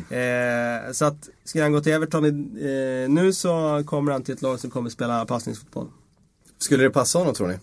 Eh, 0.09 0.91
så 0.91 1.05
att 1.05 1.29
ska 1.43 1.61
han 1.61 1.71
gå 1.71 1.81
till 1.81 1.91
Everton 1.93 2.25
eh, 2.25 3.09
nu 3.09 3.33
så 3.33 3.83
kommer 3.85 4.11
han 4.11 4.23
till 4.23 4.33
ett 4.33 4.41
lag 4.41 4.59
som 4.59 4.69
kommer 4.69 4.89
spela 4.89 5.25
passningsfotboll. 5.25 5.87
Skulle 6.57 6.83
det 6.83 6.89
passa 6.89 7.19
honom 7.19 7.33
tror 7.33 7.47
ni? 7.47 7.57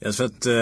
Jag 0.00 0.14
tror 0.14 0.26
att 0.26 0.46
eh, 0.46 0.52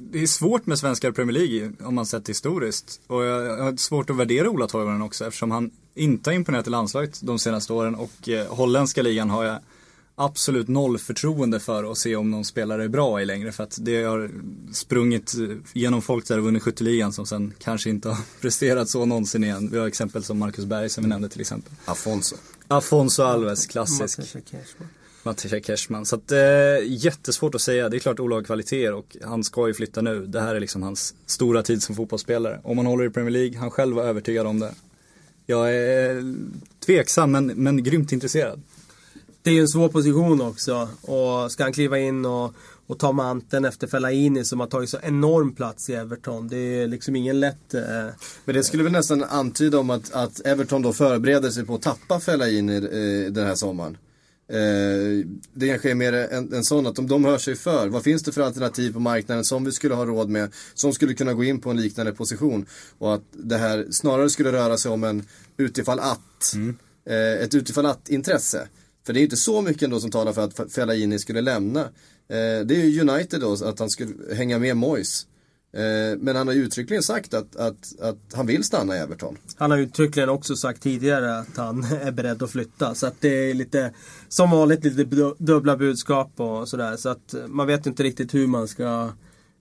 det 0.00 0.18
är 0.22 0.26
svårt 0.26 0.66
med 0.66 0.78
svenskar 0.78 1.08
i 1.08 1.12
Premier 1.12 1.38
League 1.38 1.72
om 1.80 1.94
man 1.94 2.06
sett 2.06 2.28
historiskt. 2.28 3.00
Och 3.06 3.24
jag, 3.24 3.44
jag 3.46 3.62
har 3.64 3.76
svårt 3.76 4.10
att 4.10 4.16
värdera 4.16 4.50
Ola 4.50 4.66
Toivonen 4.66 5.02
också 5.02 5.26
eftersom 5.26 5.50
han 5.50 5.70
inte 5.94 6.30
har 6.30 6.34
imponerat 6.34 6.66
i 6.66 6.70
landslaget 6.70 7.20
de 7.22 7.38
senaste 7.38 7.72
åren 7.72 7.94
och 7.94 8.28
eh, 8.28 8.46
holländska 8.54 9.02
ligan 9.02 9.30
har 9.30 9.44
jag 9.44 9.58
absolut 10.14 10.68
noll 10.68 10.98
förtroende 10.98 11.60
för 11.60 11.90
att 11.92 11.98
se 11.98 12.16
om 12.16 12.30
någon 12.30 12.44
spelare 12.44 12.84
är 12.84 12.88
bra 12.88 13.22
i 13.22 13.24
längre 13.24 13.52
för 13.52 13.64
att 13.64 13.78
det 13.80 14.02
har 14.02 14.30
sprungit 14.72 15.34
eh, 15.34 15.56
genom 15.72 16.02
folk 16.02 16.28
där 16.28 16.38
och 16.38 16.44
vunnit 16.44 16.62
skytteligan 16.62 17.12
som 17.12 17.26
sen 17.26 17.54
kanske 17.58 17.90
inte 17.90 18.08
har 18.08 18.18
presterat 18.40 18.88
så 18.88 19.04
någonsin 19.04 19.44
igen. 19.44 19.68
Vi 19.72 19.78
har 19.78 19.86
exempel 19.86 20.24
som 20.24 20.38
Marcus 20.38 20.64
Berg 20.64 20.88
som 20.88 21.04
vi 21.04 21.10
nämnde 21.10 21.28
till 21.28 21.40
exempel. 21.40 21.72
Afonso. 21.84 22.36
Afonso 22.68 23.22
Alves, 23.22 23.66
klassisk. 23.66 24.18
Mattias 24.18 24.44
Cashman. 24.50 24.88
Mattias 25.22 25.66
Cashman. 25.66 26.06
Så 26.06 26.16
att, 26.16 26.32
eh, 26.32 26.38
jättesvårt 26.86 27.54
att 27.54 27.60
säga. 27.60 27.88
Det 27.88 27.96
är 27.96 27.98
klart 27.98 28.20
Ola 28.20 28.36
har 28.36 28.42
kvaliteter 28.42 28.92
och 28.92 29.16
han 29.24 29.44
ska 29.44 29.68
ju 29.68 29.74
flytta 29.74 30.02
nu. 30.02 30.26
Det 30.26 30.40
här 30.40 30.54
är 30.54 30.60
liksom 30.60 30.82
hans 30.82 31.14
stora 31.26 31.62
tid 31.62 31.82
som 31.82 31.96
fotbollsspelare. 31.96 32.60
Om 32.64 32.78
han 32.78 32.86
håller 32.86 33.04
i 33.04 33.10
Premier 33.10 33.30
League, 33.30 33.58
han 33.58 33.70
själv 33.70 33.96
var 33.96 34.04
övertygad 34.04 34.46
om 34.46 34.60
det. 34.60 34.74
Jag 35.52 35.74
är 35.74 36.34
tveksam 36.86 37.30
men, 37.32 37.46
men 37.46 37.82
grymt 37.82 38.12
intresserad. 38.12 38.62
Det 39.42 39.50
är 39.50 39.54
ju 39.54 39.60
en 39.60 39.68
svår 39.68 39.88
position 39.88 40.40
också. 40.40 40.88
Och 41.02 41.52
ska 41.52 41.62
han 41.62 41.72
kliva 41.72 41.98
in 41.98 42.24
och, 42.26 42.54
och 42.86 42.98
ta 42.98 43.12
manteln 43.12 43.64
efter 43.64 43.86
Fellaini 43.86 44.44
som 44.44 44.60
har 44.60 44.66
tagit 44.66 44.90
så 44.90 44.98
enorm 45.02 45.54
plats 45.54 45.90
i 45.90 45.94
Everton. 45.94 46.48
Det 46.48 46.56
är 46.56 46.86
liksom 46.86 47.16
ingen 47.16 47.40
lätt... 47.40 47.74
Eh, 47.74 47.82
Men 48.44 48.54
det 48.54 48.64
skulle 48.64 48.82
väl 48.82 48.92
nästan 48.92 49.24
antyda 49.24 49.78
om 49.78 49.90
att, 49.90 50.12
att 50.12 50.40
Everton 50.46 50.82
då 50.82 50.92
förbereder 50.92 51.50
sig 51.50 51.66
på 51.66 51.74
att 51.74 51.82
tappa 51.82 52.20
Fellaini 52.20 52.76
eh, 52.76 53.32
den 53.32 53.46
här 53.46 53.54
sommaren. 53.54 53.96
Eh, 54.52 55.26
det 55.52 55.68
kanske 55.68 55.90
är 55.90 55.94
mer 55.94 56.12
en, 56.12 56.54
en 56.54 56.64
sån 56.64 56.86
att 56.86 56.98
om 56.98 57.08
de 57.08 57.24
hör 57.24 57.38
sig 57.38 57.56
för, 57.56 57.88
vad 57.88 58.02
finns 58.02 58.22
det 58.22 58.32
för 58.32 58.42
alternativ 58.42 58.92
på 58.92 59.00
marknaden 59.00 59.44
som 59.44 59.64
vi 59.64 59.72
skulle 59.72 59.94
ha 59.94 60.06
råd 60.06 60.28
med, 60.28 60.52
som 60.74 60.92
skulle 60.92 61.14
kunna 61.14 61.34
gå 61.34 61.44
in 61.44 61.60
på 61.60 61.70
en 61.70 61.80
liknande 61.80 62.12
position. 62.12 62.66
Och 62.98 63.14
att 63.14 63.22
det 63.32 63.56
här 63.56 63.86
snarare 63.90 64.30
skulle 64.30 64.52
röra 64.52 64.76
sig 64.76 64.90
om 64.90 65.04
en 65.04 65.24
utifall 65.56 65.98
att, 65.98 66.54
eh, 67.06 67.44
ett 67.44 67.54
utifall 67.54 67.86
att 67.86 68.08
intresse. 68.08 68.68
För 69.06 69.12
det 69.12 69.20
är 69.20 69.22
inte 69.22 69.36
så 69.36 69.62
mycket 69.62 69.82
ändå 69.82 70.00
som 70.00 70.10
talar 70.10 70.32
för 70.32 70.44
att 70.44 70.72
Fellaini 70.72 71.18
skulle 71.18 71.40
lämna. 71.40 71.80
Eh, 72.28 72.60
det 72.64 72.74
är 72.74 72.84
ju 72.84 73.00
United 73.00 73.40
då, 73.40 73.52
att 73.52 73.78
han 73.78 73.90
skulle 73.90 74.34
hänga 74.34 74.58
med 74.58 74.76
Moyes. 74.76 75.26
Eh, 75.74 76.18
men 76.18 76.36
han 76.36 76.46
har 76.46 76.54
ju 76.54 76.64
uttryckligen 76.64 77.02
sagt 77.02 77.34
att, 77.34 77.56
att, 77.56 78.00
att 78.00 78.18
han 78.32 78.46
vill 78.46 78.64
stanna 78.64 78.96
i 78.96 78.98
Everton. 78.98 79.38
Han 79.56 79.70
har 79.70 79.78
uttryckligen 79.78 80.28
också 80.28 80.56
sagt 80.56 80.82
tidigare 80.82 81.38
att 81.38 81.56
han 81.56 81.84
är 82.02 82.10
beredd 82.10 82.42
att 82.42 82.50
flytta. 82.50 82.94
Så 82.94 83.06
att 83.06 83.14
det 83.20 83.50
är 83.50 83.54
lite, 83.54 83.92
som 84.28 84.50
vanligt, 84.50 84.84
lite 84.84 85.04
du- 85.04 85.34
dubbla 85.38 85.76
budskap 85.76 86.32
och 86.40 86.68
sådär. 86.68 86.96
Så 86.96 87.08
att 87.08 87.34
man 87.48 87.66
vet 87.66 87.86
inte 87.86 88.02
riktigt 88.02 88.34
hur 88.34 88.46
man 88.46 88.68
ska 88.68 89.10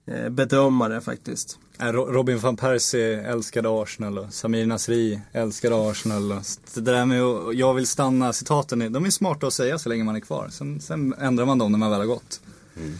eh, 0.07 0.29
bedöma 0.29 0.89
det 0.89 1.01
faktiskt. 1.01 1.57
Ro- 1.79 2.05
Robin 2.11 2.39
van 2.39 2.57
Persie 2.57 3.21
älskade 3.21 3.69
Arsenal 3.81 4.17
och 4.17 4.33
Samir 4.33 4.65
Nasri 4.65 5.21
älskade 5.31 5.89
Arsenal. 5.91 6.31
Och 6.31 6.41
det 6.73 6.81
där 6.81 7.05
med 7.05 7.21
att 7.23 7.55
jag 7.55 7.73
vill 7.73 7.87
stanna 7.87 8.33
citaten, 8.33 8.81
är- 8.81 8.89
de 8.89 9.05
är 9.05 9.09
smarta 9.09 9.47
att 9.47 9.53
säga 9.53 9.79
så 9.79 9.89
länge 9.89 10.03
man 10.03 10.15
är 10.15 10.19
kvar. 10.19 10.49
Sen, 10.51 10.81
sen 10.81 11.13
ändrar 11.19 11.45
man 11.45 11.57
dem 11.57 11.71
när 11.71 11.79
man 11.79 11.91
väl 11.91 11.99
har 11.99 12.07
gått. 12.07 12.41
Ehm, 12.77 12.97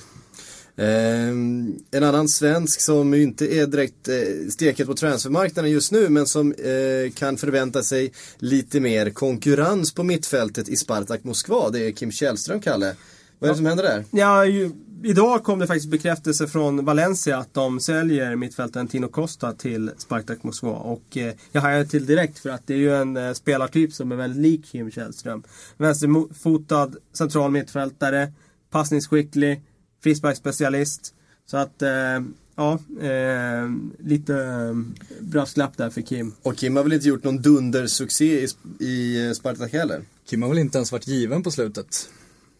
en 0.76 2.04
annan 2.04 2.28
svensk 2.28 2.82
som 2.82 3.14
inte 3.14 3.56
är 3.56 3.68
direkt 3.68 4.08
eh, 4.08 4.16
steket 4.50 4.88
på 4.88 4.94
transfermarknaden 4.94 5.72
just 5.72 5.92
nu 5.92 6.10
men 6.10 6.28
som 6.28 6.52
eh, 6.52 7.12
kan 7.16 7.38
förvänta 7.38 7.84
sig 7.84 8.12
lite 8.38 8.80
mer 8.80 9.10
konkurrens 9.10 9.94
på 9.94 10.04
mittfältet 10.04 10.70
i 10.70 10.76
Spartak 10.76 11.24
Moskva. 11.24 11.70
Det 11.70 11.80
är 11.80 11.92
Kim 11.92 12.12
Källström, 12.12 12.62
Kalle. 12.62 12.96
Vad 13.40 13.50
är 13.50 13.54
det 13.54 13.58
som 13.58 13.66
händer 13.66 13.84
där? 13.84 14.06
Ja, 14.12 14.46
ju, 14.46 14.72
idag 15.04 15.44
kom 15.44 15.60
det 15.60 15.68
faktiskt 15.68 15.90
bekräftelse 15.90 16.48
från 16.48 16.86
Valencia 16.86 17.38
att 17.38 17.54
de 17.54 17.80
säljer 17.80 18.36
mittfältaren 18.36 18.88
Tino 18.88 19.08
Costa 19.08 19.54
till 19.54 19.92
Spartak 19.98 20.44
Moskva. 20.44 20.72
Och 20.72 21.18
eh, 21.18 21.34
jag 21.52 21.62
hajar 21.62 21.84
till 21.84 22.06
direkt 22.06 22.40
för 22.40 22.50
att 22.50 22.68
det 22.68 22.74
är 22.74 22.78
ju 22.78 22.96
en 22.96 23.18
eh, 23.18 23.34
spelartyp 23.34 23.94
som 23.94 24.12
är 24.12 24.16
väldigt 24.16 24.42
lik 24.42 24.66
Kim 24.72 24.92
Källström. 24.92 25.44
Vänsterfotad 25.78 26.92
central 27.14 27.52
mittfältare, 27.52 28.34
passningsskicklig, 28.72 29.62
frisparksspecialist. 30.04 31.14
Så 31.46 31.58
att, 31.58 31.82
eh, 31.82 32.20
ja, 32.56 32.80
eh, 33.02 33.70
lite 34.00 34.36
eh, 34.36 34.74
brasklapp 35.20 35.78
där 35.78 35.90
för 35.90 36.02
Kim. 36.02 36.34
Och 36.42 36.58
Kim 36.58 36.76
har 36.76 36.84
väl 36.84 36.94
inte 36.94 37.08
gjort 37.08 37.24
någon 37.24 37.42
dundersuccé 37.42 38.40
i, 38.40 38.48
i 38.86 39.34
Spartak 39.36 39.74
heller? 39.74 40.02
Kim 40.26 40.42
har 40.42 40.50
väl 40.50 40.58
inte 40.58 40.78
ens 40.78 40.92
varit 40.92 41.08
given 41.08 41.44
på 41.44 41.52
slutet. 41.52 42.10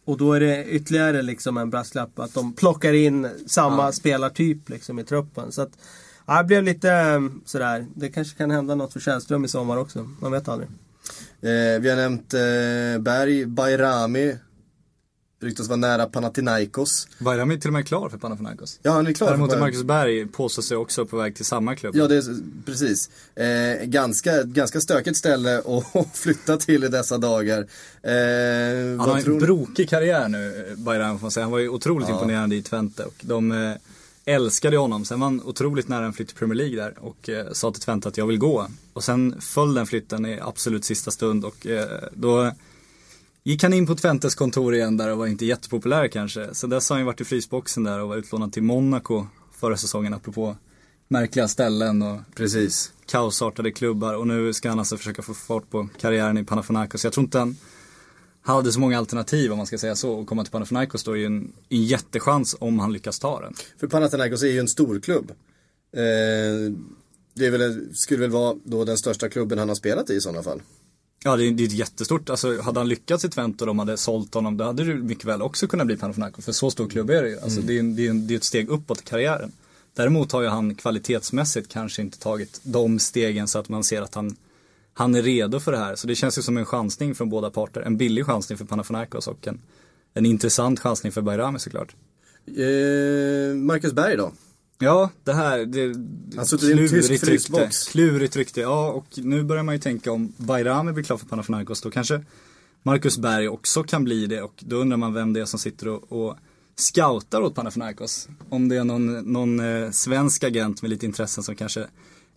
Och 0.06 0.18
då 0.18 0.34
är 0.34 0.40
det 0.40 0.66
ytterligare 0.66 1.22
liksom 1.22 1.58
en 1.58 1.70
brasklapp 1.70 2.20
att 2.20 2.34
de 2.34 2.54
plockar 2.54 2.94
in 2.94 3.28
samma 3.48 3.92
spelartyp 3.92 4.70
liksom 4.70 5.00
i 5.00 5.04
truppen. 5.04 5.52
Så 5.52 5.62
att, 5.62 5.72
ja, 6.26 6.38
det 6.38 6.44
blev 6.44 6.64
lite 6.64 7.22
sådär. 7.46 7.86
Det 7.96 8.10
kanske 8.10 8.38
kan 8.38 8.52
hända 8.52 8.76
något 8.76 8.94
för 8.94 9.00
Källström 9.00 9.46
i 9.46 9.48
sommar 9.48 9.78
också. 9.78 10.10
Man 10.20 10.32
vet 10.32 10.48
aldrig. 10.48 10.70
Eh, 11.42 11.82
vi 11.82 11.90
har 11.90 11.96
nämnt 11.96 12.34
eh, 12.34 13.02
Berg, 13.02 13.46
Bayrami. 13.46 14.36
Ryktas 15.42 15.68
vara 15.68 15.78
nära 15.78 16.06
Panathinaikos. 16.06 17.08
Bayram 17.20 17.52
är 17.52 17.58
till 17.58 17.70
och 17.70 17.74
med 17.74 17.88
klar 17.88 18.10
för 18.10 18.18
Panathinaikos. 18.18 18.80
Ja, 18.84 18.92
han 18.92 19.08
är 19.08 19.14
klar 19.14 19.28
för 19.28 19.34
Däremot 19.34 19.50
är 19.50 19.56
Bayern. 19.56 19.66
Marcus 19.66 19.84
Berg 19.84 20.28
påstår 20.28 20.62
sig 20.62 20.78
också 20.78 21.06
på 21.06 21.18
väg 21.18 21.36
till 21.36 21.46
samma 21.46 21.76
klubb. 21.76 21.96
Ja, 21.96 22.08
det 22.08 22.16
är 22.16 22.24
precis. 22.66 23.10
Eh, 23.36 23.86
ganska, 23.86 24.44
ganska 24.44 24.82
stökigt 24.82 25.18
ställe 25.18 25.58
att 25.94 26.18
flytta 26.18 26.58
till 26.58 26.84
i 26.84 26.88
dessa 26.88 27.18
dagar. 27.18 27.60
Eh, 28.04 28.12
Han 29.00 29.00
har 29.00 29.18
en 29.18 29.24
tror 29.24 29.40
brokig 29.40 29.90
karriär 29.90 30.28
nu, 30.28 30.76
Bayram 30.78 31.20
får 31.20 31.24
man 31.24 31.32
säga. 31.32 31.44
Han 31.44 31.52
var 31.52 31.60
ju 31.60 31.70
otroligt 31.70 32.10
imponerande 32.10 32.56
i 32.56 32.62
Twente 32.62 33.04
och 33.04 33.16
de 33.22 33.52
eh, 33.52 33.74
älskade 34.26 34.78
honom. 34.78 35.06
Sen 35.06 35.20
var 35.20 35.28
han 35.28 35.42
otroligt 35.44 35.88
nära 35.88 36.06
en 36.06 36.14
flytt 36.14 36.28
till 36.28 36.38
Premier 36.38 36.56
League 36.56 36.76
där 36.76 36.94
och 37.00 37.30
eh, 37.30 37.52
sa 37.52 37.72
till 37.72 37.82
Twente 37.82 38.08
att 38.08 38.18
jag 38.18 38.28
vill 38.28 38.38
gå. 38.38 38.68
Och 38.94 39.04
sen 39.04 39.42
föll 39.42 39.74
den 39.74 39.86
flytten 39.86 40.26
i 40.26 40.40
absolut 40.42 40.86
sista 40.86 41.12
stund 41.12 41.46
och 41.46 41.68
eh, 41.68 41.88
då 42.14 42.52
gick 43.44 43.64
han 43.64 43.74
in 43.74 43.88
på 43.88 43.96
Twentes 43.96 44.36
kontor 44.36 44.76
igen 44.76 44.98
där 44.98 45.12
och 45.12 45.18
var 45.18 45.28
inte 45.28 45.46
jättepopulär 45.46 46.08
kanske. 46.08 46.54
Sen 46.54 46.70
dess 46.70 46.90
har 46.90 46.96
han 46.96 47.02
ju 47.02 47.06
varit 47.06 47.22
i 47.22 47.26
frysboxen 47.26 47.84
där 47.84 48.00
och 48.00 48.10
var 48.10 48.18
utlånad 48.18 48.54
till 48.54 48.64
Monaco 48.64 49.28
förra 49.52 49.78
säsongen 49.78 50.14
apropå 50.14 50.56
märkliga 51.08 51.48
ställen 51.48 52.02
och 52.02 52.20
Precis. 52.36 52.94
kaosartade 53.06 53.72
klubbar 53.72 54.14
och 54.14 54.28
nu 54.28 54.54
ska 54.54 54.70
han 54.70 54.80
alltså 54.80 54.98
försöka 54.98 55.22
få 55.22 55.34
fart 55.34 55.70
på 55.70 55.88
karriären 56.00 56.38
i 56.38 56.44
Panathinaikos. 56.44 57.04
Jag 57.04 57.14
tror 57.14 57.24
inte 57.24 57.40
han 57.40 57.58
hade 58.42 58.72
så 58.72 58.80
många 58.80 58.98
alternativ 58.98 59.52
om 59.52 59.58
man 59.58 59.68
ska 59.68 59.78
säga 59.78 59.96
så. 59.96 60.22
Att 60.22 60.28
komma 60.28 60.44
till 60.44 60.52
Panathinaikos 60.52 61.04
då 61.04 61.12
är 61.12 61.16
ju 61.16 61.26
en, 61.26 61.54
en 61.70 61.84
jättechans 61.84 62.56
om 62.60 62.80
han 62.80 62.94
lyckas 62.94 63.20
ta 63.20 63.42
den. 63.42 63.54
För 63.80 63.88
Panathinaikos 63.88 64.44
är 64.44 64.48
ju 64.48 64.60
en 64.60 64.68
stor 64.68 65.00
klubb. 65.00 65.32
Eh, 65.94 66.74
det 67.34 67.50
väl, 67.50 67.96
skulle 67.96 68.22
väl 68.22 68.30
vara 68.30 68.56
då 68.64 68.86
den 68.86 68.98
största 68.98 69.30
klubben 69.30 69.60
han 69.60 69.68
har 69.68 69.76
spelat 69.76 70.10
i 70.10 70.14
i 70.14 70.22
sådana 70.22 70.44
fall. 70.44 70.62
Ja 71.24 71.36
det 71.36 71.48
är, 71.48 71.52
det 71.52 71.64
är 71.64 71.68
jättestort, 71.68 72.30
alltså 72.30 72.62
hade 72.62 72.80
han 72.80 72.90
lyckats 72.90 73.26
i 73.26 73.30
Twente 73.30 73.64
och 73.64 73.68
de 73.68 73.80
hade 73.80 73.98
sålt 73.98 74.34
honom 74.34 74.58
då 74.58 74.64
hade 74.64 74.84
det 74.84 74.94
mycket 74.94 75.26
väl 75.26 75.42
också 75.42 75.68
kunnat 75.68 75.88
bli 75.88 75.98
Panathinaikos. 75.98 76.46
För 76.46 76.52
så 76.52 76.72
stor 76.72 76.90
klubb 76.90 77.10
är 77.10 77.24
det 77.24 77.30
ju. 77.30 77.40
Alltså, 77.40 77.62
det, 77.62 77.80
är, 77.80 77.84
det, 77.84 78.08
är, 78.08 78.14
det 78.14 78.34
är 78.34 78.38
ett 78.38 78.44
steg 78.44 78.70
uppåt 78.70 79.02
i 79.02 79.04
karriären. 79.04 79.52
Däremot 79.94 80.32
har 80.32 80.42
ju 80.42 80.48
han 80.48 80.76
kvalitetsmässigt 80.76 81.72
kanske 81.72 82.02
inte 82.02 82.20
tagit 82.20 82.60
de 82.64 83.00
stegen 83.00 83.48
så 83.48 83.60
att 83.60 83.70
man 83.70 83.84
ser 83.84 84.02
att 84.02 84.16
han, 84.16 84.36
han 84.94 85.16
är 85.16 85.22
redo 85.22 85.60
för 85.60 85.72
det 85.72 85.78
här. 85.78 85.96
Så 85.96 86.08
det 86.08 86.16
känns 86.16 86.38
ju 86.38 86.42
som 86.42 86.58
en 86.58 86.66
chansning 86.66 87.16
från 87.16 87.30
båda 87.30 87.50
parter. 87.50 87.82
En 87.82 87.98
billig 87.98 88.26
chansning 88.26 88.58
för 88.58 88.66
Panathinaikos 88.66 89.28
och 89.28 89.48
en, 89.48 89.60
en 90.14 90.26
intressant 90.26 90.80
chansning 90.80 91.12
för 91.12 91.22
Bayrami 91.22 91.60
såklart. 91.60 91.96
Eh, 92.48 93.56
Marcus 93.56 93.94
Berg 93.94 94.18
då? 94.18 94.32
Ja, 94.82 95.10
det 95.24 95.34
här, 95.34 95.66
det 95.66 95.96
Han 96.36 96.46
suttit 96.46 96.70
i 96.70 96.72
en 96.72 96.90
tysk 96.90 97.24
rykte. 97.24 97.70
Klurigt 97.92 98.36
rykte, 98.36 98.62
ja 98.62 98.92
och 98.92 99.06
nu 99.16 99.44
börjar 99.44 99.64
man 99.64 99.76
ju 99.76 99.80
tänka 99.80 100.12
om 100.12 100.34
Bayrami 100.38 100.92
blir 100.92 101.04
klar 101.04 101.18
för 101.18 101.26
Panathinaikos 101.26 101.82
då 101.82 101.92
kanske 101.92 102.24
Marcus 102.84 103.18
Berg 103.18 103.48
också 103.48 103.84
kan 103.84 104.04
bli 104.04 104.28
det 104.28 104.42
och 104.42 104.54
då 104.60 104.76
undrar 104.76 104.98
man 104.98 105.14
vem 105.14 105.34
det 105.34 105.42
är 105.42 105.46
som 105.46 105.60
sitter 105.60 105.88
och, 105.88 106.12
och 106.12 106.38
scoutar 106.76 107.42
åt 107.42 107.56
Panathinaikos. 107.56 108.28
Om 108.50 108.70
det 108.70 108.78
är 108.78 108.84
någon, 108.84 109.34
någon 109.34 109.60
eh, 109.60 109.92
svensk 109.92 110.44
agent 110.44 110.82
med 110.82 110.90
lite 110.90 111.06
intressen 111.06 111.44
som 111.44 111.56
kanske 111.56 111.88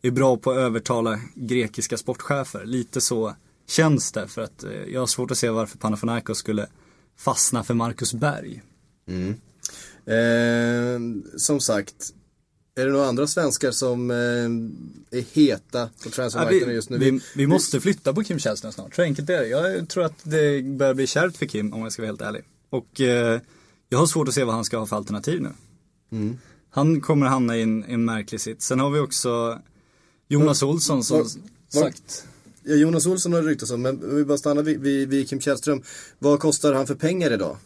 är 0.03 0.11
bra 0.11 0.36
på 0.36 0.51
att 0.51 0.57
övertala 0.57 1.20
grekiska 1.34 1.97
sportchefer. 1.97 2.64
Lite 2.64 3.01
så 3.01 3.34
känns 3.68 4.12
det 4.12 4.28
för 4.28 4.42
att 4.42 4.64
eh, 4.64 4.70
jag 4.92 5.01
har 5.01 5.07
svårt 5.07 5.30
att 5.30 5.38
se 5.38 5.51
varför 5.51 5.78
Panathinaikos 5.78 6.38
skulle 6.38 6.66
fastna 7.16 7.64
för 7.64 7.74
Marcus 7.74 8.14
Berg. 8.14 8.62
Eh, 10.07 11.01
som 11.36 11.61
sagt, 11.61 12.12
är 12.75 12.87
det 12.87 12.93
några 12.93 13.07
andra 13.07 13.27
svenskar 13.27 13.70
som 13.70 14.11
eh, 14.11 15.18
är 15.18 15.35
heta 15.35 15.87
på 15.87 15.93
Ja, 16.05 16.11
transfermarknaden 16.11 16.68
vi, 16.68 16.75
just 16.75 16.91
nu? 16.91 16.99
vi, 16.99 17.20
vi 17.37 17.47
måste 17.47 17.81
flytta 17.81 18.12
på 18.14 18.25
Kim 18.25 18.39
Källström 18.39 18.72
snart, 18.72 18.95
så 18.95 19.03
enkelt 19.03 19.31
är 19.31 19.41
det. 19.41 19.47
Jag 19.49 19.89
tror 19.89 20.05
att 20.05 20.14
det 20.22 20.62
börjar 20.64 20.95
bli 20.95 21.07
kärvt 21.07 21.37
för 21.37 21.47
Kim 21.47 21.72
om 21.72 21.81
jag 21.83 21.93
ska 21.93 22.03
vara 22.03 22.09
helt 22.09 22.20
ärlig. 22.22 22.43
Och 22.70 23.01
eh, 23.01 23.41
jag 23.89 23.99
har 23.99 24.07
svårt 24.07 24.29
att 24.29 24.35
se 24.35 24.45
vad 24.45 24.55
han 24.55 24.64
ska 24.64 24.79
ha 24.79 24.87
för 24.87 24.97
alternativ 24.97 25.43
nu. 25.43 25.51
Mm. 26.12 26.39
Han 26.70 27.01
kommer 27.01 27.27
hamna 27.27 27.57
i 27.57 27.62
en, 27.62 27.85
en 27.85 28.05
märklig 28.05 28.41
sitt. 28.41 28.62
Sen 28.62 28.81
har 28.81 28.91
vi 28.91 28.99
också 29.01 29.61
Jonas 30.29 30.62
Olsson 30.62 31.05
som 31.05 31.16
var- 31.18 31.25
var- 31.25 31.83
sagt. 31.83 32.25
Ja, 32.62 32.75
Jonas 32.75 33.07
Olsson 33.07 33.33
har 33.33 33.43
det 33.43 33.49
ryktats 33.49 33.70
om, 33.72 33.83
men 33.83 34.16
vi 34.16 34.25
bara 34.25 34.39
stannar 34.39 34.62
vid, 34.62 34.81
vid, 34.81 35.09
vid 35.09 35.29
Kim 35.29 35.41
Källström. 35.41 35.83
Vad 36.18 36.41
kostar 36.41 36.72
han 36.72 36.87
för 36.87 36.95
pengar 36.95 37.33
idag? 37.33 37.57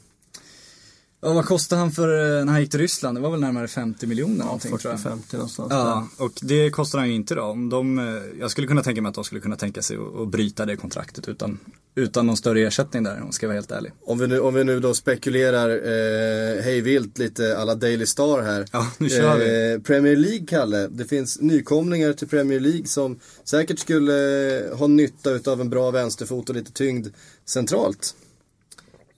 Ja, 1.21 1.33
vad 1.33 1.47
kostade 1.47 1.81
han 1.81 1.93
för 1.93 2.39
eh, 2.39 2.45
när 2.45 2.53
han 2.53 2.61
gick 2.61 2.71
till 2.71 2.81
Ryssland? 2.81 3.17
Det 3.17 3.21
var 3.21 3.31
väl 3.31 3.41
närmare 3.41 3.69
50 3.69 4.07
miljoner 4.07 4.45
någonting 4.45 4.79
tror 4.79 4.93
jag. 4.93 5.01
40-50 5.01 5.33
någonstans. 5.33 5.69
Ja, 5.71 6.09
och 6.17 6.33
det 6.43 6.71
kostar 6.71 6.99
han 6.99 7.09
ju 7.09 7.15
inte 7.15 7.35
då. 7.35 7.43
Om 7.43 7.69
de, 7.69 7.99
eh, 7.99 8.05
jag 8.41 8.51
skulle 8.51 8.67
kunna 8.67 8.83
tänka 8.83 9.03
mig 9.03 9.09
att 9.09 9.15
de 9.15 9.25
skulle 9.25 9.41
kunna 9.41 9.57
tänka 9.57 9.83
sig 9.83 9.97
att, 9.97 10.21
att 10.21 10.29
bryta 10.29 10.67
det 10.67 10.77
kontraktet 10.77 11.29
utan, 11.29 11.59
utan 11.95 12.27
någon 12.27 12.37
större 12.37 12.61
ersättning 12.61 13.03
där 13.03 13.17
om 13.17 13.25
jag 13.25 13.35
ska 13.35 13.47
vara 13.47 13.55
helt 13.55 13.71
ärlig. 13.71 13.93
Om 14.05 14.19
vi 14.19 14.27
nu, 14.27 14.41
om 14.41 14.55
vi 14.55 14.65
nu 14.65 14.81
då 14.81 14.95
spekulerar 14.95 15.71
eh, 15.71 16.63
hej 16.63 16.81
vilt 16.81 17.19
lite 17.19 17.59
alla 17.59 17.75
Daily 17.75 18.07
Star 18.07 18.43
här. 18.43 18.67
Ja, 18.73 18.91
nu 18.99 19.09
kör 19.09 19.39
vi. 19.39 19.73
Eh, 19.73 19.81
Premier 19.81 20.17
League, 20.17 20.47
Kalle. 20.47 20.89
Det 20.89 21.05
finns 21.05 21.41
nykomlingar 21.41 22.13
till 22.13 22.29
Premier 22.29 22.61
League 22.61 22.87
som 22.87 23.19
säkert 23.45 23.79
skulle 23.79 24.59
eh, 24.59 24.77
ha 24.79 24.87
nytta 24.87 25.31
utav 25.31 25.61
en 25.61 25.71
bra 25.71 25.91
vänsterfot 25.91 26.49
och 26.49 26.55
lite 26.55 26.73
tyngd 26.73 27.09
centralt. 27.45 28.15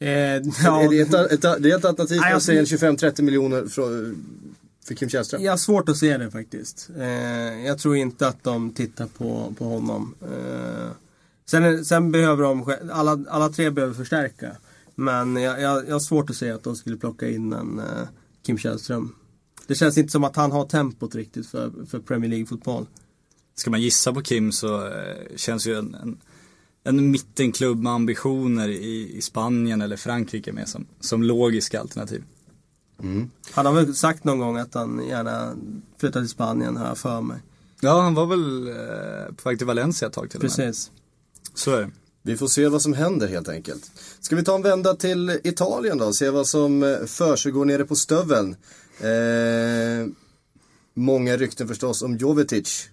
Eh, 0.03 0.09
Är 0.09 0.43
ja, 0.65 0.89
det, 0.91 1.01
ett, 1.01 1.15
ett, 1.15 1.63
det 1.63 1.71
är 1.71 1.77
ett 1.77 1.85
alternativ 1.85 2.17
Nej, 2.17 2.25
för 2.25 2.31
jag 2.31 2.37
att 2.37 2.43
säga 2.43 2.61
en 2.89 2.97
25-30 2.97 3.23
miljoner 3.23 3.67
för, 3.67 4.15
för 4.85 4.95
Kim 4.95 5.09
Källström? 5.09 5.43
jag 5.43 5.53
har 5.53 5.57
svårt 5.57 5.89
att 5.89 5.97
se 5.97 6.19
det 6.19 6.31
faktiskt. 6.31 6.91
Eh, 6.99 7.67
jag 7.67 7.79
tror 7.79 7.97
inte 7.97 8.29
att 8.29 8.45
de 8.45 8.73
tittar 8.73 9.07
på, 9.07 9.55
på 9.59 9.65
honom. 9.65 10.15
Eh, 10.23 10.91
sen, 11.47 11.85
sen 11.85 12.13
behöver 12.13 12.43
de, 12.43 12.75
alla, 12.93 13.25
alla 13.29 13.49
tre 13.49 13.71
behöver 13.71 13.95
förstärka. 13.95 14.57
Men 14.95 15.37
jag, 15.37 15.61
jag, 15.61 15.89
jag 15.89 15.93
har 15.93 16.01
svårt 16.01 16.31
att 16.31 16.37
se 16.37 16.51
att 16.51 16.63
de 16.63 16.77
skulle 16.77 16.97
plocka 16.97 17.29
in 17.29 17.53
en 17.53 17.79
eh, 17.79 18.09
Kim 18.43 18.59
Källström. 18.59 19.15
Det 19.67 19.75
känns 19.75 19.99
inte 19.99 20.13
som 20.13 20.25
att 20.25 20.37
han 20.37 20.53
har 20.53 20.65
tempot 20.65 21.15
riktigt 21.15 21.47
för, 21.47 21.73
för 21.91 21.99
Premier 21.99 22.31
League-fotboll. 22.31 22.87
Ska 23.55 23.71
man 23.71 23.83
gissa 23.83 24.13
på 24.13 24.23
Kim 24.23 24.53
så 24.53 24.87
eh, 24.87 25.37
känns 25.37 25.67
ju 25.67 25.79
en, 25.79 25.95
en, 25.95 26.19
en 26.85 27.11
mittenklubb 27.11 27.83
med 27.83 27.93
ambitioner 27.93 28.69
i, 28.69 29.17
i 29.17 29.21
Spanien 29.23 29.83
eller 29.83 29.97
Frankrike 29.97 30.53
med 30.53 30.69
som, 30.69 30.87
som 31.01 31.23
logiska 31.23 31.81
alternativ. 31.81 32.25
Han 33.51 33.67
har 33.67 33.73
väl 33.73 33.95
sagt 33.95 34.25
någon 34.25 34.39
gång 34.39 34.57
att 34.57 34.75
han 34.75 35.07
gärna 35.09 35.55
flyttar 35.99 36.21
till 36.21 36.29
Spanien, 36.29 36.77
har 36.77 36.87
jag 36.87 36.99
för 36.99 37.21
mig. 37.21 37.39
Ja, 37.81 38.01
han 38.01 38.15
var 38.15 38.27
väl 38.27 38.69
eh, 38.69 39.35
på 39.35 39.49
väg 39.49 39.59
till 39.59 39.67
Valencia 39.67 40.09
ett 40.09 40.15
tag 40.15 40.31
till 40.31 40.39
och 40.39 40.45
med. 40.45 40.57
Precis. 40.57 40.91
Så 41.55 41.75
är 41.75 41.81
det. 41.81 41.91
Vi 42.23 42.37
får 42.37 42.47
se 42.47 42.69
vad 42.69 42.83
som 42.83 42.93
händer 42.93 43.29
helt 43.29 43.49
enkelt. 43.49 43.91
Ska 44.21 44.37
vi 44.37 44.45
ta 44.45 44.55
en 44.55 44.63
vända 44.63 44.95
till 44.95 45.39
Italien 45.45 45.99
då? 45.99 46.13
Se 46.13 46.31
vad 46.31 46.47
som 46.47 46.83
eh, 46.83 47.05
försiggår 47.07 47.65
nere 47.65 47.85
på 47.85 47.97
stöveln. 47.97 48.57
Eh, 49.01 50.13
många 50.95 51.37
rykten 51.37 51.69
förstås 51.69 52.03
om 52.03 52.17
Jovetic. 52.17 52.89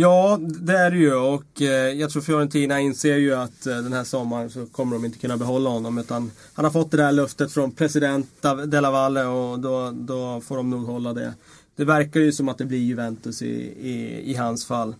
Ja, 0.00 0.38
det 0.40 0.78
är 0.78 0.90
det 0.90 0.96
ju 0.96 1.14
och 1.14 1.62
eh, 1.62 1.68
jag 1.68 2.10
tror 2.10 2.22
Fiorentina 2.22 2.80
inser 2.80 3.16
ju 3.16 3.34
att 3.34 3.66
eh, 3.66 3.76
den 3.76 3.92
här 3.92 4.04
sommaren 4.04 4.50
så 4.50 4.66
kommer 4.66 4.96
de 4.96 5.04
inte 5.04 5.18
kunna 5.18 5.36
behålla 5.36 5.70
honom 5.70 5.98
utan 5.98 6.30
han 6.54 6.64
har 6.64 6.72
fått 6.72 6.90
det 6.90 6.96
där 6.96 7.12
löftet 7.12 7.52
från 7.52 7.72
president 7.72 8.26
de 8.40 8.70
Della 8.70 8.90
Valle 8.90 9.24
och 9.24 9.60
då, 9.60 9.90
då 9.90 10.40
får 10.40 10.56
de 10.56 10.70
nog 10.70 10.86
hålla 10.86 11.12
det. 11.12 11.34
Det 11.76 11.84
verkar 11.84 12.20
ju 12.20 12.32
som 12.32 12.48
att 12.48 12.58
det 12.58 12.64
blir 12.64 12.78
Juventus 12.78 13.42
i, 13.42 13.46
i, 13.80 14.22
i 14.30 14.34
hans 14.34 14.66
fall. 14.66 14.94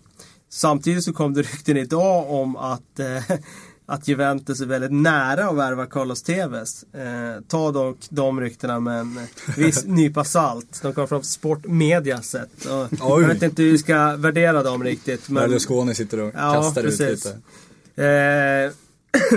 Samtidigt 0.48 1.04
så 1.04 1.12
kom 1.12 1.34
det 1.34 1.42
rykten 1.42 1.76
idag 1.76 2.30
om 2.30 2.56
att, 2.56 3.00
eh, 3.00 3.22
att 3.90 4.08
Juventus 4.08 4.60
är 4.60 4.66
väldigt 4.66 4.92
nära 4.92 5.48
att 5.48 5.56
värva 5.56 5.86
Carlos 5.86 6.22
Tevez. 6.22 6.82
Eh, 6.94 7.40
ta 7.48 7.72
dock 7.72 7.96
de 8.10 8.40
ryktena 8.40 8.80
med 8.80 9.00
en 9.00 9.20
viss 9.56 9.84
nypa 9.86 10.24
salt. 10.24 10.80
De 10.82 10.92
kommer 10.92 11.06
från 11.06 11.24
Sportmedia 11.24 12.22
sett. 12.22 12.64
Och 12.64 12.82
Oj. 12.90 13.22
Jag 13.22 13.28
vet 13.28 13.42
inte 13.42 13.62
hur 13.62 13.72
vi 13.72 13.78
ska 13.78 14.16
värdera 14.16 14.62
dem 14.62 14.84
riktigt. 14.84 15.28
Men, 15.28 15.42
Berlusconi 15.42 15.94
sitter 15.94 16.20
och 16.20 16.32
Ja, 16.36 16.54
kastar 16.54 16.82
ut 16.84 16.98
precis. 16.98 17.24
lite. 17.94 18.06
eh, 18.08 18.72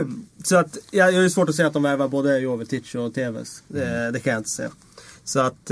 så 0.44 0.56
att 0.58 0.78
jag, 0.92 1.14
jag 1.14 1.26
är 1.26 1.30
svårt 1.30 1.50
att 1.50 1.56
säga 1.56 1.68
att 1.68 1.74
de 1.74 1.84
värvar 1.84 2.08
både 2.08 2.40
Jovetic 2.40 2.96
och 2.96 3.14
Tevez. 3.14 3.64
Det, 3.68 4.12
det 4.12 4.20
kan 4.20 4.32
jag 4.34 4.40
inte 4.40 4.50
säga. 4.50 4.72
Så 5.24 5.40
att 5.40 5.72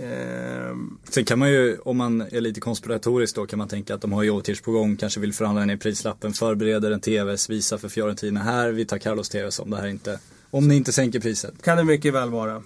ehm, 0.00 0.98
Sen 1.08 1.24
kan 1.24 1.38
man 1.38 1.50
ju, 1.50 1.78
om 1.78 1.96
man 1.96 2.20
är 2.20 2.40
lite 2.40 2.60
konspiratorisk 2.60 3.34
då, 3.34 3.46
kan 3.46 3.58
man 3.58 3.68
tänka 3.68 3.94
att 3.94 4.00
de 4.00 4.12
har 4.12 4.22
Jovetic 4.22 4.60
på 4.60 4.72
gång, 4.72 4.96
kanske 4.96 5.20
vill 5.20 5.32
förhandla 5.32 5.64
ner 5.64 5.76
prislappen, 5.76 6.32
förbereder 6.32 6.90
en 6.90 7.00
TVs, 7.00 7.50
visar 7.50 7.78
för 7.78 7.88
Fiorentina 7.88 8.40
här, 8.40 8.70
vi 8.70 8.84
tar 8.84 8.98
Carlos 8.98 9.28
TVs 9.28 9.58
om 9.58 9.70
det 9.70 9.76
här 9.76 9.86
inte, 9.86 10.18
om 10.50 10.68
ni 10.68 10.76
inte 10.76 10.92
sänker 10.92 11.20
priset. 11.20 11.62
kan 11.62 11.76
det 11.76 11.84
mycket 11.84 12.14
väl 12.14 12.30
vara. 12.30 12.62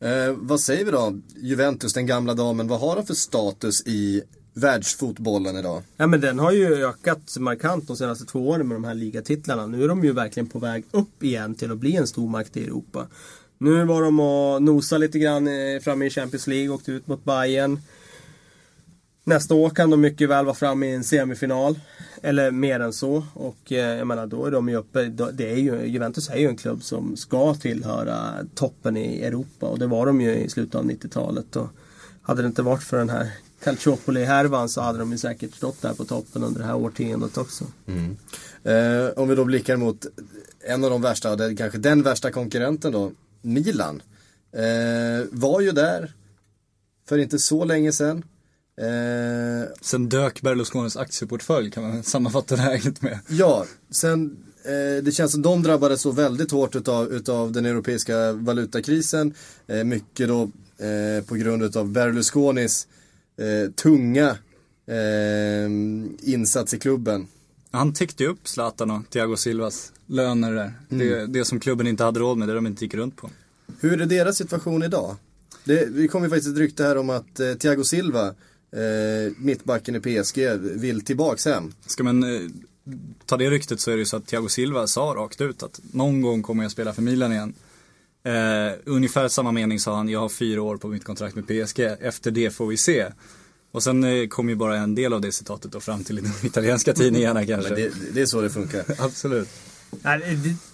Eh, 0.00 0.34
vad 0.36 0.60
säger 0.60 0.84
vi 0.84 0.90
då? 0.90 1.20
Juventus, 1.36 1.92
den 1.92 2.06
gamla 2.06 2.34
damen, 2.34 2.68
vad 2.68 2.80
har 2.80 2.96
de 2.96 3.06
för 3.06 3.14
status 3.14 3.86
i 3.86 4.22
världsfotbollen 4.54 5.56
idag? 5.56 5.82
Ja 5.96 6.06
men 6.06 6.20
den 6.20 6.38
har 6.38 6.52
ju 6.52 6.84
ökat 6.84 7.36
markant 7.38 7.86
de 7.86 7.96
senaste 7.96 8.24
två 8.24 8.48
åren 8.48 8.68
med 8.68 8.76
de 8.76 8.84
här 8.84 8.94
ligatitlarna. 8.94 9.66
Nu 9.66 9.84
är 9.84 9.88
de 9.88 10.04
ju 10.04 10.12
verkligen 10.12 10.48
på 10.48 10.58
väg 10.58 10.84
upp 10.90 11.22
igen 11.22 11.54
till 11.54 11.72
att 11.72 11.78
bli 11.78 11.96
en 11.96 12.06
stormakt 12.06 12.56
i 12.56 12.64
Europa. 12.64 13.06
Nu 13.62 13.84
var 13.84 14.02
de 14.02 14.20
och 14.20 14.62
nosa 14.62 14.98
lite 14.98 15.18
grann 15.18 15.48
eh, 15.48 15.80
framme 15.80 16.06
i 16.06 16.10
Champions 16.10 16.46
League, 16.46 16.68
åkte 16.68 16.92
ut 16.92 17.06
mot 17.06 17.24
Bayern. 17.24 17.80
Nästa 19.24 19.54
år 19.54 19.70
kan 19.70 19.90
de 19.90 20.00
mycket 20.00 20.28
väl 20.28 20.44
vara 20.44 20.54
framme 20.54 20.86
i 20.86 20.94
en 20.94 21.04
semifinal. 21.04 21.80
Eller 22.22 22.50
mer 22.50 22.80
än 22.80 22.92
så. 22.92 23.26
Och 23.34 23.72
eh, 23.72 23.98
jag 23.98 24.06
menar 24.06 24.26
då 24.26 24.46
är 24.46 24.50
de 24.50 24.68
ju 24.68 24.76
uppe. 24.76 25.04
Det 25.32 25.52
är 25.52 25.56
ju, 25.56 25.86
Juventus 25.86 26.30
är 26.30 26.36
ju 26.36 26.48
en 26.48 26.56
klubb 26.56 26.82
som 26.82 27.16
ska 27.16 27.54
tillhöra 27.54 28.34
toppen 28.54 28.96
i 28.96 29.22
Europa. 29.22 29.66
Och 29.66 29.78
det 29.78 29.86
var 29.86 30.06
de 30.06 30.20
ju 30.20 30.34
i 30.34 30.48
slutet 30.48 30.74
av 30.74 30.84
90-talet. 30.84 31.56
Och 31.56 31.68
hade 32.22 32.42
det 32.42 32.46
inte 32.46 32.62
varit 32.62 32.82
för 32.82 32.98
den 32.98 33.10
här 33.10 33.30
Calciopoli-härvan 33.64 34.68
så 34.68 34.80
hade 34.80 34.98
de 34.98 35.12
ju 35.12 35.18
säkert 35.18 35.54
stått 35.54 35.82
där 35.82 35.94
på 35.94 36.04
toppen 36.04 36.44
under 36.44 36.60
det 36.60 36.66
här 36.66 36.76
årtiondet 36.76 37.38
också. 37.38 37.64
Mm. 37.86 38.16
Eh, 38.64 39.10
om 39.16 39.28
vi 39.28 39.34
då 39.34 39.44
blickar 39.44 39.76
mot 39.76 40.06
en 40.60 40.84
av 40.84 40.90
de 40.90 41.02
värsta, 41.02 41.54
kanske 41.54 41.78
den 41.78 42.02
värsta 42.02 42.30
konkurrenten 42.30 42.92
då, 42.92 43.12
Milan. 43.42 44.02
Eh, 44.52 45.26
var 45.30 45.60
ju 45.60 45.70
där 45.72 46.12
för 47.08 47.18
inte 47.18 47.38
så 47.38 47.64
länge 47.64 47.92
sedan. 47.92 48.24
Eh, 48.80 49.68
Sen 49.80 50.08
dök 50.08 50.42
Berlusconis 50.42 50.96
aktieportfölj 50.96 51.70
kan 51.70 51.82
man 51.82 52.02
sammanfatta 52.02 52.56
läget 52.56 53.02
med. 53.02 53.18
ja, 53.28 53.66
sen 53.90 54.36
eh, 54.64 55.02
det 55.04 55.12
känns 55.14 55.32
som 55.32 55.42
de 55.42 55.62
drabbades 55.62 56.00
så 56.00 56.10
väldigt 56.10 56.50
hårt 56.50 56.76
utav, 56.76 57.12
utav 57.12 57.52
den 57.52 57.66
europeiska 57.66 58.32
valutakrisen. 58.32 59.34
Eh, 59.66 59.84
mycket 59.84 60.28
då 60.28 60.42
eh, 60.86 61.24
på 61.24 61.34
grund 61.34 61.62
utav 61.62 61.88
Berlusconis 61.92 62.86
eh, 63.36 63.70
tunga 63.70 64.28
eh, 64.86 65.70
insats 66.32 66.74
i 66.74 66.78
klubben. 66.78 67.26
Han 67.72 67.92
täckte 67.92 68.26
upp 68.26 68.48
Zlatan 68.48 68.90
och 68.90 69.10
Thiago 69.10 69.36
Silvas 69.36 69.92
löner 70.06 70.52
där. 70.52 70.72
Det, 70.88 71.26
det 71.26 71.44
som 71.44 71.60
klubben 71.60 71.86
inte 71.86 72.04
hade 72.04 72.20
råd 72.20 72.38
med, 72.38 72.48
det 72.48 72.54
de 72.54 72.66
inte 72.66 72.84
gick 72.84 72.94
runt 72.94 73.16
på. 73.16 73.30
Hur 73.80 74.00
är 74.00 74.06
deras 74.06 74.36
situation 74.36 74.82
idag? 74.82 75.16
Det, 75.64 75.88
vi 75.90 76.08
kom 76.08 76.24
ju 76.24 76.30
faktiskt 76.30 76.48
ett 76.48 76.58
rykte 76.58 76.84
här 76.84 76.98
om 76.98 77.10
att 77.10 77.40
eh, 77.40 77.54
Thiago 77.54 77.84
Silva, 77.84 78.26
eh, 78.26 79.32
mittbacken 79.36 79.96
i 79.96 80.00
PSG, 80.00 80.38
vill 80.60 81.04
tillbaks 81.04 81.44
hem. 81.44 81.72
Ska 81.86 82.04
man 82.04 82.22
eh, 82.22 82.40
ta 83.26 83.36
det 83.36 83.50
ryktet 83.50 83.80
så 83.80 83.90
är 83.90 83.94
det 83.94 84.00
ju 84.00 84.06
så 84.06 84.16
att 84.16 84.26
Thiago 84.26 84.48
Silva 84.48 84.86
sa 84.86 85.14
rakt 85.16 85.40
ut 85.40 85.62
att 85.62 85.80
någon 85.92 86.22
gång 86.22 86.42
kommer 86.42 86.62
jag 86.62 86.72
spela 86.72 86.92
för 86.92 87.02
Milan 87.02 87.32
igen. 87.32 87.54
Eh, 88.24 88.72
ungefär 88.84 89.28
samma 89.28 89.52
mening 89.52 89.80
sa 89.80 89.96
han, 89.96 90.08
jag 90.08 90.20
har 90.20 90.28
fyra 90.28 90.62
år 90.62 90.76
på 90.76 90.88
mitt 90.88 91.04
kontrakt 91.04 91.36
med 91.36 91.46
PSG, 91.46 91.80
efter 91.80 92.30
det 92.30 92.50
får 92.50 92.66
vi 92.66 92.76
se. 92.76 93.06
Och 93.72 93.82
sen 93.82 94.04
eh, 94.04 94.26
kom 94.28 94.48
ju 94.48 94.54
bara 94.56 94.76
en 94.76 94.94
del 94.94 95.12
av 95.12 95.20
det 95.20 95.32
citatet 95.32 95.72
då 95.72 95.80
fram 95.80 96.04
till 96.04 96.16
de 96.16 96.22
italienska 96.46 96.92
tidningarna 96.92 97.46
kanske. 97.46 97.70
Men 97.72 97.80
det, 97.82 97.92
det 98.14 98.20
är 98.22 98.26
så 98.26 98.40
det 98.40 98.50
funkar. 98.50 98.84
Absolut. 98.98 99.48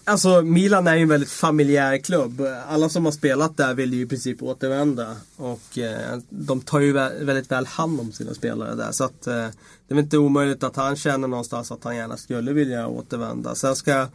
Alltså 0.05 0.43
Milan 0.43 0.87
är 0.87 0.95
ju 0.97 1.03
en 1.03 1.09
väldigt 1.09 1.31
familjär 1.31 1.99
klubb. 1.99 2.43
Alla 2.69 2.89
som 2.89 3.05
har 3.05 3.13
spelat 3.13 3.57
där 3.57 3.75
vill 3.75 3.95
ju 3.95 4.03
i 4.03 4.07
princip 4.07 4.43
återvända. 4.43 5.17
Och 5.37 5.79
eh, 5.79 6.19
de 6.31 6.61
tar 6.61 6.81
ju 6.81 6.93
vä- 6.93 7.25
väldigt 7.25 7.51
väl 7.51 7.67
hand 7.67 8.01
om 8.01 8.13
sina 8.13 8.35
spelare 8.35 8.75
där. 8.75 8.93
Så 8.93 9.05
att 9.05 9.27
eh, 9.27 9.35
det 9.35 9.89
är 9.89 9.95
väl 9.95 9.99
inte 10.05 10.19
omöjligt 10.19 10.63
att 10.63 10.77
han 10.77 10.97
känner 10.97 11.29
någonstans 11.29 11.73
att 11.73 11.85
han 11.85 11.97
gärna 11.97 12.17
skulle 12.17 12.53
vilja 12.53 12.87
återvända. 12.87 13.55
Sen 13.55 13.77
ska 13.77 14.07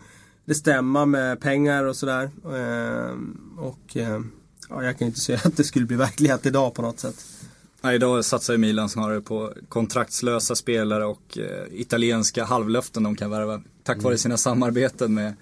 det 0.45 0.55
stämma 0.55 1.05
med 1.05 1.41
pengar 1.41 1.83
och 1.83 1.95
sådär. 1.95 2.23
Eh, 2.45 3.11
och 3.57 3.97
eh, 3.97 4.21
ja, 4.69 4.83
jag 4.83 4.97
kan 4.97 5.05
ju 5.05 5.09
inte 5.09 5.19
säga 5.19 5.39
att 5.43 5.57
det 5.57 5.63
skulle 5.63 5.85
bli 5.85 5.97
verklighet 5.97 6.45
idag 6.45 6.73
på 6.73 6.81
något 6.81 6.99
sätt. 6.99 7.25
Ja, 7.85 7.93
idag 7.93 8.25
satsar 8.25 8.53
ju 8.53 8.57
Milan 8.57 8.89
snarare 8.89 9.21
på 9.21 9.53
kontraktslösa 9.69 10.55
spelare 10.55 11.05
och 11.05 11.37
eh, 11.37 11.65
italienska 11.71 12.43
halvlöften 12.43 13.03
de 13.03 13.15
kan 13.15 13.29
värva. 13.29 13.61
Tack 13.83 14.03
vare 14.03 14.17
sina 14.17 14.37
samarbeten 14.37 15.13
med 15.13 15.33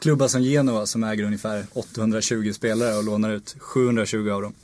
klubbar 0.00 0.28
som 0.28 0.42
Genova 0.42 0.86
som 0.86 1.04
äger 1.04 1.24
ungefär 1.24 1.66
820 1.72 2.52
spelare 2.52 2.96
och 2.96 3.04
lånar 3.04 3.30
ut 3.30 3.56
720 3.58 4.30
av 4.30 4.42
dem. 4.42 4.54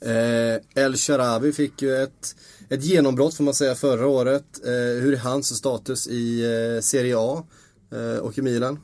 Eh, 0.00 0.82
El 0.84 0.96
Sharawi 0.96 1.52
fick 1.52 1.82
ju 1.82 1.96
ett, 1.96 2.36
ett 2.68 2.84
genombrott 2.84 3.34
får 3.34 3.44
man 3.44 3.54
säga 3.54 3.74
förra 3.74 4.06
året. 4.06 4.44
Eh, 4.64 5.02
hur 5.02 5.12
är 5.12 5.18
hans 5.18 5.56
status 5.56 6.08
i 6.08 6.44
eh, 6.44 6.80
Serie 6.80 7.14
A 7.18 7.44
eh, 7.92 8.18
och 8.18 8.38
i 8.38 8.42
Milan? 8.42 8.78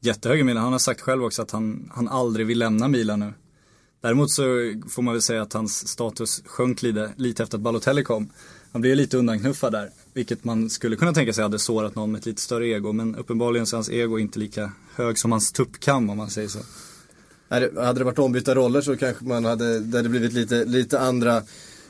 Jättehög 0.00 0.40
i 0.40 0.44
Milan. 0.44 0.62
Han 0.62 0.72
har 0.72 0.78
sagt 0.78 1.00
själv 1.00 1.24
också 1.24 1.42
att 1.42 1.50
han, 1.50 1.92
han 1.94 2.08
aldrig 2.08 2.46
vill 2.46 2.58
lämna 2.58 2.88
Milan 2.88 3.20
nu. 3.20 3.32
Däremot 4.00 4.30
så 4.30 4.42
får 4.88 5.02
man 5.02 5.14
väl 5.14 5.22
säga 5.22 5.42
att 5.42 5.52
hans 5.52 5.88
status 5.88 6.42
sjönk 6.46 6.82
lite, 6.82 7.12
lite 7.16 7.42
efter 7.42 7.58
att 7.58 7.62
Balotelli 7.62 8.04
kom. 8.04 8.30
Han 8.72 8.80
blev 8.80 8.96
lite 8.96 9.16
undanknuffad 9.18 9.72
där, 9.72 9.90
vilket 10.14 10.44
man 10.44 10.70
skulle 10.70 10.96
kunna 10.96 11.12
tänka 11.12 11.32
sig 11.32 11.42
hade 11.42 11.58
sårat 11.58 11.94
någon 11.94 12.12
med 12.12 12.18
ett 12.18 12.26
lite 12.26 12.42
större 12.42 12.68
ego. 12.68 12.92
Men 12.92 13.16
uppenbarligen 13.16 13.66
så 13.66 13.74
är 13.74 13.78
hans 13.78 13.90
ego 13.90 14.18
inte 14.18 14.38
lika 14.38 14.72
hög 14.94 15.18
som 15.18 15.32
hans 15.32 15.52
tuppkam 15.52 16.10
om 16.10 16.16
man 16.16 16.30
säger 16.30 16.48
så. 16.48 16.58
Hade 17.48 17.98
det 17.98 18.04
varit 18.04 18.18
ombytta 18.18 18.54
roller 18.54 18.80
så 18.80 18.96
kanske 18.96 19.24
man 19.24 19.44
hade, 19.44 19.80
det 19.80 19.96
hade 19.96 20.08
blivit 20.08 20.32
lite, 20.32 20.64
lite 20.64 21.00
andra, 21.00 21.42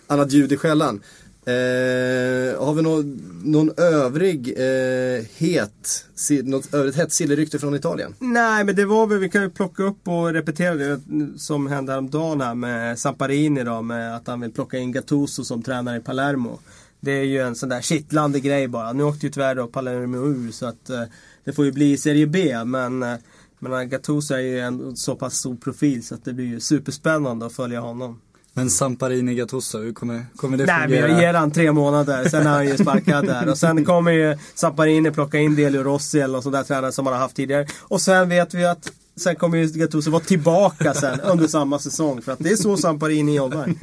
annat 0.07 0.33
ljud 0.33 0.53
i 0.53 0.57
skällan. 0.57 1.01
Eh, 1.49 2.65
har 2.65 2.75
vi 2.75 2.83
någon, 2.83 3.41
någon 3.45 3.71
övrig 3.77 4.49
eh, 4.49 5.25
het, 5.37 6.05
si, 6.15 6.43
något 6.43 6.75
övrigt 6.75 6.97
hett 6.97 7.13
sillerykte 7.13 7.59
från 7.59 7.75
Italien? 7.75 8.15
Nej, 8.19 8.65
men 8.65 8.77
det 8.77 8.85
var 8.85 9.07
väl, 9.07 9.19
vi 9.19 9.29
kan 9.29 9.43
ju 9.43 9.51
plocka 9.51 9.83
upp 9.83 10.09
och 10.09 10.33
repetera 10.33 10.75
det 10.75 11.01
som 11.37 11.67
hände 11.67 11.93
häromdagen 11.93 12.41
här 12.41 12.55
med 12.55 12.99
Samparini 12.99 13.65
då, 13.65 13.83
med 13.83 14.17
att 14.17 14.27
han 14.27 14.41
vill 14.41 14.53
plocka 14.53 14.79
in 14.79 14.93
Gattuso 14.93 15.45
som 15.45 15.63
tränare 15.63 15.97
i 15.97 16.01
Palermo. 16.01 16.59
Det 17.01 17.13
är 17.13 17.25
ju 17.25 17.39
en 17.39 17.55
sån 17.55 17.69
där 17.69 17.81
kittlande 17.81 18.41
grej 18.41 18.69
bara. 18.69 18.93
Nu 18.93 19.03
åkte 19.03 19.27
ju 19.27 19.33
tyvärr 19.33 19.55
då 19.55 19.67
Palermo 19.67 20.27
ur 20.27 20.53
så 20.53 20.67
att 20.67 20.91
eh, 20.91 21.03
det 21.45 21.53
får 21.53 21.65
ju 21.65 21.73
bli 21.73 21.97
Serie 21.97 22.27
B 22.27 22.65
men 22.65 23.03
eh, 23.03 23.17
men 23.59 23.89
Gattuso 23.89 24.35
är 24.35 24.39
ju 24.39 24.61
en 24.61 24.97
så 24.97 25.17
pass 25.17 25.35
stor 25.35 25.57
profil 25.57 26.07
så 26.07 26.15
att 26.15 26.25
det 26.25 26.33
blir 26.33 26.47
ju 26.47 26.61
superspännande 26.61 27.47
att 27.47 27.53
följa 27.53 27.81
honom. 27.81 28.21
Men 28.59 28.71
Samparini 28.71 29.35
Gattuso, 29.35 29.79
hur 29.79 29.93
kommer, 29.93 30.27
kommer 30.37 30.59
det 30.59 30.67
Nej 30.67 30.83
fungera? 30.83 31.09
jag 31.09 31.21
ger 31.21 31.35
han 31.35 31.51
tre 31.51 31.73
månader, 31.73 32.29
sen 32.29 32.47
är 32.47 32.51
han 32.51 32.67
ju 32.67 32.77
sparkad 32.77 33.27
där. 33.27 33.49
Och 33.49 33.59
sen 33.59 33.85
kommer 33.85 34.13
ju 34.13 34.39
Samparini 34.55 35.11
plocka 35.11 35.39
in 35.39 35.57
Delio 35.57 35.83
Rossi 35.83 36.21
eller 36.21 36.33
någon 36.33 36.43
sån 36.43 36.53
där 36.53 36.63
tränare 36.63 36.93
som 36.93 37.07
han 37.07 37.15
har 37.15 37.21
haft 37.21 37.37
tidigare. 37.37 37.67
Och 37.81 38.01
sen 38.01 38.29
vet 38.29 38.55
vi 38.55 38.65
att 38.65 38.93
Sen 39.17 39.37
kommer 39.37 39.59
ju 39.59 39.67
Gattuso 39.67 40.11
vara 40.11 40.23
tillbaka 40.23 40.95
sen 40.95 41.21
under 41.21 41.47
samma 41.47 41.79
säsong. 41.79 42.23
För 42.23 42.33
att 42.33 42.39
det 42.39 42.51
är 42.51 42.57
så 42.57 42.77
Samparini 42.77 43.37
jobbar. 43.37 43.75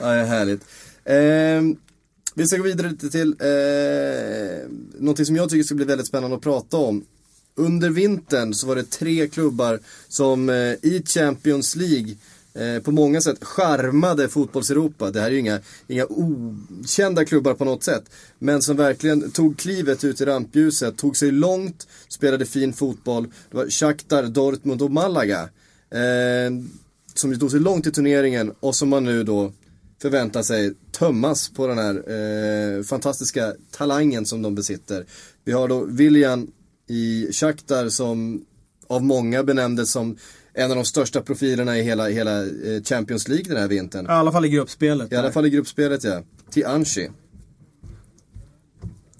Ja, 0.00 0.06
det 0.06 0.20
är 0.20 0.24
härligt. 0.24 0.60
Eh, 1.04 1.78
vi 2.34 2.46
ska 2.46 2.56
gå 2.56 2.62
vidare 2.62 2.90
lite 2.90 3.10
till 3.10 3.36
eh, 3.40 4.68
någonting 4.98 5.26
som 5.26 5.36
jag 5.36 5.50
tycker 5.50 5.62
ska 5.62 5.74
bli 5.74 5.84
väldigt 5.84 6.06
spännande 6.06 6.36
att 6.36 6.42
prata 6.42 6.76
om. 6.76 7.04
Under 7.54 7.90
vintern 7.90 8.54
så 8.54 8.66
var 8.66 8.76
det 8.76 8.90
tre 8.90 9.28
klubbar 9.28 9.78
som 10.08 10.48
eh, 10.48 10.54
i 10.82 11.02
Champions 11.06 11.76
League 11.76 12.14
Eh, 12.54 12.82
på 12.82 12.92
många 12.92 13.20
sätt 13.20 13.44
charmade 13.44 14.28
fotbollseuropa. 14.28 15.10
Det 15.10 15.20
här 15.20 15.26
är 15.26 15.30
ju 15.30 15.38
inga, 15.38 15.60
inga 15.86 16.06
okända 16.08 17.24
klubbar 17.24 17.54
på 17.54 17.64
något 17.64 17.84
sätt. 17.84 18.04
Men 18.38 18.62
som 18.62 18.76
verkligen 18.76 19.30
tog 19.30 19.58
klivet 19.58 20.04
ut 20.04 20.20
i 20.20 20.24
rampljuset, 20.24 20.96
tog 20.96 21.16
sig 21.16 21.30
långt, 21.30 21.86
spelade 22.08 22.46
fin 22.46 22.72
fotboll. 22.72 23.26
Det 23.50 23.56
var 23.56 23.66
Shakhtar, 23.66 24.22
Dortmund 24.22 24.82
och 24.82 24.90
Malaga. 24.90 25.48
Eh, 25.90 26.52
som 27.14 27.38
tog 27.38 27.50
sig 27.50 27.60
långt 27.60 27.86
i 27.86 27.90
turneringen 27.90 28.52
och 28.60 28.76
som 28.76 28.88
man 28.88 29.04
nu 29.04 29.24
då 29.24 29.52
förväntar 30.02 30.42
sig 30.42 30.74
tömmas 30.90 31.48
på 31.48 31.66
den 31.66 31.78
här 31.78 31.94
eh, 32.10 32.82
fantastiska 32.82 33.54
talangen 33.70 34.26
som 34.26 34.42
de 34.42 34.54
besitter. 34.54 35.06
Vi 35.44 35.52
har 35.52 35.68
då 35.68 35.84
William 35.84 36.50
i 36.88 37.32
Shakhtar 37.32 37.88
som 37.88 38.44
av 38.86 39.04
många 39.04 39.42
benämndes 39.42 39.90
som 39.90 40.16
en 40.54 40.70
av 40.70 40.76
de 40.76 40.84
största 40.84 41.20
profilerna 41.20 41.78
i 41.78 41.82
hela, 41.82 42.08
hela 42.08 42.42
eh, 42.42 42.82
Champions 42.84 43.28
League 43.28 43.48
den 43.48 43.56
här 43.56 43.68
vintern. 43.68 44.06
I 44.06 44.08
alla 44.08 44.32
fall 44.32 44.44
i 44.44 44.48
gruppspelet. 44.48 45.12
I 45.12 45.16
alla 45.16 45.32
fall 45.32 45.46
i 45.46 45.50
gruppspelet 45.50 46.04
ja. 46.04 46.22
Till 46.50 46.66
Anchi. 46.66 47.08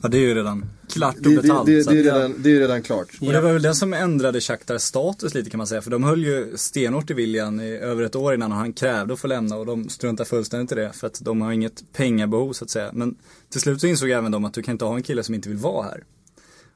Ja, 0.03 0.09
det 0.09 0.17
är 0.17 0.21
ju 0.21 0.35
redan 0.35 0.65
klart 0.89 1.17
och 1.17 1.23
Det, 1.23 1.37
det, 1.37 1.43
betalt. 1.43 1.67
det, 1.67 1.85
så 1.85 1.91
det, 1.91 1.99
är 1.99 2.03
redan, 2.03 2.35
det 2.39 2.51
är 2.51 2.61
redan 2.61 2.83
klart. 2.83 3.09
Och 3.21 3.33
det 3.33 3.41
var 3.41 3.53
väl 3.53 3.63
det 3.63 3.75
som 3.75 3.93
ändrade 3.95 4.41
Shakhtars 4.41 4.83
status 4.83 5.35
lite 5.35 5.51
kan 5.51 5.59
man 5.59 5.67
säga. 5.67 5.83
För 5.83 5.91
de 5.91 6.05
höll 6.05 6.25
ju 6.25 6.57
stenhårt 6.57 7.11
i 7.11 7.15
William 7.15 7.61
i 7.61 7.77
över 7.77 8.03
ett 8.03 8.17
år 8.17 8.35
innan 8.35 8.53
han 8.53 8.73
krävde 8.73 9.15
att 9.15 9.21
få 9.21 9.27
lämna 9.27 9.57
och 9.57 9.67
de 9.67 9.89
struntar 9.89 10.25
fullständigt 10.25 10.73
i 10.73 10.75
det. 10.75 10.93
För 10.93 11.07
att 11.07 11.21
de 11.25 11.41
har 11.41 11.53
inget 11.53 11.85
pengabehov 11.93 12.53
så 12.53 12.65
att 12.65 12.71
säga. 12.71 12.91
Men 12.93 13.15
till 13.51 13.61
slut 13.61 13.81
så 13.81 13.87
insåg 13.87 14.11
även 14.11 14.33
de 14.33 14.45
att 14.45 14.55
du 14.55 14.63
kan 14.63 14.73
inte 14.73 14.85
ha 14.85 14.97
en 14.97 15.03
kille 15.03 15.23
som 15.23 15.35
inte 15.35 15.49
vill 15.49 15.59
vara 15.59 15.85
här. 15.85 16.05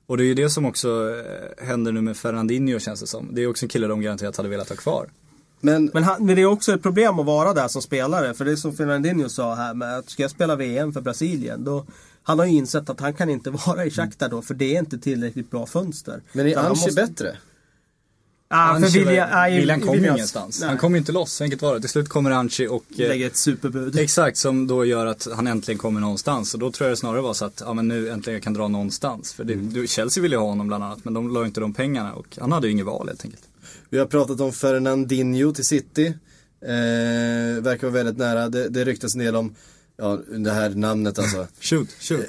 Och 0.06 0.16
det 0.16 0.22
är 0.24 0.26
ju 0.26 0.34
det 0.34 0.50
som 0.50 0.64
också 0.66 0.88
eh, 1.58 1.66
händer 1.66 1.92
nu 1.92 2.00
med 2.00 2.16
Fernandinho 2.16 2.78
känns 2.78 3.00
det 3.00 3.06
som. 3.06 3.28
Det 3.34 3.42
är 3.42 3.46
också 3.46 3.64
en 3.64 3.68
kille 3.68 3.86
de 3.86 4.00
garanterat 4.00 4.36
hade 4.36 4.48
velat 4.48 4.68
ha 4.68 4.76
kvar. 4.76 5.08
Men, 5.60 5.90
Men, 5.94 6.02
han, 6.04 6.26
men 6.26 6.36
det 6.36 6.42
är 6.42 6.46
också 6.46 6.72
ett 6.74 6.82
problem 6.82 7.18
att 7.18 7.26
vara 7.26 7.52
där 7.54 7.68
som 7.68 7.82
spelare. 7.82 8.34
För 8.34 8.44
det 8.44 8.52
är 8.52 8.56
som 8.56 8.72
Fernandinho 8.76 9.28
sa 9.28 9.54
här 9.54 9.74
med 9.74 9.98
att 9.98 10.10
ska 10.10 10.22
jag 10.22 10.30
spela 10.30 10.56
VM 10.56 10.92
för 10.92 11.00
Brasilien 11.00 11.64
då 11.64 11.86
han 12.22 12.38
har 12.38 12.46
ju 12.46 12.52
insett 12.52 12.90
att 12.90 13.00
han 13.00 13.14
kan 13.14 13.30
inte 13.30 13.50
vara 13.66 13.84
i 13.84 13.90
Shakhtar 13.90 14.28
då 14.28 14.42
för 14.42 14.54
det 14.54 14.76
är 14.76 14.78
inte 14.78 14.98
tillräckligt 14.98 15.50
bra 15.50 15.66
fönster. 15.66 16.22
men 16.32 16.46
är 16.46 16.56
Anchi 16.56 16.68
måste- 16.70 16.92
bättre? 16.92 17.36
Ah, 18.48 18.78
för 18.78 18.86
Anchi- 18.86 18.98
William, 18.98 19.28
nej, 19.30 19.58
William 19.60 19.80
kom 19.80 19.94
ju 19.98 20.00
ingenstans. 20.10 20.60
nej. 20.60 20.68
Han 20.68 20.78
kom 20.78 20.92
ju 20.92 20.98
inte 20.98 21.12
loss, 21.12 21.40
enkelt 21.40 21.62
var 21.62 21.74
det. 21.74 21.80
Till 21.80 21.88
slut 21.90 22.08
kommer 22.08 22.30
Anchi 22.30 22.66
och 22.66 22.84
eh, 22.90 23.08
lägger 23.08 23.26
ett 23.26 23.36
superbud. 23.36 23.98
Exakt, 23.98 24.36
som 24.38 24.66
då 24.66 24.84
gör 24.84 25.06
att 25.06 25.28
han 25.36 25.46
äntligen 25.46 25.78
kommer 25.78 26.00
någonstans. 26.00 26.54
Och 26.54 26.60
då 26.60 26.70
tror 26.72 26.86
jag 26.88 26.92
det 26.92 27.00
snarare 27.00 27.20
var 27.20 27.34
så 27.34 27.44
att, 27.44 27.62
ja 27.66 27.74
men 27.74 27.88
nu 27.88 28.10
äntligen 28.10 28.34
jag 28.34 28.42
kan 28.42 28.52
dra 28.52 28.68
någonstans. 28.68 29.32
För 29.32 29.44
det, 29.44 29.54
du, 29.54 29.86
Chelsea 29.86 30.22
ville 30.22 30.34
ju 30.36 30.40
ha 30.40 30.48
honom 30.48 30.66
bland 30.68 30.84
annat, 30.84 31.04
men 31.04 31.14
de 31.14 31.30
la 31.34 31.40
ju 31.40 31.46
inte 31.46 31.60
de 31.60 31.74
pengarna. 31.74 32.12
Och 32.14 32.38
han 32.40 32.52
hade 32.52 32.66
ju 32.66 32.72
inget 32.72 32.86
val 32.86 33.08
helt 33.08 33.24
enkelt. 33.24 33.42
Vi 33.90 33.98
har 33.98 34.06
pratat 34.06 34.40
om 34.40 34.52
Fernandinho 34.52 35.52
till 35.52 35.64
City. 35.64 36.06
Eh, 36.62 37.62
verkar 37.62 37.86
vara 37.86 37.90
väldigt 37.94 38.16
nära. 38.18 38.48
Det, 38.48 38.68
det 38.68 38.84
ryktas 38.84 39.14
en 39.14 39.20
del 39.20 39.36
om, 39.36 39.54
ja 39.98 40.18
det 40.38 40.50
här 40.52 40.70
namnet 40.70 41.18
alltså. 41.18 41.46
Shoot, 41.60 41.88
shoot. 42.00 42.26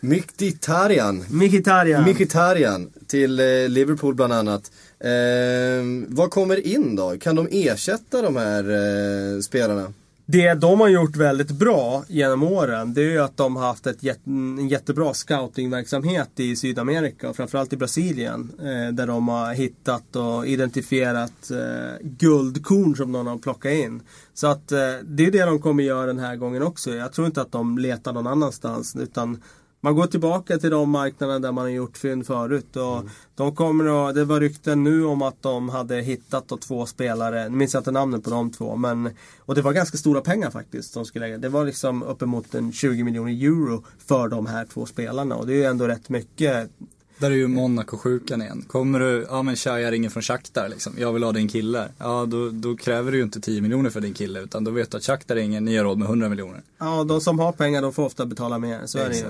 Mkhitaryan. 0.00 1.24
Mkhitaryan. 1.30 2.02
Mkhitaryan 2.10 2.90
till 3.06 3.40
eh, 3.40 3.68
Liverpool 3.68 4.14
bland 4.14 4.32
annat. 4.32 4.70
Eh, 5.00 6.06
vad 6.08 6.30
kommer 6.30 6.66
in 6.66 6.96
då? 6.96 7.18
Kan 7.18 7.36
de 7.36 7.48
ersätta 7.50 8.22
de 8.22 8.36
här 8.36 8.64
eh, 8.70 9.40
spelarna? 9.40 9.92
Det 10.28 10.54
de 10.54 10.80
har 10.80 10.88
gjort 10.88 11.16
väldigt 11.16 11.50
bra 11.50 12.04
genom 12.08 12.42
åren 12.42 12.94
det 12.94 13.00
är 13.00 13.10
ju 13.10 13.18
att 13.18 13.36
de 13.36 13.56
har 13.56 13.66
haft 13.66 13.86
ett 13.86 14.02
jätte, 14.02 14.30
en 14.30 14.68
jättebra 14.68 15.14
scoutingverksamhet 15.14 16.40
i 16.40 16.56
Sydamerika 16.56 17.30
och 17.30 17.36
framförallt 17.36 17.72
i 17.72 17.76
Brasilien. 17.76 18.52
Eh, 18.58 18.94
där 18.94 19.06
de 19.06 19.28
har 19.28 19.54
hittat 19.54 20.16
och 20.16 20.46
identifierat 20.46 21.50
eh, 21.50 21.96
guldkorn 22.02 22.96
som 22.96 23.12
de 23.12 23.26
har 23.26 23.38
plockat 23.38 23.72
in. 23.72 24.02
Så 24.34 24.46
att 24.46 24.72
eh, 24.72 24.78
det 25.04 25.26
är 25.26 25.30
det 25.30 25.44
de 25.44 25.58
kommer 25.58 25.82
göra 25.82 26.06
den 26.06 26.18
här 26.18 26.36
gången 26.36 26.62
också. 26.62 26.94
Jag 26.94 27.12
tror 27.12 27.26
inte 27.26 27.42
att 27.42 27.52
de 27.52 27.78
letar 27.78 28.12
någon 28.12 28.26
annanstans 28.26 28.96
utan 28.96 29.42
man 29.86 29.94
går 29.94 30.06
tillbaka 30.06 30.58
till 30.58 30.70
de 30.70 30.90
marknaderna 30.90 31.38
där 31.38 31.52
man 31.52 31.64
har 31.64 31.70
gjort 31.70 31.96
fynd 31.96 32.26
förut. 32.26 32.76
Och 32.76 33.04
de 33.34 33.56
kommer 33.56 34.08
att, 34.08 34.14
det 34.14 34.24
var 34.24 34.40
rykten 34.40 34.84
nu 34.84 35.04
om 35.04 35.22
att 35.22 35.42
de 35.42 35.68
hade 35.68 36.00
hittat 36.00 36.48
då 36.48 36.56
två 36.56 36.86
spelare, 36.86 37.48
nu 37.48 37.56
minns 37.56 37.74
jag 37.74 37.80
inte 37.80 37.90
namnet 37.90 38.24
på 38.24 38.30
de 38.30 38.50
två. 38.50 38.76
Men, 38.76 39.10
och 39.38 39.54
det 39.54 39.62
var 39.62 39.72
ganska 39.72 39.98
stora 39.98 40.20
pengar 40.20 40.50
faktiskt. 40.50 40.94
De 40.94 41.04
skulle 41.04 41.24
lägga. 41.24 41.38
Det 41.38 41.48
var 41.48 41.64
liksom 41.64 42.02
uppemot 42.02 42.54
en 42.54 42.72
20 42.72 43.04
miljoner 43.04 43.32
euro 43.32 43.84
för 44.06 44.28
de 44.28 44.46
här 44.46 44.64
två 44.64 44.86
spelarna. 44.86 45.36
Och 45.36 45.46
det 45.46 45.52
är 45.52 45.56
ju 45.56 45.64
ändå 45.64 45.86
rätt 45.86 46.08
mycket 46.08 46.70
Där 47.18 47.30
är 47.30 47.34
ju 47.34 47.48
Monaco-sjukan 47.48 48.42
igen. 48.42 48.64
Kommer 48.68 49.00
du, 49.00 49.26
ja 49.30 49.42
men 49.42 49.56
tja 49.56 49.80
jag 49.80 49.92
ringer 49.92 50.08
från 50.10 50.22
Shakhtar 50.22 50.68
liksom. 50.68 50.92
Jag 50.98 51.12
vill 51.12 51.22
ha 51.22 51.32
din 51.32 51.48
kille. 51.48 51.88
Ja 51.98 52.26
då, 52.26 52.50
då 52.50 52.76
kräver 52.76 53.12
du 53.12 53.18
ju 53.18 53.24
inte 53.24 53.40
10 53.40 53.60
miljoner 53.60 53.90
för 53.90 54.00
din 54.00 54.14
kille. 54.14 54.40
Utan 54.40 54.64
då 54.64 54.70
vet 54.70 54.90
du 54.90 54.96
att 54.96 55.04
Shakhtar 55.04 55.34
ringer, 55.34 55.60
ni 55.60 55.76
har 55.76 55.84
råd 55.84 55.98
med 55.98 56.06
100 56.06 56.28
miljoner. 56.28 56.62
Ja, 56.78 57.04
de 57.04 57.20
som 57.20 57.38
har 57.38 57.52
pengar 57.52 57.82
de 57.82 57.92
får 57.92 58.04
ofta 58.04 58.26
betala 58.26 58.58
mer. 58.58 58.80
Så 58.86 58.98
är 58.98 59.08
det 59.08 59.16
ju. 59.16 59.24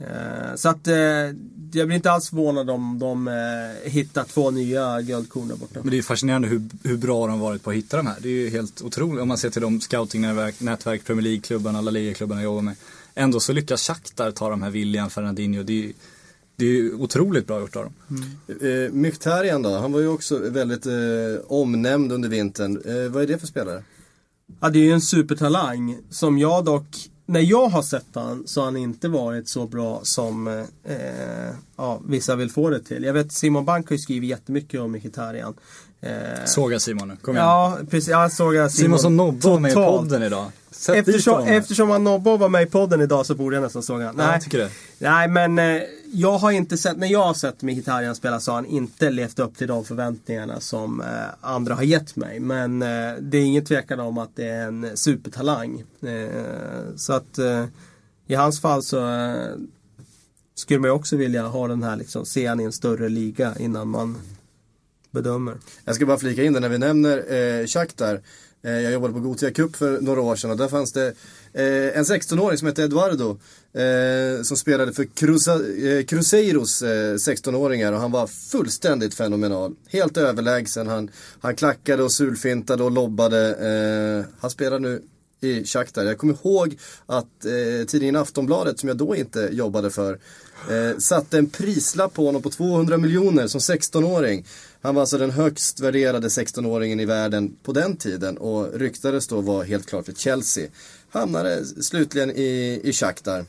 Eh, 0.00 0.54
Så 0.56 0.68
att 0.68 0.88
eh, 0.88 0.94
jag 1.72 1.86
blir 1.86 1.92
inte 1.92 2.10
alls 2.10 2.28
förvånad 2.30 2.70
om 2.70 2.98
de 2.98 3.28
eh, 3.28 3.90
hittar 3.90 4.24
två 4.24 4.50
nya 4.50 5.00
guldkorn 5.02 5.48
där 5.48 5.56
borta. 5.56 5.80
Men 5.82 5.90
det 5.90 5.98
är 5.98 6.02
fascinerande 6.02 6.48
hur, 6.48 6.62
hur 6.84 6.96
bra 6.96 7.26
de 7.26 7.40
varit 7.40 7.62
på 7.62 7.70
att 7.70 7.76
hitta 7.76 7.96
de 7.96 8.06
här. 8.06 8.16
Det 8.22 8.28
är 8.28 8.32
ju 8.32 8.50
helt 8.50 8.82
otroligt 8.82 9.22
om 9.22 9.28
man 9.28 9.38
ser 9.38 9.50
till 9.50 9.62
de 9.62 9.80
scoutingnätverk, 9.80 10.60
nätverk, 10.60 11.04
Premier 11.04 11.22
League-klubbarna, 11.22 11.78
alla 11.78 11.90
ligaklubbarna 11.90 12.40
jag 12.40 12.44
jobbar 12.44 12.62
med. 12.62 12.76
Ändå 13.14 13.40
så 13.40 13.52
lyckas 13.52 13.82
Shakhtar 13.86 14.30
ta 14.30 14.50
de 14.50 14.62
här 14.62 14.70
William, 14.70 15.10
Fernandinho. 15.10 15.62
Det 15.62 15.72
är, 15.72 15.82
ju- 15.82 15.92
det 16.56 16.64
är 16.64 16.70
ju 16.70 16.94
otroligt 16.94 17.46
bra 17.46 17.60
gjort 17.60 17.76
av 17.76 17.84
dem. 17.84 18.24
Eh, 18.60 18.92
Mkhitaryan 18.92 19.62
då, 19.62 19.78
han 19.78 19.92
var 19.92 20.00
ju 20.00 20.08
också 20.08 20.38
väldigt 20.38 20.86
eh, 20.86 20.92
omnämnd 21.46 22.12
under 22.12 22.28
vintern. 22.28 22.82
Eh, 22.86 23.10
vad 23.10 23.22
är 23.22 23.26
det 23.26 23.38
för 23.38 23.46
spelare? 23.46 23.82
Ja, 24.60 24.68
det 24.70 24.78
är 24.78 24.84
ju 24.84 24.92
en 24.92 25.00
supertalang 25.00 25.98
som 26.10 26.38
jag 26.38 26.64
dock, 26.64 26.86
när 27.30 27.40
jag 27.40 27.68
har 27.68 27.82
sett 27.82 28.06
han 28.14 28.42
så 28.46 28.60
har 28.60 28.64
han 28.64 28.76
inte 28.76 29.08
varit 29.08 29.48
så 29.48 29.66
bra 29.66 30.00
som 30.02 30.48
eh, 30.48 30.94
eh, 30.94 31.52
ja, 31.76 32.00
vissa 32.08 32.36
vill 32.36 32.50
få 32.50 32.70
det 32.70 32.80
till. 32.80 33.04
Jag 33.04 33.12
vet 33.12 33.32
Simon 33.32 33.64
Bank 33.64 33.88
har 33.88 33.94
ju 33.94 33.98
skrivit 33.98 34.30
jättemycket 34.30 34.80
om 34.80 34.92
Mkhitaryan. 34.92 35.54
Eh, 36.00 36.10
Såga 36.46 36.80
Simon 36.80 37.08
nu, 37.08 37.16
kom 37.22 37.34
igen. 37.34 37.46
ja, 37.46 37.78
precis. 37.90 38.08
Jag 38.08 38.32
såg 38.32 38.56
att 38.56 38.72
Simon 38.72 38.98
som 38.98 39.16
nobbar 39.16 39.50
var 39.50 39.58
med 39.60 39.70
i 39.70 39.74
podden 39.74 40.22
idag. 40.22 40.50
Sätt 40.70 40.96
Eftersom, 40.96 41.42
eftersom 41.42 41.90
han 41.90 42.04
nobbar 42.04 42.38
var 42.38 42.48
med 42.48 42.62
i 42.62 42.66
podden 42.66 43.00
idag 43.00 43.26
så 43.26 43.34
borde 43.34 43.56
jag 43.56 43.62
nästan 43.62 43.82
såga 43.82 44.06
han. 44.06 44.14
Ja, 44.18 44.24
Nej, 44.24 44.32
jag 44.32 44.42
tycker 44.42 44.58
det. 44.58 44.70
Nej 44.98 45.28
men 45.28 45.58
eh, 45.58 45.82
jag 46.12 46.38
har 46.38 46.52
inte 46.52 46.78
sett, 46.78 46.96
när 46.96 47.06
jag 47.06 47.24
har 47.24 47.34
sett 47.34 47.62
Mkhitaryan 47.62 48.14
spela 48.14 48.40
så 48.40 48.50
har 48.50 48.56
han 48.56 48.66
inte 48.66 49.10
levt 49.10 49.38
upp 49.38 49.56
till 49.56 49.68
de 49.68 49.84
förväntningarna 49.84 50.60
som 50.60 51.00
eh, 51.00 51.06
andra 51.40 51.74
har 51.74 51.82
gett 51.82 52.16
mig. 52.16 52.40
Men 52.40 52.82
eh, 52.82 53.14
det 53.20 53.38
är 53.38 53.42
ingen 53.42 53.64
tvekan 53.64 54.00
om 54.00 54.18
att 54.18 54.36
det 54.36 54.46
är 54.46 54.66
en 54.66 54.96
supertalang. 54.96 55.84
Eh, 56.02 56.96
så 56.96 57.12
att 57.12 57.38
eh, 57.38 57.64
i 58.26 58.34
hans 58.34 58.60
fall 58.60 58.82
så 58.82 59.08
eh, 59.08 59.54
skulle 60.54 60.80
man 60.80 60.88
ju 60.88 60.94
också 60.94 61.16
vilja 61.16 61.46
ha 61.46 61.68
den 61.68 61.82
här 61.82 61.96
liksom, 61.96 62.26
se 62.26 62.46
han 62.46 62.60
i 62.60 62.64
en 62.64 62.72
större 62.72 63.08
liga 63.08 63.54
innan 63.58 63.88
man 63.88 64.18
bedömer. 65.10 65.56
Jag 65.84 65.94
ska 65.94 66.06
bara 66.06 66.18
flika 66.18 66.42
in 66.42 66.52
det 66.52 66.60
när 66.60 66.68
vi 66.68 66.78
nämner 66.78 67.32
eh, 67.32 67.66
Shakhtar. 67.66 68.20
Eh, 68.62 68.80
jag 68.80 68.92
jobbade 68.92 69.14
på 69.14 69.20
Gothia 69.20 69.50
Cup 69.50 69.76
för 69.76 70.00
några 70.00 70.20
år 70.20 70.36
sedan 70.36 70.50
och 70.50 70.56
där 70.56 70.68
fanns 70.68 70.92
det 70.92 71.06
eh, 71.52 71.98
en 71.98 72.04
16-åring 72.04 72.58
som 72.58 72.66
hette 72.66 72.82
Eduardo. 72.82 73.38
Eh, 73.72 74.42
som 74.42 74.56
spelade 74.56 74.92
för 74.92 75.04
Cruza, 75.04 75.54
eh, 75.54 76.04
Cruzeiros 76.04 76.82
eh, 76.82 77.14
16-åringar 77.14 77.92
och 77.92 78.00
han 78.00 78.12
var 78.12 78.26
fullständigt 78.26 79.14
fenomenal. 79.14 79.74
Helt 79.88 80.16
överlägsen. 80.16 80.86
Han, 80.86 81.10
han 81.40 81.56
klackade 81.56 82.02
och 82.02 82.12
sulfintade 82.12 82.84
och 82.84 82.90
lobbade. 82.90 83.54
Eh, 83.54 84.34
han 84.40 84.50
spelar 84.50 84.78
nu 84.78 85.02
i 85.40 85.64
Shakhtar. 85.64 86.04
Jag 86.04 86.18
kommer 86.18 86.34
ihåg 86.34 86.76
att 87.06 87.44
eh, 87.44 87.86
tidningen 87.86 88.16
Aftonbladet, 88.16 88.80
som 88.80 88.88
jag 88.88 88.98
då 88.98 89.16
inte 89.16 89.48
jobbade 89.52 89.90
för, 89.90 90.18
eh, 90.70 90.98
satte 90.98 91.38
en 91.38 91.46
prislapp 91.50 92.14
på 92.14 92.26
honom 92.26 92.42
på 92.42 92.50
200 92.50 92.96
miljoner 92.96 93.46
som 93.46 93.60
16-åring. 93.60 94.46
Han 94.82 94.94
var 94.94 95.02
alltså 95.02 95.18
den 95.18 95.30
högst 95.30 95.80
värderade 95.80 96.28
16-åringen 96.28 97.00
i 97.00 97.04
världen 97.04 97.56
på 97.62 97.72
den 97.72 97.96
tiden 97.96 98.38
och 98.38 98.72
ryktades 98.74 99.28
då 99.28 99.40
vara 99.40 99.64
helt 99.64 99.86
klart 99.86 100.04
för 100.06 100.12
Chelsea. 100.12 100.68
Hamnade 101.10 101.64
slutligen 101.64 102.30
i, 102.30 102.80
i 102.84 102.92
Shakhtar 102.92 103.44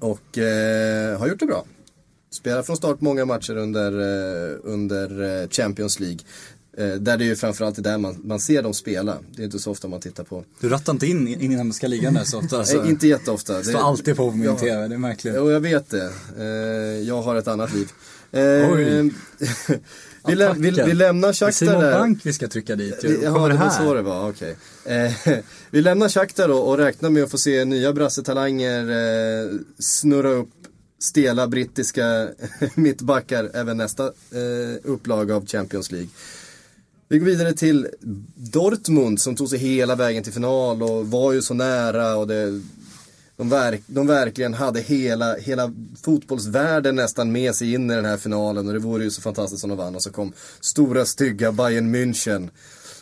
och 0.00 0.38
eh, 0.38 1.18
har 1.18 1.26
gjort 1.28 1.40
det 1.40 1.46
bra. 1.46 1.64
Spelar 2.30 2.62
från 2.62 2.76
start 2.76 3.00
många 3.00 3.24
matcher 3.24 3.56
under, 3.56 3.92
eh, 3.92 4.56
under 4.62 5.40
eh, 5.42 5.48
Champions 5.48 6.00
League. 6.00 6.18
Eh, 6.78 6.88
där 6.88 7.16
det 7.16 7.24
är 7.24 7.26
ju 7.26 7.36
framförallt 7.36 7.78
är 7.78 7.82
där 7.82 7.98
man, 7.98 8.16
man 8.24 8.40
ser 8.40 8.62
dem 8.62 8.74
spela. 8.74 9.16
Det 9.36 9.42
är 9.42 9.44
inte 9.44 9.58
så 9.58 9.70
ofta 9.70 9.88
man 9.88 10.00
tittar 10.00 10.24
på. 10.24 10.44
Du 10.60 10.68
rattar 10.68 10.92
inte 10.92 11.06
in 11.06 11.28
i 11.28 11.44
inhemska 11.44 11.88
ligan 11.88 12.14
där 12.14 12.24
så 12.24 12.38
ofta. 12.38 12.58
Alltså. 12.58 12.82
Nej, 12.82 12.90
inte 12.90 13.06
jätteofta. 13.06 13.58
Det 13.58 13.64
står 13.64 13.78
alltid 13.78 14.16
på 14.16 14.30
på 14.30 14.36
min 14.36 14.44
Ja. 14.44 14.58
TV, 14.58 14.88
det 14.88 14.94
är 14.94 14.98
märkligt. 14.98 15.34
Jo, 15.36 15.50
jag 15.50 15.60
vet 15.60 15.90
det. 15.90 16.12
Jag 17.02 17.22
har 17.22 17.36
ett 17.36 17.48
annat 17.48 17.74
liv. 17.74 17.88
Oj. 18.72 19.12
vi, 20.28 20.34
lä- 20.34 20.54
vi, 20.58 20.70
vi 20.70 20.94
lämnar 20.94 21.32
Shakhtar 21.32 21.52
Simon 21.66 21.80
där. 21.82 21.98
Bank 21.98 22.20
vi 22.22 22.32
ska 22.32 22.48
trycka 22.48 22.76
dit 22.76 23.04
ju. 23.04 23.08
Ja, 23.22 23.48
det 23.48 23.52
det 23.54 23.58
var 23.58 23.70
så 23.70 23.94
det 23.94 24.02
var, 24.02 24.28
okej. 24.30 24.56
Eh, 24.84 25.12
vi 25.70 25.80
lämnar 25.82 26.08
Shakhtar 26.08 26.48
då 26.48 26.58
och 26.58 26.78
räknar 26.78 27.10
med 27.10 27.22
att 27.22 27.30
få 27.30 27.38
se 27.38 27.64
nya 27.64 27.92
brassetalanger 27.92 28.90
eh, 28.90 29.50
snurra 29.78 30.28
upp 30.28 30.48
stela 30.98 31.46
brittiska 31.48 32.28
mittbackar 32.74 33.50
även 33.54 33.76
nästa 33.76 34.04
eh, 34.06 34.76
upplaga 34.84 35.36
av 35.36 35.46
Champions 35.46 35.92
League. 35.92 36.08
Vi 37.08 37.18
går 37.18 37.26
vidare 37.26 37.52
till 37.52 37.88
Dortmund 38.34 39.20
som 39.20 39.36
tog 39.36 39.48
sig 39.48 39.58
hela 39.58 39.94
vägen 39.94 40.22
till 40.22 40.32
final 40.32 40.82
och 40.82 41.06
var 41.10 41.32
ju 41.32 41.42
så 41.42 41.54
nära 41.54 42.16
och 42.16 42.26
det, 42.26 42.60
de, 43.36 43.48
verk, 43.48 43.82
de 43.86 44.06
verkligen 44.06 44.54
hade 44.54 44.80
hela, 44.80 45.36
hela 45.36 45.72
fotbollsvärlden 46.02 46.96
nästan 46.96 47.32
med 47.32 47.54
sig 47.54 47.74
in 47.74 47.90
i 47.90 47.94
den 47.94 48.04
här 48.04 48.16
finalen 48.16 48.66
och 48.66 48.72
det 48.72 48.78
vore 48.78 49.04
ju 49.04 49.10
så 49.10 49.22
fantastiskt 49.22 49.64
om 49.64 49.70
de 49.70 49.78
vann 49.78 49.94
och 49.94 50.02
så 50.02 50.10
kom 50.10 50.32
stora 50.60 51.04
stygga 51.04 51.52
Bayern 51.52 51.94
München. 51.94 52.50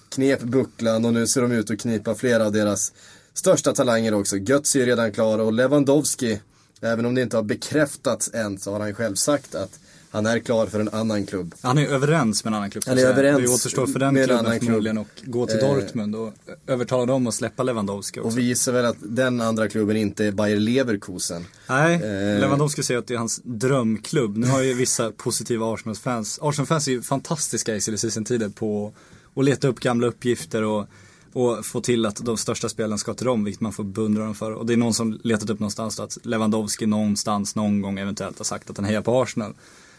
Knep 0.09 0.41
bucklan 0.41 1.05
och 1.05 1.13
nu 1.13 1.27
ser 1.27 1.43
de 1.43 1.53
ut 1.53 1.71
att 1.71 1.81
knipa 1.81 2.15
flera 2.15 2.47
av 2.47 2.53
deras 2.53 2.93
största 3.35 3.73
talanger 3.73 4.15
också. 4.15 4.37
Götze 4.37 4.83
är 4.83 4.87
redan 4.87 5.13
klar 5.13 5.39
och 5.39 5.53
Lewandowski, 5.53 6.41
även 6.85 7.07
om 7.07 7.15
det 7.15 7.23
inte 7.23 7.37
har 7.37 7.43
bekräftats 7.43 8.31
än 8.35 8.59
så 8.59 8.73
har 8.73 8.81
han 8.81 8.95
själv 8.95 9.15
sagt 9.15 9.55
att 9.55 9.79
han 10.11 10.27
är 10.27 10.39
klar 10.39 10.67
för 10.67 10.81
en 10.81 10.89
annan 10.89 11.27
klubb. 11.27 11.55
Han 11.61 11.79
är 11.79 11.87
överens 11.87 12.45
med 12.45 12.51
en 12.51 12.55
annan 12.55 12.71
klubb. 12.71 12.85
Han 12.87 12.99
är 12.99 13.07
överens 13.07 13.41
Det 13.43 13.49
återstår 13.49 13.87
för 13.87 13.99
den 13.99 14.15
klubben 14.15 14.39
annan 14.39 14.53
klubb. 14.59 14.65
förmodligen 14.65 14.99
att 14.99 15.07
gå 15.25 15.47
till 15.47 15.59
Eh. 15.59 15.75
Dortmund 15.75 16.17
och 16.17 16.33
övertala 16.67 17.07
dem 17.07 17.27
att 17.27 17.35
släppa 17.35 17.63
Lewandowski 17.63 18.21
också. 18.21 18.29
Och 18.29 18.39
vi 18.39 18.43
gissar 18.43 18.73
väl 18.73 18.85
att 18.85 18.97
den 19.01 19.41
andra 19.41 19.69
klubben 19.69 19.97
inte 19.97 20.25
är 20.25 20.33
Bayer 20.33 20.57
Leverkusen. 20.57 21.45
Nej, 21.69 21.95
Eh. 21.95 22.41
Lewandowski 22.41 22.83
säger 22.83 22.99
att 23.01 23.07
det 23.07 23.15
är 23.15 23.19
hans 23.19 23.41
drömklubb. 23.45 24.37
Nu 24.37 24.47
har 24.47 24.63
ju 24.63 24.75
vissa 24.75 25.11
positiva 25.13 25.75
Arsenal-fans, 25.75 26.39
Arsenal-fans 26.43 26.89
är 26.89 26.93
ju 26.93 27.03
fantastiska 27.03 27.75
i 27.77 27.81
silly 27.81 27.97
season-tider 27.99 28.49
på 28.49 28.93
att 29.37 29.45
leta 29.45 29.69
upp 29.69 29.81
gamla 29.81 30.07
uppgifter 30.07 30.63
och, 30.63 30.87
och 31.35 31.67
få 31.67 31.81
till 31.81 32.07
att 32.07 32.17
de 32.17 32.37
största 32.37 32.69
spelen 32.69 32.99
ska 32.99 33.15
till 33.15 33.27
dem, 33.27 33.45
vilket 33.45 33.61
man 33.61 33.73
får 33.73 33.85
beundra 33.85 34.25
dem 34.25 34.35
för. 34.35 34.53
Och 34.53 34.67
det 34.67 34.73
är 34.73 34.77
någon 34.77 34.95
som 34.95 35.21
letat 35.23 35.51
upp 35.51 35.61
någonstans 35.61 35.97
då 35.97 36.03
att 36.03 36.19
Lewandowski 36.23 36.87
någonstans, 36.87 37.55
någon 37.55 37.83
gång 37.83 37.99
eventuellt 37.99 38.39
har 38.39 38.45
sagt 38.45 38.71
att 38.71 38.77
han 38.77 38.87
hejar 38.87 39.01
på 39.01 39.23
Arsenal. 39.23 39.55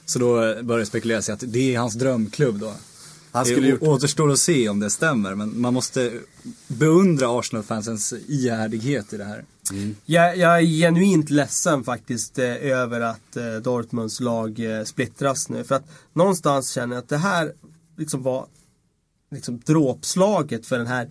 Så 0.06 0.20
då 0.20 0.36
börjar 0.64 0.80
det 0.80 0.86
spekuleras 0.86 1.30
i 1.30 1.32
att 1.32 1.44
det 1.48 1.76
är 1.76 1.80
hans 1.80 1.94
drömklubb 1.94 2.60
då. 2.60 2.74
Han 3.32 3.46
skulle 3.46 3.62
det 3.62 3.68
gjort 3.68 3.82
återstår 3.82 4.32
att 4.32 4.40
se 4.40 4.70
om 4.70 4.80
det 4.80 4.90
stämmer, 4.90 5.36
men 5.36 5.62
man 5.62 5.74
måste 5.74 6.12
beundra 6.68 7.40
Arsenal-fansens 7.40 8.14
ihärdighet 8.28 9.14
i 9.14 9.18
det 9.18 9.24
här. 9.24 9.46
Jag, 10.06 10.38
jag 10.38 10.58
är 10.58 10.62
genuint 10.62 11.30
ledsen 11.30 11.84
faktiskt 11.84 12.40
eh, 12.40 12.56
över 12.56 13.02
att 13.02 13.38
eh, 13.38 13.56
Dortmunds 13.64 14.20
lag 14.20 14.60
eh, 14.60 14.84
splittras 14.84 15.50
nu. 15.50 15.64
För 15.64 15.76
att 15.76 15.84
någonstans 16.14 16.72
känner 16.72 16.96
jag 16.96 17.02
att 17.04 17.10
det 17.10 17.18
här 17.18 17.54
liksom 17.98 18.24
var 18.24 18.46
liksom 19.32 19.60
dråpslaget 19.66 20.66
för 20.66 20.78
den 20.78 20.88
här 20.88 21.10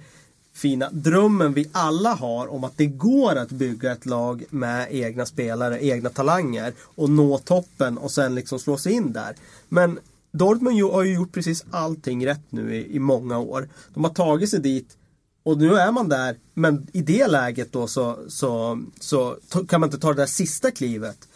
fina 0.52 0.90
drömmen 0.90 1.52
vi 1.52 1.68
alla 1.72 2.14
har 2.14 2.52
om 2.52 2.64
att 2.64 2.76
det 2.76 2.86
går 2.86 3.36
att 3.36 3.50
bygga 3.50 3.92
ett 3.92 4.06
lag 4.06 4.44
med 4.50 4.88
egna 4.90 5.26
spelare, 5.26 5.84
egna 5.84 6.10
talanger 6.10 6.72
och 6.80 7.10
nå 7.10 7.38
toppen 7.38 7.98
och 7.98 8.10
sen 8.10 8.34
liksom 8.34 8.58
slå 8.58 8.76
sig 8.76 8.92
in 8.92 9.12
där. 9.12 9.36
Men 9.68 9.98
Dortmund 10.32 10.82
har 10.82 11.02
ju 11.02 11.14
gjort 11.14 11.32
precis 11.32 11.64
allting 11.70 12.26
rätt 12.26 12.52
nu 12.52 12.76
i, 12.76 12.96
i 12.96 12.98
många 12.98 13.38
år. 13.38 13.68
De 13.94 14.04
har 14.04 14.10
tagit 14.14 14.50
sig 14.50 14.60
dit 14.60 14.96
och 15.42 15.58
nu 15.58 15.74
är 15.76 15.92
man 15.92 16.08
där, 16.08 16.36
men 16.54 16.86
i 16.92 17.02
det 17.02 17.26
läget 17.26 17.72
då 17.72 17.86
så, 17.86 18.18
så, 18.28 18.80
så 19.00 19.36
kan 19.68 19.80
man 19.80 19.88
inte 19.88 19.98
ta 19.98 20.08
det 20.08 20.22
där 20.22 20.26
sista 20.26 20.70
klivet. 20.70 21.28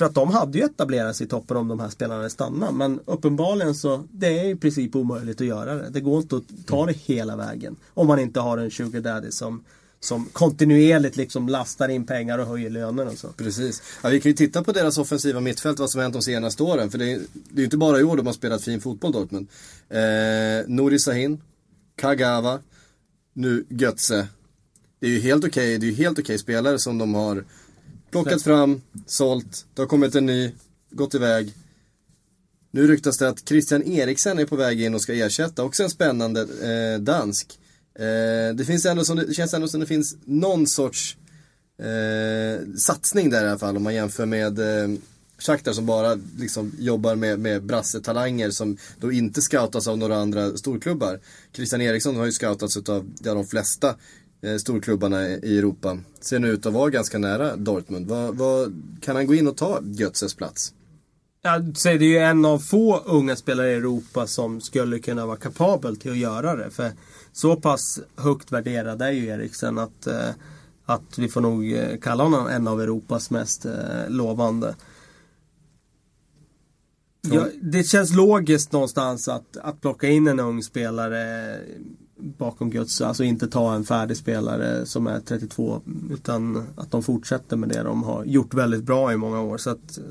För 0.00 0.04
att 0.04 0.14
de 0.14 0.30
hade 0.30 0.58
ju 0.58 0.64
etablerat 0.64 1.16
sig 1.16 1.26
i 1.26 1.28
toppen 1.28 1.56
om 1.56 1.68
de 1.68 1.80
här 1.80 1.88
spelarna 1.88 2.16
hade 2.16 2.30
stannat. 2.30 2.74
Men 2.74 3.00
uppenbarligen 3.04 3.74
så, 3.74 4.04
det 4.12 4.38
är 4.38 4.44
i 4.44 4.56
princip 4.56 4.96
omöjligt 4.96 5.40
att 5.40 5.46
göra 5.46 5.74
det. 5.74 5.90
Det 5.90 6.00
går 6.00 6.20
inte 6.20 6.36
att 6.36 6.66
ta 6.66 6.86
det 6.86 6.92
hela 6.92 7.36
vägen. 7.36 7.76
Om 7.94 8.06
man 8.06 8.18
inte 8.18 8.40
har 8.40 8.58
en 8.58 8.70
sugar 8.70 9.00
daddy 9.00 9.30
som, 9.30 9.64
som 10.00 10.24
kontinuerligt 10.24 11.16
liksom 11.16 11.48
lastar 11.48 11.88
in 11.88 12.06
pengar 12.06 12.38
och 12.38 12.46
höjer 12.46 12.70
löner 12.70 13.06
och 13.06 13.18
så. 13.18 13.28
Precis. 13.28 13.82
Ja, 14.02 14.08
vi 14.08 14.20
kan 14.20 14.30
ju 14.30 14.36
titta 14.36 14.64
på 14.64 14.72
deras 14.72 14.98
offensiva 14.98 15.40
mittfält, 15.40 15.78
vad 15.78 15.90
som 15.90 16.00
hänt 16.00 16.14
de 16.14 16.22
senaste 16.22 16.62
åren. 16.62 16.90
För 16.90 16.98
det 16.98 17.12
är, 17.12 17.20
ju 17.54 17.64
inte 17.64 17.76
bara 17.76 18.00
i 18.00 18.02
år 18.02 18.16
de 18.16 18.26
har 18.26 18.34
spelat 18.34 18.62
fin 18.62 18.80
fotboll 18.80 19.12
Dortmund. 19.12 19.48
Eh, 19.88 19.98
Nuri 20.66 20.98
Sahin, 20.98 21.40
Kagawa, 21.96 22.58
nu 23.34 23.64
Götze. 23.68 24.28
Det 25.00 25.06
är 25.06 25.10
ju 25.10 25.20
helt 25.20 25.44
okej, 25.44 25.78
det 25.78 25.86
är 25.86 25.90
ju 25.90 25.94
helt 25.96 26.18
okej 26.18 26.38
spelare 26.38 26.78
som 26.78 26.98
de 26.98 27.14
har 27.14 27.44
plockat 28.10 28.42
fram, 28.42 28.82
sålt, 29.06 29.66
det 29.74 29.82
har 29.82 29.86
kommit 29.86 30.14
en 30.14 30.26
ny, 30.26 30.52
gått 30.90 31.14
iväg. 31.14 31.54
Nu 32.70 32.86
ryktas 32.86 33.18
det 33.18 33.28
att 33.28 33.48
Christian 33.48 33.82
Eriksen 33.82 34.38
är 34.38 34.46
på 34.46 34.56
väg 34.56 34.82
in 34.82 34.94
och 34.94 35.02
ska 35.02 35.14
ersätta, 35.14 35.62
också 35.62 35.82
en 35.82 35.90
spännande 35.90 36.40
eh, 36.40 37.00
dansk. 37.00 37.58
Eh, 37.94 38.54
det, 38.54 38.64
finns 38.66 38.86
ändå 38.86 39.04
som, 39.04 39.16
det 39.16 39.34
känns 39.34 39.54
ändå 39.54 39.68
som 39.68 39.80
det 39.80 39.86
finns 39.86 40.16
någon 40.24 40.66
sorts 40.66 41.16
eh, 41.78 42.76
satsning 42.76 43.30
där 43.30 43.44
i 43.44 43.48
alla 43.48 43.58
fall 43.58 43.76
om 43.76 43.82
man 43.82 43.94
jämför 43.94 44.26
med 44.26 44.58
eh, 44.58 44.98
Shakhtar 45.40 45.72
som 45.72 45.86
bara 45.86 46.18
liksom 46.38 46.72
jobbar 46.78 47.14
med, 47.14 47.38
med 47.38 47.62
brassetalanger 47.62 48.50
som 48.50 48.76
då 48.98 49.12
inte 49.12 49.42
scoutas 49.42 49.88
av 49.88 49.98
några 49.98 50.16
andra 50.16 50.56
storklubbar. 50.56 51.20
Christian 51.52 51.80
Eriksson 51.80 52.16
har 52.16 52.24
ju 52.24 52.32
scoutats 52.32 52.76
av 52.76 53.10
ja, 53.22 53.34
de 53.34 53.46
flesta 53.46 53.94
storklubbarna 54.60 55.28
i 55.28 55.58
Europa. 55.58 55.98
Ser 56.20 56.38
nu 56.38 56.48
ut 56.48 56.66
att 56.66 56.72
vara 56.72 56.90
ganska 56.90 57.18
nära 57.18 57.56
Dortmund. 57.56 58.06
Vad, 58.06 58.36
vad, 58.36 58.72
kan 59.00 59.16
han 59.16 59.26
gå 59.26 59.34
in 59.34 59.48
och 59.48 59.56
ta 59.56 59.80
Götzes 59.82 60.34
plats? 60.34 60.74
Säger 61.76 61.98
det 61.98 62.04
är 62.04 62.08
ju 62.08 62.18
en 62.18 62.44
av 62.44 62.58
få 62.58 62.98
unga 62.98 63.36
spelare 63.36 63.70
i 63.70 63.74
Europa 63.74 64.26
som 64.26 64.60
skulle 64.60 64.98
kunna 64.98 65.26
vara 65.26 65.36
kapabel 65.36 65.96
till 65.96 66.10
att 66.10 66.18
göra 66.18 66.56
det. 66.56 66.70
För 66.70 66.90
så 67.32 67.56
pass 67.56 68.00
högt 68.16 68.52
värderad 68.52 69.02
är 69.02 69.10
ju 69.10 69.26
Eriksen 69.26 69.78
att, 69.78 70.06
eh, 70.06 70.28
att 70.84 71.18
vi 71.18 71.28
får 71.28 71.40
nog 71.40 71.72
eh, 71.72 71.98
kalla 71.98 72.24
honom 72.24 72.46
en 72.46 72.68
av 72.68 72.80
Europas 72.82 73.30
mest 73.30 73.64
eh, 73.64 74.08
lovande. 74.08 74.74
Ja, 77.20 77.46
det 77.62 77.84
känns 77.84 78.14
logiskt 78.14 78.72
någonstans 78.72 79.28
att, 79.28 79.56
att 79.56 79.80
plocka 79.80 80.08
in 80.08 80.28
en 80.28 80.40
ung 80.40 80.62
spelare 80.62 81.56
bakom 82.20 82.70
Guds, 82.70 83.00
alltså 83.00 83.24
inte 83.24 83.48
ta 83.48 83.74
en 83.74 83.84
färdig 83.84 84.16
spelare 84.16 84.86
som 84.86 85.06
är 85.06 85.20
32 85.20 85.82
utan 86.10 86.66
att 86.76 86.90
de 86.90 87.02
fortsätter 87.02 87.56
med 87.56 87.68
det 87.68 87.82
de 87.82 88.02
har 88.02 88.24
gjort 88.24 88.54
väldigt 88.54 88.82
bra 88.82 89.12
i 89.12 89.16
många 89.16 89.40
år. 89.40 89.58
Så 89.58 89.70
att 89.70 89.98
eh, 89.98 90.04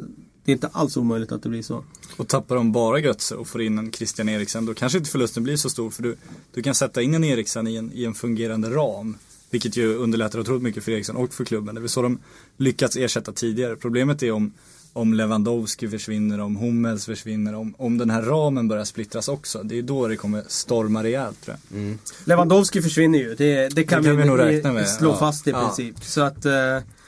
det 0.46 0.52
är 0.52 0.54
inte 0.54 0.68
alls 0.68 0.98
omöjligt 0.98 1.32
att 1.32 1.44
det 1.44 1.50
blir 1.50 1.62
så. 1.62 1.84
Och 2.18 2.28
tappar 2.28 2.56
de 2.56 2.72
bara 2.72 3.00
Götze 3.00 3.36
och 3.36 3.48
får 3.48 3.62
in 3.62 3.78
en 3.78 3.92
Christian 3.92 4.30
Eriksen 4.30 4.66
då 4.66 4.74
kanske 4.74 4.98
inte 4.98 5.10
förlusten 5.10 5.44
blir 5.44 5.56
så 5.56 5.70
stor 5.70 5.90
för 5.90 6.04
du, 6.04 6.16
du 6.54 6.62
kan 6.62 6.76
sätta 6.76 7.02
in 7.02 7.14
en 7.14 7.24
Eriksen 7.24 7.68
i 7.68 7.76
en, 7.76 7.92
i 7.94 8.06
en 8.06 8.14
fungerande 8.14 8.70
ram. 8.70 9.18
Vilket 9.50 9.78
ju 9.78 9.96
underlättar 9.96 10.40
otroligt 10.40 10.64
mycket 10.64 10.84
för 10.84 10.92
Eriksen 10.92 11.16
och 11.16 11.34
för 11.34 11.46
klubben. 11.46 11.76
Det 11.76 11.82
är 11.82 11.88
så 11.88 12.02
de 12.02 12.20
lyckats 12.58 12.96
ersätta 12.96 13.32
tidigare. 13.32 13.76
Problemet 13.76 14.24
är 14.24 14.32
om 14.32 14.54
om 14.94 15.14
Lewandowski 15.14 15.90
försvinner, 15.90 16.40
om 16.40 16.56
Hummels 16.56 17.06
försvinner, 17.06 17.56
om, 17.56 17.76
om 17.78 17.98
den 17.98 18.10
här 18.10 18.22
ramen 18.22 18.68
börjar 18.68 18.84
splittras 18.84 19.28
också. 19.28 19.64
Det 19.64 19.78
är 19.78 19.82
då 19.82 20.08
det 20.08 20.16
kommer 20.16 20.44
storma 20.48 21.04
rejält 21.04 21.42
tror 21.42 21.58
jag. 21.70 21.80
Mm. 21.80 22.00
Lewandowski 22.26 22.82
försvinner 22.82 23.20
ju, 23.20 23.36
det, 23.36 23.76
det 23.76 23.84
kan, 23.84 24.04
det 24.04 24.10
kan 24.10 24.18
vi, 24.18 24.24
vi 24.24 24.30
nog 24.30 24.40
räkna 24.40 24.72
med. 24.74 24.90
slå 24.90 25.10
ja. 25.10 25.18
fast 25.18 25.48
i 25.48 25.54
princip. 25.54 25.96
Ja. 26.00 26.06
Så 26.06 26.22
att, 26.22 26.46
uh... 26.46 26.52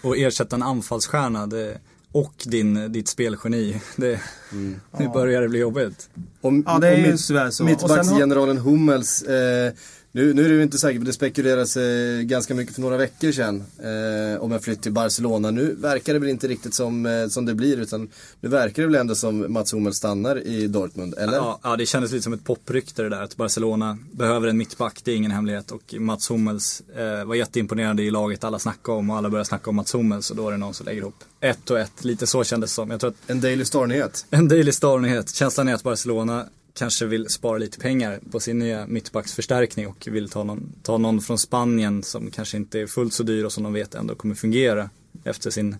Och 0.01 0.17
ersätta 0.17 0.55
en 0.55 0.63
anfallsstjärna, 0.63 1.47
det, 1.47 1.77
och 2.11 2.33
din, 2.45 2.91
ditt 2.91 3.07
spelgeni. 3.07 3.81
Det, 3.95 4.19
mm. 4.51 4.79
Nu 4.99 5.09
börjar 5.09 5.41
det 5.41 5.49
bli 5.49 5.59
jobbigt. 5.59 6.09
Om, 6.41 6.63
ja, 6.67 6.79
det 6.79 6.87
är 6.87 6.97
ju 6.97 7.17
tyvärr 7.17 7.49
så. 7.49 7.63
Mittbacksgeneralen 7.63 8.57
Hummels 8.57 9.21
eh, 9.21 9.73
nu, 10.11 10.33
nu 10.33 10.45
är 10.45 10.49
det 10.49 10.55
ju 10.55 10.63
inte 10.63 10.77
säkert, 10.77 10.97
men 10.97 11.05
det 11.05 11.13
spekulerades 11.13 11.77
eh, 11.77 12.21
ganska 12.21 12.55
mycket 12.55 12.75
för 12.75 12.81
några 12.81 12.97
veckor 12.97 13.31
sedan 13.31 13.63
eh, 13.79 14.41
om 14.41 14.51
en 14.51 14.59
flytt 14.59 14.81
till 14.81 14.91
Barcelona. 14.91 15.51
Nu 15.51 15.75
verkar 15.75 16.13
det 16.13 16.19
väl 16.19 16.29
inte 16.29 16.47
riktigt 16.47 16.73
som, 16.73 17.05
eh, 17.05 17.27
som 17.27 17.45
det 17.45 17.53
blir, 17.53 17.77
utan 17.77 18.09
nu 18.39 18.49
verkar 18.49 18.81
det 18.81 18.87
väl 18.87 18.95
ändå 18.95 19.15
som 19.15 19.53
Mats 19.53 19.73
Hummels 19.73 19.97
stannar 19.97 20.47
i 20.47 20.67
Dortmund, 20.67 21.13
eller? 21.17 21.37
Ja, 21.37 21.59
ja, 21.63 21.75
det 21.75 21.85
kändes 21.85 22.11
lite 22.11 22.23
som 22.23 22.33
ett 22.33 22.43
poprykte 22.43 23.03
det 23.03 23.09
där, 23.09 23.21
att 23.21 23.37
Barcelona 23.37 23.97
behöver 24.11 24.47
en 24.47 24.57
mittback, 24.57 25.01
det 25.03 25.11
är 25.11 25.15
ingen 25.15 25.31
hemlighet. 25.31 25.71
Och 25.71 25.93
Mats 25.99 26.31
Hummels 26.31 26.81
eh, 26.95 27.25
var 27.25 27.35
jätteimponerande 27.35 28.03
i 28.03 28.11
laget, 28.11 28.43
alla 28.43 28.59
snackade 28.59 28.97
om 28.97 29.09
och 29.09 29.17
alla 29.17 29.29
började 29.29 29.47
snacka 29.47 29.69
om 29.69 29.75
Mats 29.75 29.95
Hummels 29.95 30.29
och 30.29 30.35
då 30.35 30.47
är 30.47 30.51
det 30.51 30.57
någon 30.57 30.73
som 30.73 30.85
lägger 30.85 31.01
ihop 31.01 31.23
ett 31.41 31.69
och 31.69 31.79
ett. 31.79 32.03
Lite 32.05 32.27
så 32.27 32.43
kändes 32.43 32.71
det 32.71 32.73
som. 32.75 32.91
Jag 32.91 32.99
tror 32.99 33.09
att, 33.09 33.29
en 33.29 33.41
Daily 33.41 33.65
Star-nyhet. 33.65 34.25
En 34.29 34.47
Daily 34.47 34.71
Star-nyhet. 34.71 35.35
Känslan 35.35 35.67
är 35.67 35.73
att 35.73 35.83
Barcelona 35.83 36.45
kanske 36.73 37.05
vill 37.05 37.29
spara 37.29 37.57
lite 37.57 37.79
pengar 37.79 38.19
på 38.31 38.39
sin 38.39 38.59
nya 38.59 38.87
mittbacksförstärkning 38.87 39.87
och 39.87 40.07
vill 40.11 40.29
ta 40.29 40.43
någon, 40.43 40.73
ta 40.83 40.97
någon 40.97 41.21
från 41.21 41.37
Spanien 41.37 42.03
som 42.03 42.31
kanske 42.31 42.57
inte 42.57 42.79
är 42.79 42.87
fullt 42.87 43.13
så 43.13 43.23
dyr 43.23 43.43
och 43.43 43.51
som 43.51 43.63
de 43.63 43.73
vet 43.73 43.95
ändå 43.95 44.15
kommer 44.15 44.35
fungera 44.35 44.89
efter 45.23 45.49
sin 45.49 45.75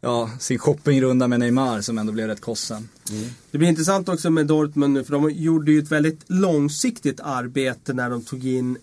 ja, 0.00 0.30
sin 0.38 0.58
shoppingrunda 0.58 1.28
med 1.28 1.40
Neymar 1.40 1.80
som 1.80 1.98
ändå 1.98 2.12
blev 2.12 2.26
rätt 2.26 2.40
kostsam. 2.40 2.88
Mm. 3.10 3.28
Det 3.50 3.58
blir 3.58 3.68
intressant 3.68 4.08
också 4.08 4.30
med 4.30 4.46
Dortmund 4.46 4.94
nu 4.94 5.04
för 5.04 5.12
de 5.12 5.30
gjorde 5.30 5.72
ju 5.72 5.78
ett 5.78 5.92
väldigt 5.92 6.20
långsiktigt 6.26 7.20
arbete 7.20 7.92
när 7.92 8.10
de 8.10 8.22
tog 8.22 8.46
in 8.46 8.78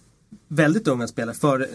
väldigt 0.47 0.87
unga 0.87 1.07
spelare. 1.07 1.35
För 1.35 1.69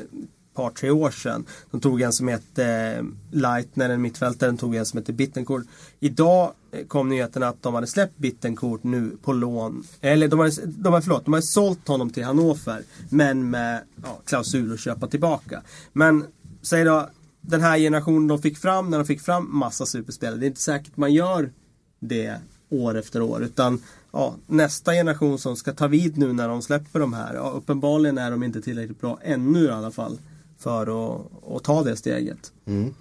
par, 0.56 0.70
tre 0.70 0.90
år 0.90 1.10
sedan. 1.10 1.44
De 1.70 1.80
tog 1.80 2.02
en 2.02 2.12
som 2.12 2.28
hette 2.28 2.64
eh, 2.64 3.04
Leitner, 3.30 3.90
en 3.90 4.02
mittfältare, 4.02 4.50
de 4.50 4.56
tog 4.56 4.74
en 4.74 4.86
som 4.86 4.98
hette 4.98 5.12
Bittencourt. 5.12 5.64
Idag 6.00 6.52
eh, 6.72 6.86
kom 6.86 7.08
nyheten 7.08 7.42
att 7.42 7.62
de 7.62 7.74
hade 7.74 7.86
släppt 7.86 8.18
Bittencourt 8.18 8.82
nu 8.82 9.16
på 9.22 9.32
lån. 9.32 9.84
Eller 10.00 10.28
de 10.28 10.38
hade, 10.38 10.66
de 10.66 10.92
hade, 10.92 11.04
förlåt, 11.04 11.24
de 11.24 11.34
hade 11.34 11.46
sålt 11.46 11.88
honom 11.88 12.10
till 12.10 12.24
Hannover. 12.24 12.82
Men 13.10 13.50
med 13.50 13.82
ja, 14.04 14.20
klausul 14.24 14.72
att 14.72 14.80
köpa 14.80 15.06
tillbaka. 15.06 15.62
Men 15.92 16.24
säg 16.62 16.84
då 16.84 17.08
den 17.40 17.60
här 17.60 17.78
generationen 17.78 18.28
de 18.28 18.42
fick 18.42 18.58
fram 18.58 18.90
när 18.90 18.98
de 18.98 19.04
fick 19.04 19.20
fram 19.20 19.58
massa 19.58 19.86
superspelare. 19.86 20.38
Det 20.38 20.46
är 20.46 20.48
inte 20.48 20.60
säkert 20.60 20.96
man 20.96 21.14
gör 21.14 21.52
det 22.00 22.40
år 22.68 22.96
efter 22.96 23.22
år. 23.22 23.42
Utan 23.42 23.82
ja, 24.12 24.34
nästa 24.46 24.92
generation 24.92 25.38
som 25.38 25.56
ska 25.56 25.72
ta 25.72 25.86
vid 25.86 26.18
nu 26.18 26.32
när 26.32 26.48
de 26.48 26.62
släpper 26.62 27.00
de 27.00 27.12
här. 27.12 27.34
Ja, 27.34 27.52
uppenbarligen 27.56 28.18
är 28.18 28.30
de 28.30 28.42
inte 28.42 28.62
tillräckligt 28.62 29.00
bra 29.00 29.18
ännu 29.22 29.64
i 29.64 29.70
alla 29.70 29.90
fall 29.90 30.18
för 30.58 30.82
att, 30.82 31.26
att 31.50 31.64
ta 31.64 31.82
det 31.82 31.96
steget. 31.96 32.52
Mm. 32.66 32.94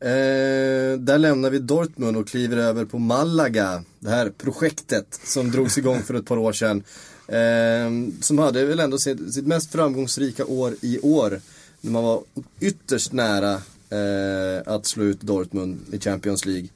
Eh, 0.00 0.98
där 0.98 1.18
lämnar 1.18 1.50
vi 1.50 1.58
Dortmund 1.58 2.16
och 2.16 2.28
kliver 2.28 2.56
över 2.56 2.84
på 2.84 2.98
Malaga. 2.98 3.84
Det 3.98 4.10
här 4.10 4.30
projektet 4.30 5.20
som 5.24 5.50
drogs 5.50 5.78
igång 5.78 6.02
för 6.02 6.14
ett 6.14 6.26
par 6.26 6.36
år 6.36 6.52
sedan. 6.52 6.82
Eh, 7.28 8.20
som 8.20 8.38
hade 8.38 8.64
väl 8.64 8.80
ändå 8.80 8.98
sitt, 8.98 9.34
sitt, 9.34 9.46
mest 9.46 9.72
framgångsrika 9.72 10.46
år 10.46 10.74
i 10.80 10.98
år. 10.98 11.40
När 11.80 11.90
man 11.92 12.04
var 12.04 12.22
ytterst 12.60 13.12
nära 13.12 13.52
eh, 13.90 14.62
att 14.74 14.86
slå 14.86 15.04
ut 15.04 15.20
Dortmund 15.20 15.78
i 15.92 15.98
Champions 15.98 16.44
League. 16.46 16.68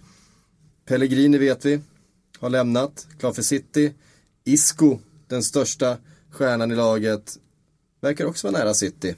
Pellegrini 0.86 1.38
vet 1.38 1.64
vi, 1.64 1.80
har 2.38 2.50
lämnat, 2.50 3.06
klar 3.18 3.32
för 3.32 3.42
City. 3.42 3.92
Isco, 4.44 4.98
den 5.26 5.42
största 5.42 5.96
stjärnan 6.30 6.72
i 6.72 6.74
laget, 6.74 7.36
verkar 8.00 8.24
också 8.24 8.50
vara 8.50 8.58
nära 8.58 8.74
City. 8.74 9.14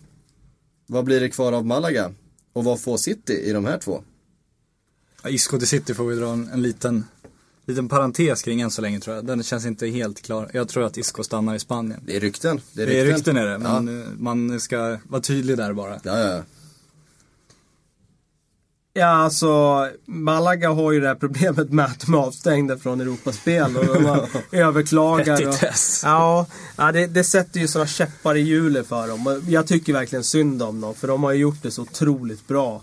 Vad 0.86 1.04
blir 1.04 1.20
det 1.20 1.28
kvar 1.28 1.52
av 1.52 1.66
Malaga? 1.66 2.12
Och 2.52 2.64
vad 2.64 2.80
får 2.80 2.96
City 2.96 3.32
i 3.32 3.52
de 3.52 3.64
här 3.64 3.78
två? 3.78 4.02
Ja, 5.22 5.30
Isco 5.30 5.58
till 5.58 5.68
City 5.68 5.94
får 5.94 6.06
vi 6.06 6.16
dra 6.16 6.32
en, 6.32 6.48
en 6.52 6.62
liten, 6.62 7.04
liten 7.66 7.88
parentes 7.88 8.42
kring 8.42 8.60
än 8.60 8.70
så 8.70 8.82
länge 8.82 9.00
tror 9.00 9.16
jag. 9.16 9.26
Den 9.26 9.42
känns 9.42 9.66
inte 9.66 9.86
helt 9.86 10.22
klar. 10.22 10.50
Jag 10.54 10.68
tror 10.68 10.84
att 10.84 10.96
Isco 10.96 11.24
stannar 11.24 11.54
i 11.54 11.58
Spanien. 11.58 12.00
Det 12.06 12.16
är 12.16 12.20
rykten. 12.20 12.60
Det 12.72 12.82
är 12.82 12.86
rykten, 12.86 13.04
det 13.04 13.10
är, 13.10 13.14
rykten 13.14 13.36
är 13.36 13.46
det, 13.46 13.58
men 13.58 13.86
ja. 13.88 14.04
man 14.18 14.60
ska 14.60 14.98
vara 15.08 15.22
tydlig 15.22 15.56
där 15.56 15.72
bara. 15.72 16.00
Ja, 16.04 16.18
ja. 16.18 16.42
Ja, 18.94 19.06
alltså 19.06 19.88
Malaga 20.06 20.70
har 20.70 20.92
ju 20.92 21.00
det 21.00 21.08
här 21.08 21.14
problemet 21.14 21.72
med 21.72 21.84
att 21.84 22.00
de 22.00 22.14
är 22.14 22.18
avstängda 22.18 22.78
från 22.78 23.00
Europaspel 23.00 23.76
och 23.76 23.86
de 23.86 24.26
överklagar. 24.52 25.48
Och, 25.48 25.54
ja, 26.02 26.46
ja 26.76 26.92
det, 26.92 27.06
det 27.06 27.24
sätter 27.24 27.60
ju 27.60 27.68
sådana 27.68 27.86
käppar 27.86 28.34
i 28.34 28.40
hjulet 28.40 28.86
för 28.86 29.08
dem. 29.08 29.42
Jag 29.48 29.66
tycker 29.66 29.92
verkligen 29.92 30.24
synd 30.24 30.62
om 30.62 30.80
dem 30.80 30.94
för 30.94 31.08
de 31.08 31.22
har 31.22 31.32
ju 31.32 31.40
gjort 31.40 31.62
det 31.62 31.70
så 31.70 31.82
otroligt 31.82 32.48
bra. 32.48 32.82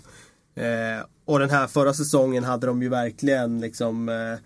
Eh, 0.54 1.06
och 1.24 1.38
den 1.38 1.50
här 1.50 1.66
förra 1.66 1.94
säsongen 1.94 2.44
hade 2.44 2.66
de 2.66 2.82
ju 2.82 2.88
verkligen 2.88 3.60
liksom 3.60 4.08
eh, 4.08 4.38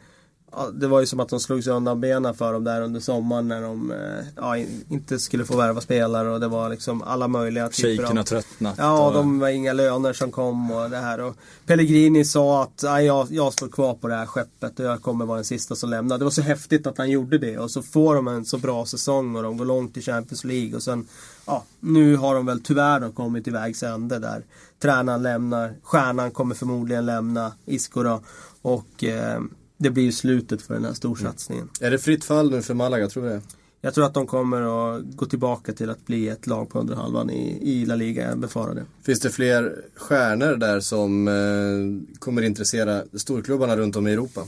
det 0.73 0.87
var 0.87 1.01
ju 1.01 1.07
som 1.07 1.21
att 1.21 1.29
de 1.29 1.41
slog 1.41 1.65
sig 1.65 1.73
undan 1.73 2.01
benen 2.01 2.35
för 2.35 2.53
dem 2.53 2.65
där 2.65 2.81
under 2.81 3.01
sommaren 3.01 3.49
när 3.49 3.63
de 3.63 3.91
eh, 3.91 4.27
ja, 4.37 4.57
inte 4.89 5.19
skulle 5.19 5.45
få 5.45 5.57
värva 5.57 5.81
spelare 5.81 6.31
och 6.31 6.41
det 6.41 6.49
var 6.49 6.69
liksom 6.69 7.03
alla 7.03 7.29
möjliga 7.29 7.69
typer 7.69 8.03
Shakerna 8.03 8.21
av... 8.21 8.25
tröttnat. 8.25 8.75
Ja, 8.79 9.07
och... 9.07 9.15
de 9.15 9.39
var 9.39 9.49
inga 9.49 9.73
löner 9.73 10.13
som 10.13 10.31
kom 10.31 10.71
och 10.71 10.91
det 10.91 10.97
här. 10.97 11.21
Och 11.21 11.37
Pellegrini 11.67 12.25
sa 12.25 12.63
att 12.63 12.83
jag, 12.83 13.27
jag 13.31 13.53
står 13.53 13.69
kvar 13.69 13.95
på 13.95 14.09
det 14.09 14.15
här 14.15 14.27
skeppet 14.27 14.81
och 14.81 14.87
jag 14.87 15.03
kommer 15.03 15.27
vara 15.27 15.37
den 15.37 15.45
sista 15.45 15.75
som 15.75 15.91
lämnar. 15.91 16.19
Det 16.19 16.25
var 16.25 16.31
så 16.31 16.43
häftigt 16.43 16.87
att 16.87 16.99
han 16.99 17.11
gjorde 17.11 17.39
det 17.39 17.59
och 17.59 17.71
så 17.71 17.83
får 17.83 18.15
de 18.15 18.29
en 18.29 18.45
så 18.45 18.59
bra 18.59 18.87
säsong 18.87 19.37
och 19.37 19.43
de 19.43 19.57
går 19.57 19.65
långt 19.65 19.97
i 19.97 20.03
Champions 20.03 20.45
League 20.45 20.77
och 20.77 20.83
sen 20.83 21.07
Ja, 21.47 21.65
nu 21.81 22.17
har 22.17 22.35
de 22.35 22.47
väl 22.47 22.61
tyvärr 22.61 23.01
då 23.01 23.13
kommit 23.13 23.45
till 23.45 23.53
vägs 23.53 23.83
ände 23.83 24.19
där. 24.19 24.45
Tränaren 24.79 25.23
lämnar, 25.23 25.75
stjärnan 25.83 26.31
kommer 26.31 26.55
förmodligen 26.55 27.07
lämna, 27.07 27.53
Isco 27.65 28.03
då. 28.03 28.21
Och 28.63 29.05
eh, 29.05 29.41
det 29.85 29.91
blir 29.91 30.12
slutet 30.12 30.62
för 30.62 30.74
den 30.74 30.85
här 30.85 30.93
storsatsningen. 30.93 31.68
Mm. 31.80 31.87
Är 31.87 31.91
det 31.91 31.99
fritt 31.99 32.24
fall 32.24 32.51
nu 32.51 32.62
för 32.62 32.74
Malaga, 32.74 33.09
tror 33.09 33.22
du 33.22 33.28
det? 33.28 33.43
Jag 33.80 33.95
tror 33.95 34.07
att 34.07 34.14
de 34.14 34.26
kommer 34.26 34.97
att 34.97 35.03
gå 35.03 35.26
tillbaka 35.26 35.72
till 35.72 35.91
att 35.91 36.07
bli 36.07 36.28
ett 36.28 36.47
lag 36.47 36.68
på 36.68 36.78
underhalvan 36.78 37.30
i, 37.30 37.59
i 37.62 37.87
La 37.87 37.95
Liga, 37.95 38.28
jag 38.28 38.39
befarar 38.39 38.74
det. 38.74 38.85
Finns 39.03 39.20
det 39.20 39.30
fler 39.30 39.85
stjärnor 39.97 40.57
där 40.57 40.80
som 40.80 41.28
eh, 41.28 42.18
kommer 42.18 42.43
intressera 42.43 43.03
storklubbarna 43.14 43.76
runt 43.76 43.97
om 43.97 44.07
i 44.07 44.12
Europa? 44.12 44.41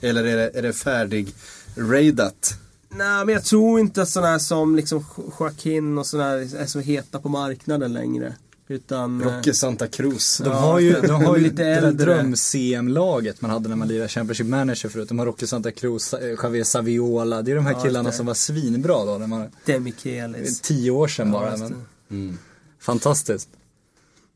Eller 0.00 0.24
är 0.24 0.36
det, 0.36 0.50
är 0.58 0.62
det 0.62 0.72
färdig 0.72 1.34
raidat? 1.76 2.58
Nej, 2.88 3.24
men 3.24 3.34
jag 3.34 3.44
tror 3.44 3.80
inte 3.80 4.02
att 4.02 4.08
sådana 4.08 4.38
som 4.38 4.76
liksom 4.76 5.04
Joaquin 5.40 5.98
och 5.98 6.06
sådana 6.06 6.30
är 6.32 6.66
så 6.66 6.80
heta 6.80 7.18
på 7.18 7.28
marknaden 7.28 7.92
längre. 7.92 8.34
Utan, 8.68 9.20
eh, 9.20 9.26
Rocky 9.26 9.52
Santa 9.52 9.86
Cruz. 9.86 10.40
De 10.44 10.50
har 10.50 10.80
ju, 10.80 11.00
de 11.00 11.24
har 11.24 11.36
ju 11.36 11.42
lite 11.44 11.62
det 11.62 11.80
där 11.80 11.92
dröm-CM-laget 11.92 13.40
man 13.40 13.50
hade 13.50 13.68
när 13.68 13.76
man 13.76 13.88
lirade 13.88 14.08
Championship 14.08 14.46
Manager 14.46 14.88
förut. 14.88 15.08
De 15.08 15.18
har 15.18 15.26
Rocky 15.26 15.46
Santa 15.46 15.70
Cruz, 15.70 16.14
eh, 16.14 16.36
Javier 16.42 16.64
Saviola. 16.64 17.42
Det 17.42 17.50
är 17.50 17.56
de 17.56 17.66
här 17.66 17.72
ja, 17.72 17.80
killarna 17.80 18.12
som 18.12 18.26
var 18.26 18.34
svinbra 18.34 19.04
då. 19.04 19.18
När 19.18 19.26
man, 19.26 19.48
De 19.64 19.80
Michelis. 19.80 20.60
Tio 20.60 20.90
år 20.90 21.08
sedan 21.08 21.26
ja, 21.26 21.32
bara. 21.32 21.56
Men, 21.56 21.84
mm. 22.10 22.38
Fantastiskt. 22.80 23.48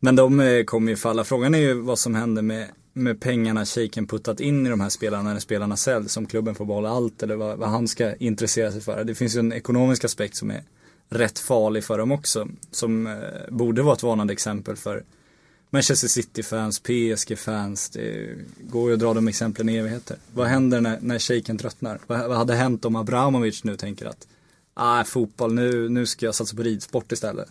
Men 0.00 0.16
de 0.16 0.40
eh, 0.40 0.64
kommer 0.64 0.90
ju 0.90 0.96
falla. 0.96 1.24
Frågan 1.24 1.54
är 1.54 1.58
ju 1.58 1.74
vad 1.74 1.98
som 1.98 2.14
händer 2.14 2.42
med, 2.42 2.68
med 2.92 3.20
pengarna 3.20 3.64
shejken 3.64 4.06
puttat 4.06 4.40
in 4.40 4.66
i 4.66 4.70
de 4.70 4.80
här 4.80 4.88
spelarna 4.88 5.32
när 5.32 5.40
spelarna 5.40 5.76
säljs, 5.76 6.16
om 6.16 6.26
klubben 6.26 6.54
får 6.54 6.64
behålla 6.64 6.90
allt 6.90 7.22
eller 7.22 7.36
vad, 7.36 7.58
vad, 7.58 7.68
han 7.68 7.88
ska 7.88 8.14
intressera 8.14 8.72
sig 8.72 8.80
för. 8.80 9.04
Det 9.04 9.14
finns 9.14 9.36
ju 9.36 9.38
en 9.38 9.52
ekonomisk 9.52 10.04
aspekt 10.04 10.36
som 10.36 10.50
är 10.50 10.62
rätt 11.08 11.38
farlig 11.38 11.84
för 11.84 11.98
dem 11.98 12.12
också, 12.12 12.48
som 12.70 13.06
eh, 13.06 13.14
borde 13.48 13.82
vara 13.82 13.94
ett 13.94 14.02
varnande 14.02 14.32
exempel 14.32 14.76
för 14.76 15.04
Manchester 15.70 16.08
City-fans, 16.08 16.80
PSG-fans, 16.80 17.90
det 17.90 18.36
går 18.60 18.88
ju 18.88 18.94
att 18.94 19.00
dra 19.00 19.14
de 19.14 19.28
exemplen 19.28 19.68
i 19.68 19.76
evigheter. 19.76 20.16
Vad 20.34 20.46
händer 20.46 20.80
när, 20.80 20.98
när 21.00 21.18
shejken 21.18 21.58
tröttnar? 21.58 21.98
Vad, 22.06 22.28
vad 22.28 22.36
hade 22.36 22.54
hänt 22.54 22.84
om 22.84 22.96
Abramovic 22.96 23.64
nu 23.64 23.76
tänker 23.76 24.06
att, 24.06 24.26
ah, 24.74 25.04
fotboll, 25.04 25.54
nu, 25.54 25.88
nu 25.88 26.06
ska 26.06 26.26
jag 26.26 26.34
satsa 26.34 26.56
på 26.56 26.62
ridsport 26.62 27.12
istället. 27.12 27.48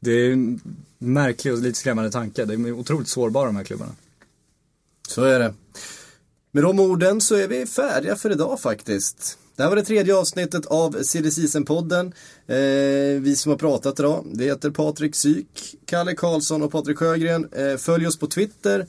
Det 0.00 0.10
är 0.10 0.32
en 0.32 0.60
märklig 0.98 1.52
och 1.52 1.58
lite 1.58 1.78
skrämmande 1.78 2.10
tanke. 2.10 2.44
De 2.44 2.64
är 2.64 2.72
otroligt 2.72 3.08
sårbara 3.08 3.46
de 3.46 3.56
här 3.56 3.64
klubbarna. 3.64 3.92
Så 5.08 5.24
är 5.24 5.38
det. 5.38 5.54
Med 6.50 6.62
de 6.62 6.80
orden 6.80 7.20
så 7.20 7.34
är 7.34 7.48
vi 7.48 7.66
färdiga 7.66 8.16
för 8.16 8.30
idag 8.30 8.60
faktiskt. 8.60 9.38
Det 9.56 9.62
här 9.62 9.70
var 9.70 9.76
det 9.76 9.84
tredje 9.84 10.16
avsnittet 10.16 10.66
av 10.66 10.96
CDC-podden, 10.96 12.12
Eh, 12.46 13.20
vi 13.20 13.36
som 13.36 13.50
har 13.50 13.58
pratat 13.58 14.00
idag, 14.00 14.24
det 14.32 14.44
heter 14.44 14.70
Patrik 14.70 15.14
Syk, 15.14 15.76
Kalle 15.86 16.14
Karlsson 16.14 16.62
och 16.62 16.72
Patrik 16.72 16.98
Sjögren. 16.98 17.48
Eh, 17.52 17.76
följ 17.76 18.06
oss 18.06 18.18
på 18.18 18.26
Twitter. 18.26 18.86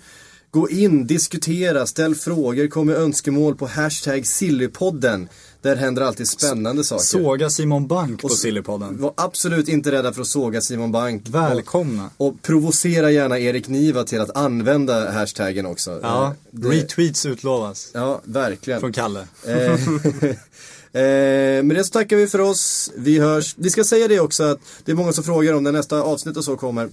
Gå 0.51 0.70
in, 0.70 1.07
diskutera, 1.07 1.86
ställ 1.86 2.16
frågor, 2.16 2.68
kom 2.68 2.88
med 2.88 2.95
önskemål 2.95 3.55
på 3.55 3.68
hashtag 3.68 4.28
Sillypodden. 4.28 5.30
Där 5.66 5.76
händer 5.76 6.01
alltid 6.01 6.28
spännande 6.28 6.84
saker. 6.84 7.03
Såga 7.03 7.49
Simon 7.49 7.88
Bank 7.88 8.22
på 8.22 8.30
Sillypodden. 8.30 9.01
Var 9.01 9.13
absolut 9.18 9.68
inte 9.68 9.91
rädda 9.91 10.13
för 10.13 10.22
att 10.22 10.28
såga 10.28 10.61
Simon 10.61 10.91
Bank. 10.91 11.24
Välkomna. 11.28 12.09
Och, 12.18 12.28
och 12.28 12.41
provocera 12.41 13.11
gärna 13.11 13.39
Erik 13.39 13.68
Niva 13.68 14.03
till 14.03 14.22
att 14.22 14.38
använda 14.38 15.11
hashtaggen 15.11 15.66
också. 15.66 15.99
Ja, 16.01 16.36
det, 16.51 16.68
retweets 16.68 17.26
utlovas. 17.26 17.89
Ja, 17.93 18.22
verkligen. 18.24 18.80
Från 18.80 18.93
Kalle. 18.93 19.28
Eh, 19.45 19.53
eh, 21.01 21.63
med 21.63 21.76
det 21.76 21.84
så 21.84 21.91
tackar 21.91 22.18
vi 22.18 22.28
för 22.28 22.41
oss. 22.41 22.91
Vi 22.95 23.20
hörs. 23.20 23.55
Vi 23.57 23.70
ska 23.70 23.84
säga 23.84 24.07
det 24.07 24.20
också 24.20 24.43
att 24.43 24.59
det 24.84 24.91
är 24.91 24.95
många 24.95 25.13
som 25.13 25.24
frågar 25.24 25.53
om 25.53 25.63
när 25.63 25.72
nästa 25.72 26.01
avsnitt 26.01 26.38
och 26.38 26.45
så 26.45 26.57
kommer. 26.57 26.89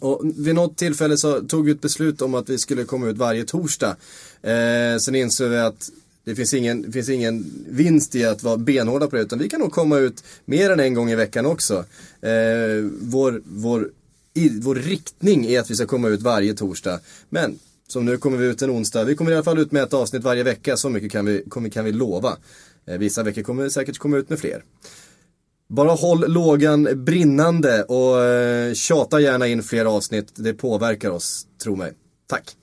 Och 0.00 0.20
vid 0.36 0.54
något 0.54 0.76
tillfälle 0.76 1.16
så 1.16 1.40
tog 1.40 1.64
vi 1.64 1.72
ett 1.72 1.80
beslut 1.80 2.22
om 2.22 2.34
att 2.34 2.48
vi 2.48 2.58
skulle 2.58 2.84
komma 2.84 3.06
ut 3.06 3.16
varje 3.16 3.44
torsdag. 3.44 3.96
Eh, 4.42 4.98
sen 5.00 5.14
insåg 5.14 5.48
vi 5.48 5.58
att 5.58 5.90
det 6.24 6.34
finns, 6.34 6.54
ingen, 6.54 6.82
det 6.82 6.92
finns 6.92 7.08
ingen 7.08 7.64
vinst 7.68 8.14
i 8.14 8.24
att 8.24 8.42
vara 8.42 8.56
benhårda 8.56 9.06
på 9.06 9.16
det 9.16 9.22
utan 9.22 9.38
vi 9.38 9.48
kan 9.48 9.60
nog 9.60 9.72
komma 9.72 9.98
ut 9.98 10.24
mer 10.44 10.70
än 10.70 10.80
en 10.80 10.94
gång 10.94 11.10
i 11.10 11.14
veckan 11.14 11.46
också. 11.46 11.84
Eh, 12.20 12.84
vår, 13.00 13.42
vår, 13.44 13.90
i, 14.34 14.60
vår 14.60 14.74
riktning 14.74 15.46
är 15.46 15.60
att 15.60 15.70
vi 15.70 15.74
ska 15.74 15.86
komma 15.86 16.08
ut 16.08 16.22
varje 16.22 16.54
torsdag. 16.54 17.00
Men 17.28 17.58
som 17.88 18.04
nu 18.04 18.16
kommer 18.16 18.38
vi 18.38 18.46
ut 18.46 18.62
en 18.62 18.70
onsdag. 18.70 19.04
Vi 19.04 19.14
kommer 19.14 19.30
i 19.30 19.34
alla 19.34 19.44
fall 19.44 19.58
ut 19.58 19.72
med 19.72 19.82
ett 19.82 19.94
avsnitt 19.94 20.22
varje 20.22 20.42
vecka, 20.42 20.76
så 20.76 20.88
mycket 20.88 21.12
kan 21.12 21.26
vi, 21.26 21.44
kommer, 21.48 21.68
kan 21.68 21.84
vi 21.84 21.92
lova. 21.92 22.36
Eh, 22.86 22.98
vissa 22.98 23.22
veckor 23.22 23.42
kommer 23.42 23.62
vi 23.62 23.70
säkert 23.70 23.98
komma 23.98 24.16
ut 24.16 24.30
med 24.30 24.38
fler. 24.38 24.64
Bara 25.68 25.90
håll 25.90 26.32
lågan 26.32 27.04
brinnande 27.04 27.82
och 27.82 28.22
eh, 28.22 28.74
tjata 28.74 29.20
gärna 29.20 29.46
in 29.46 29.62
fler 29.62 29.84
avsnitt. 29.84 30.28
Det 30.34 30.54
påverkar 30.54 31.10
oss, 31.10 31.46
tro 31.62 31.76
mig. 31.76 31.92
Tack! 32.26 32.56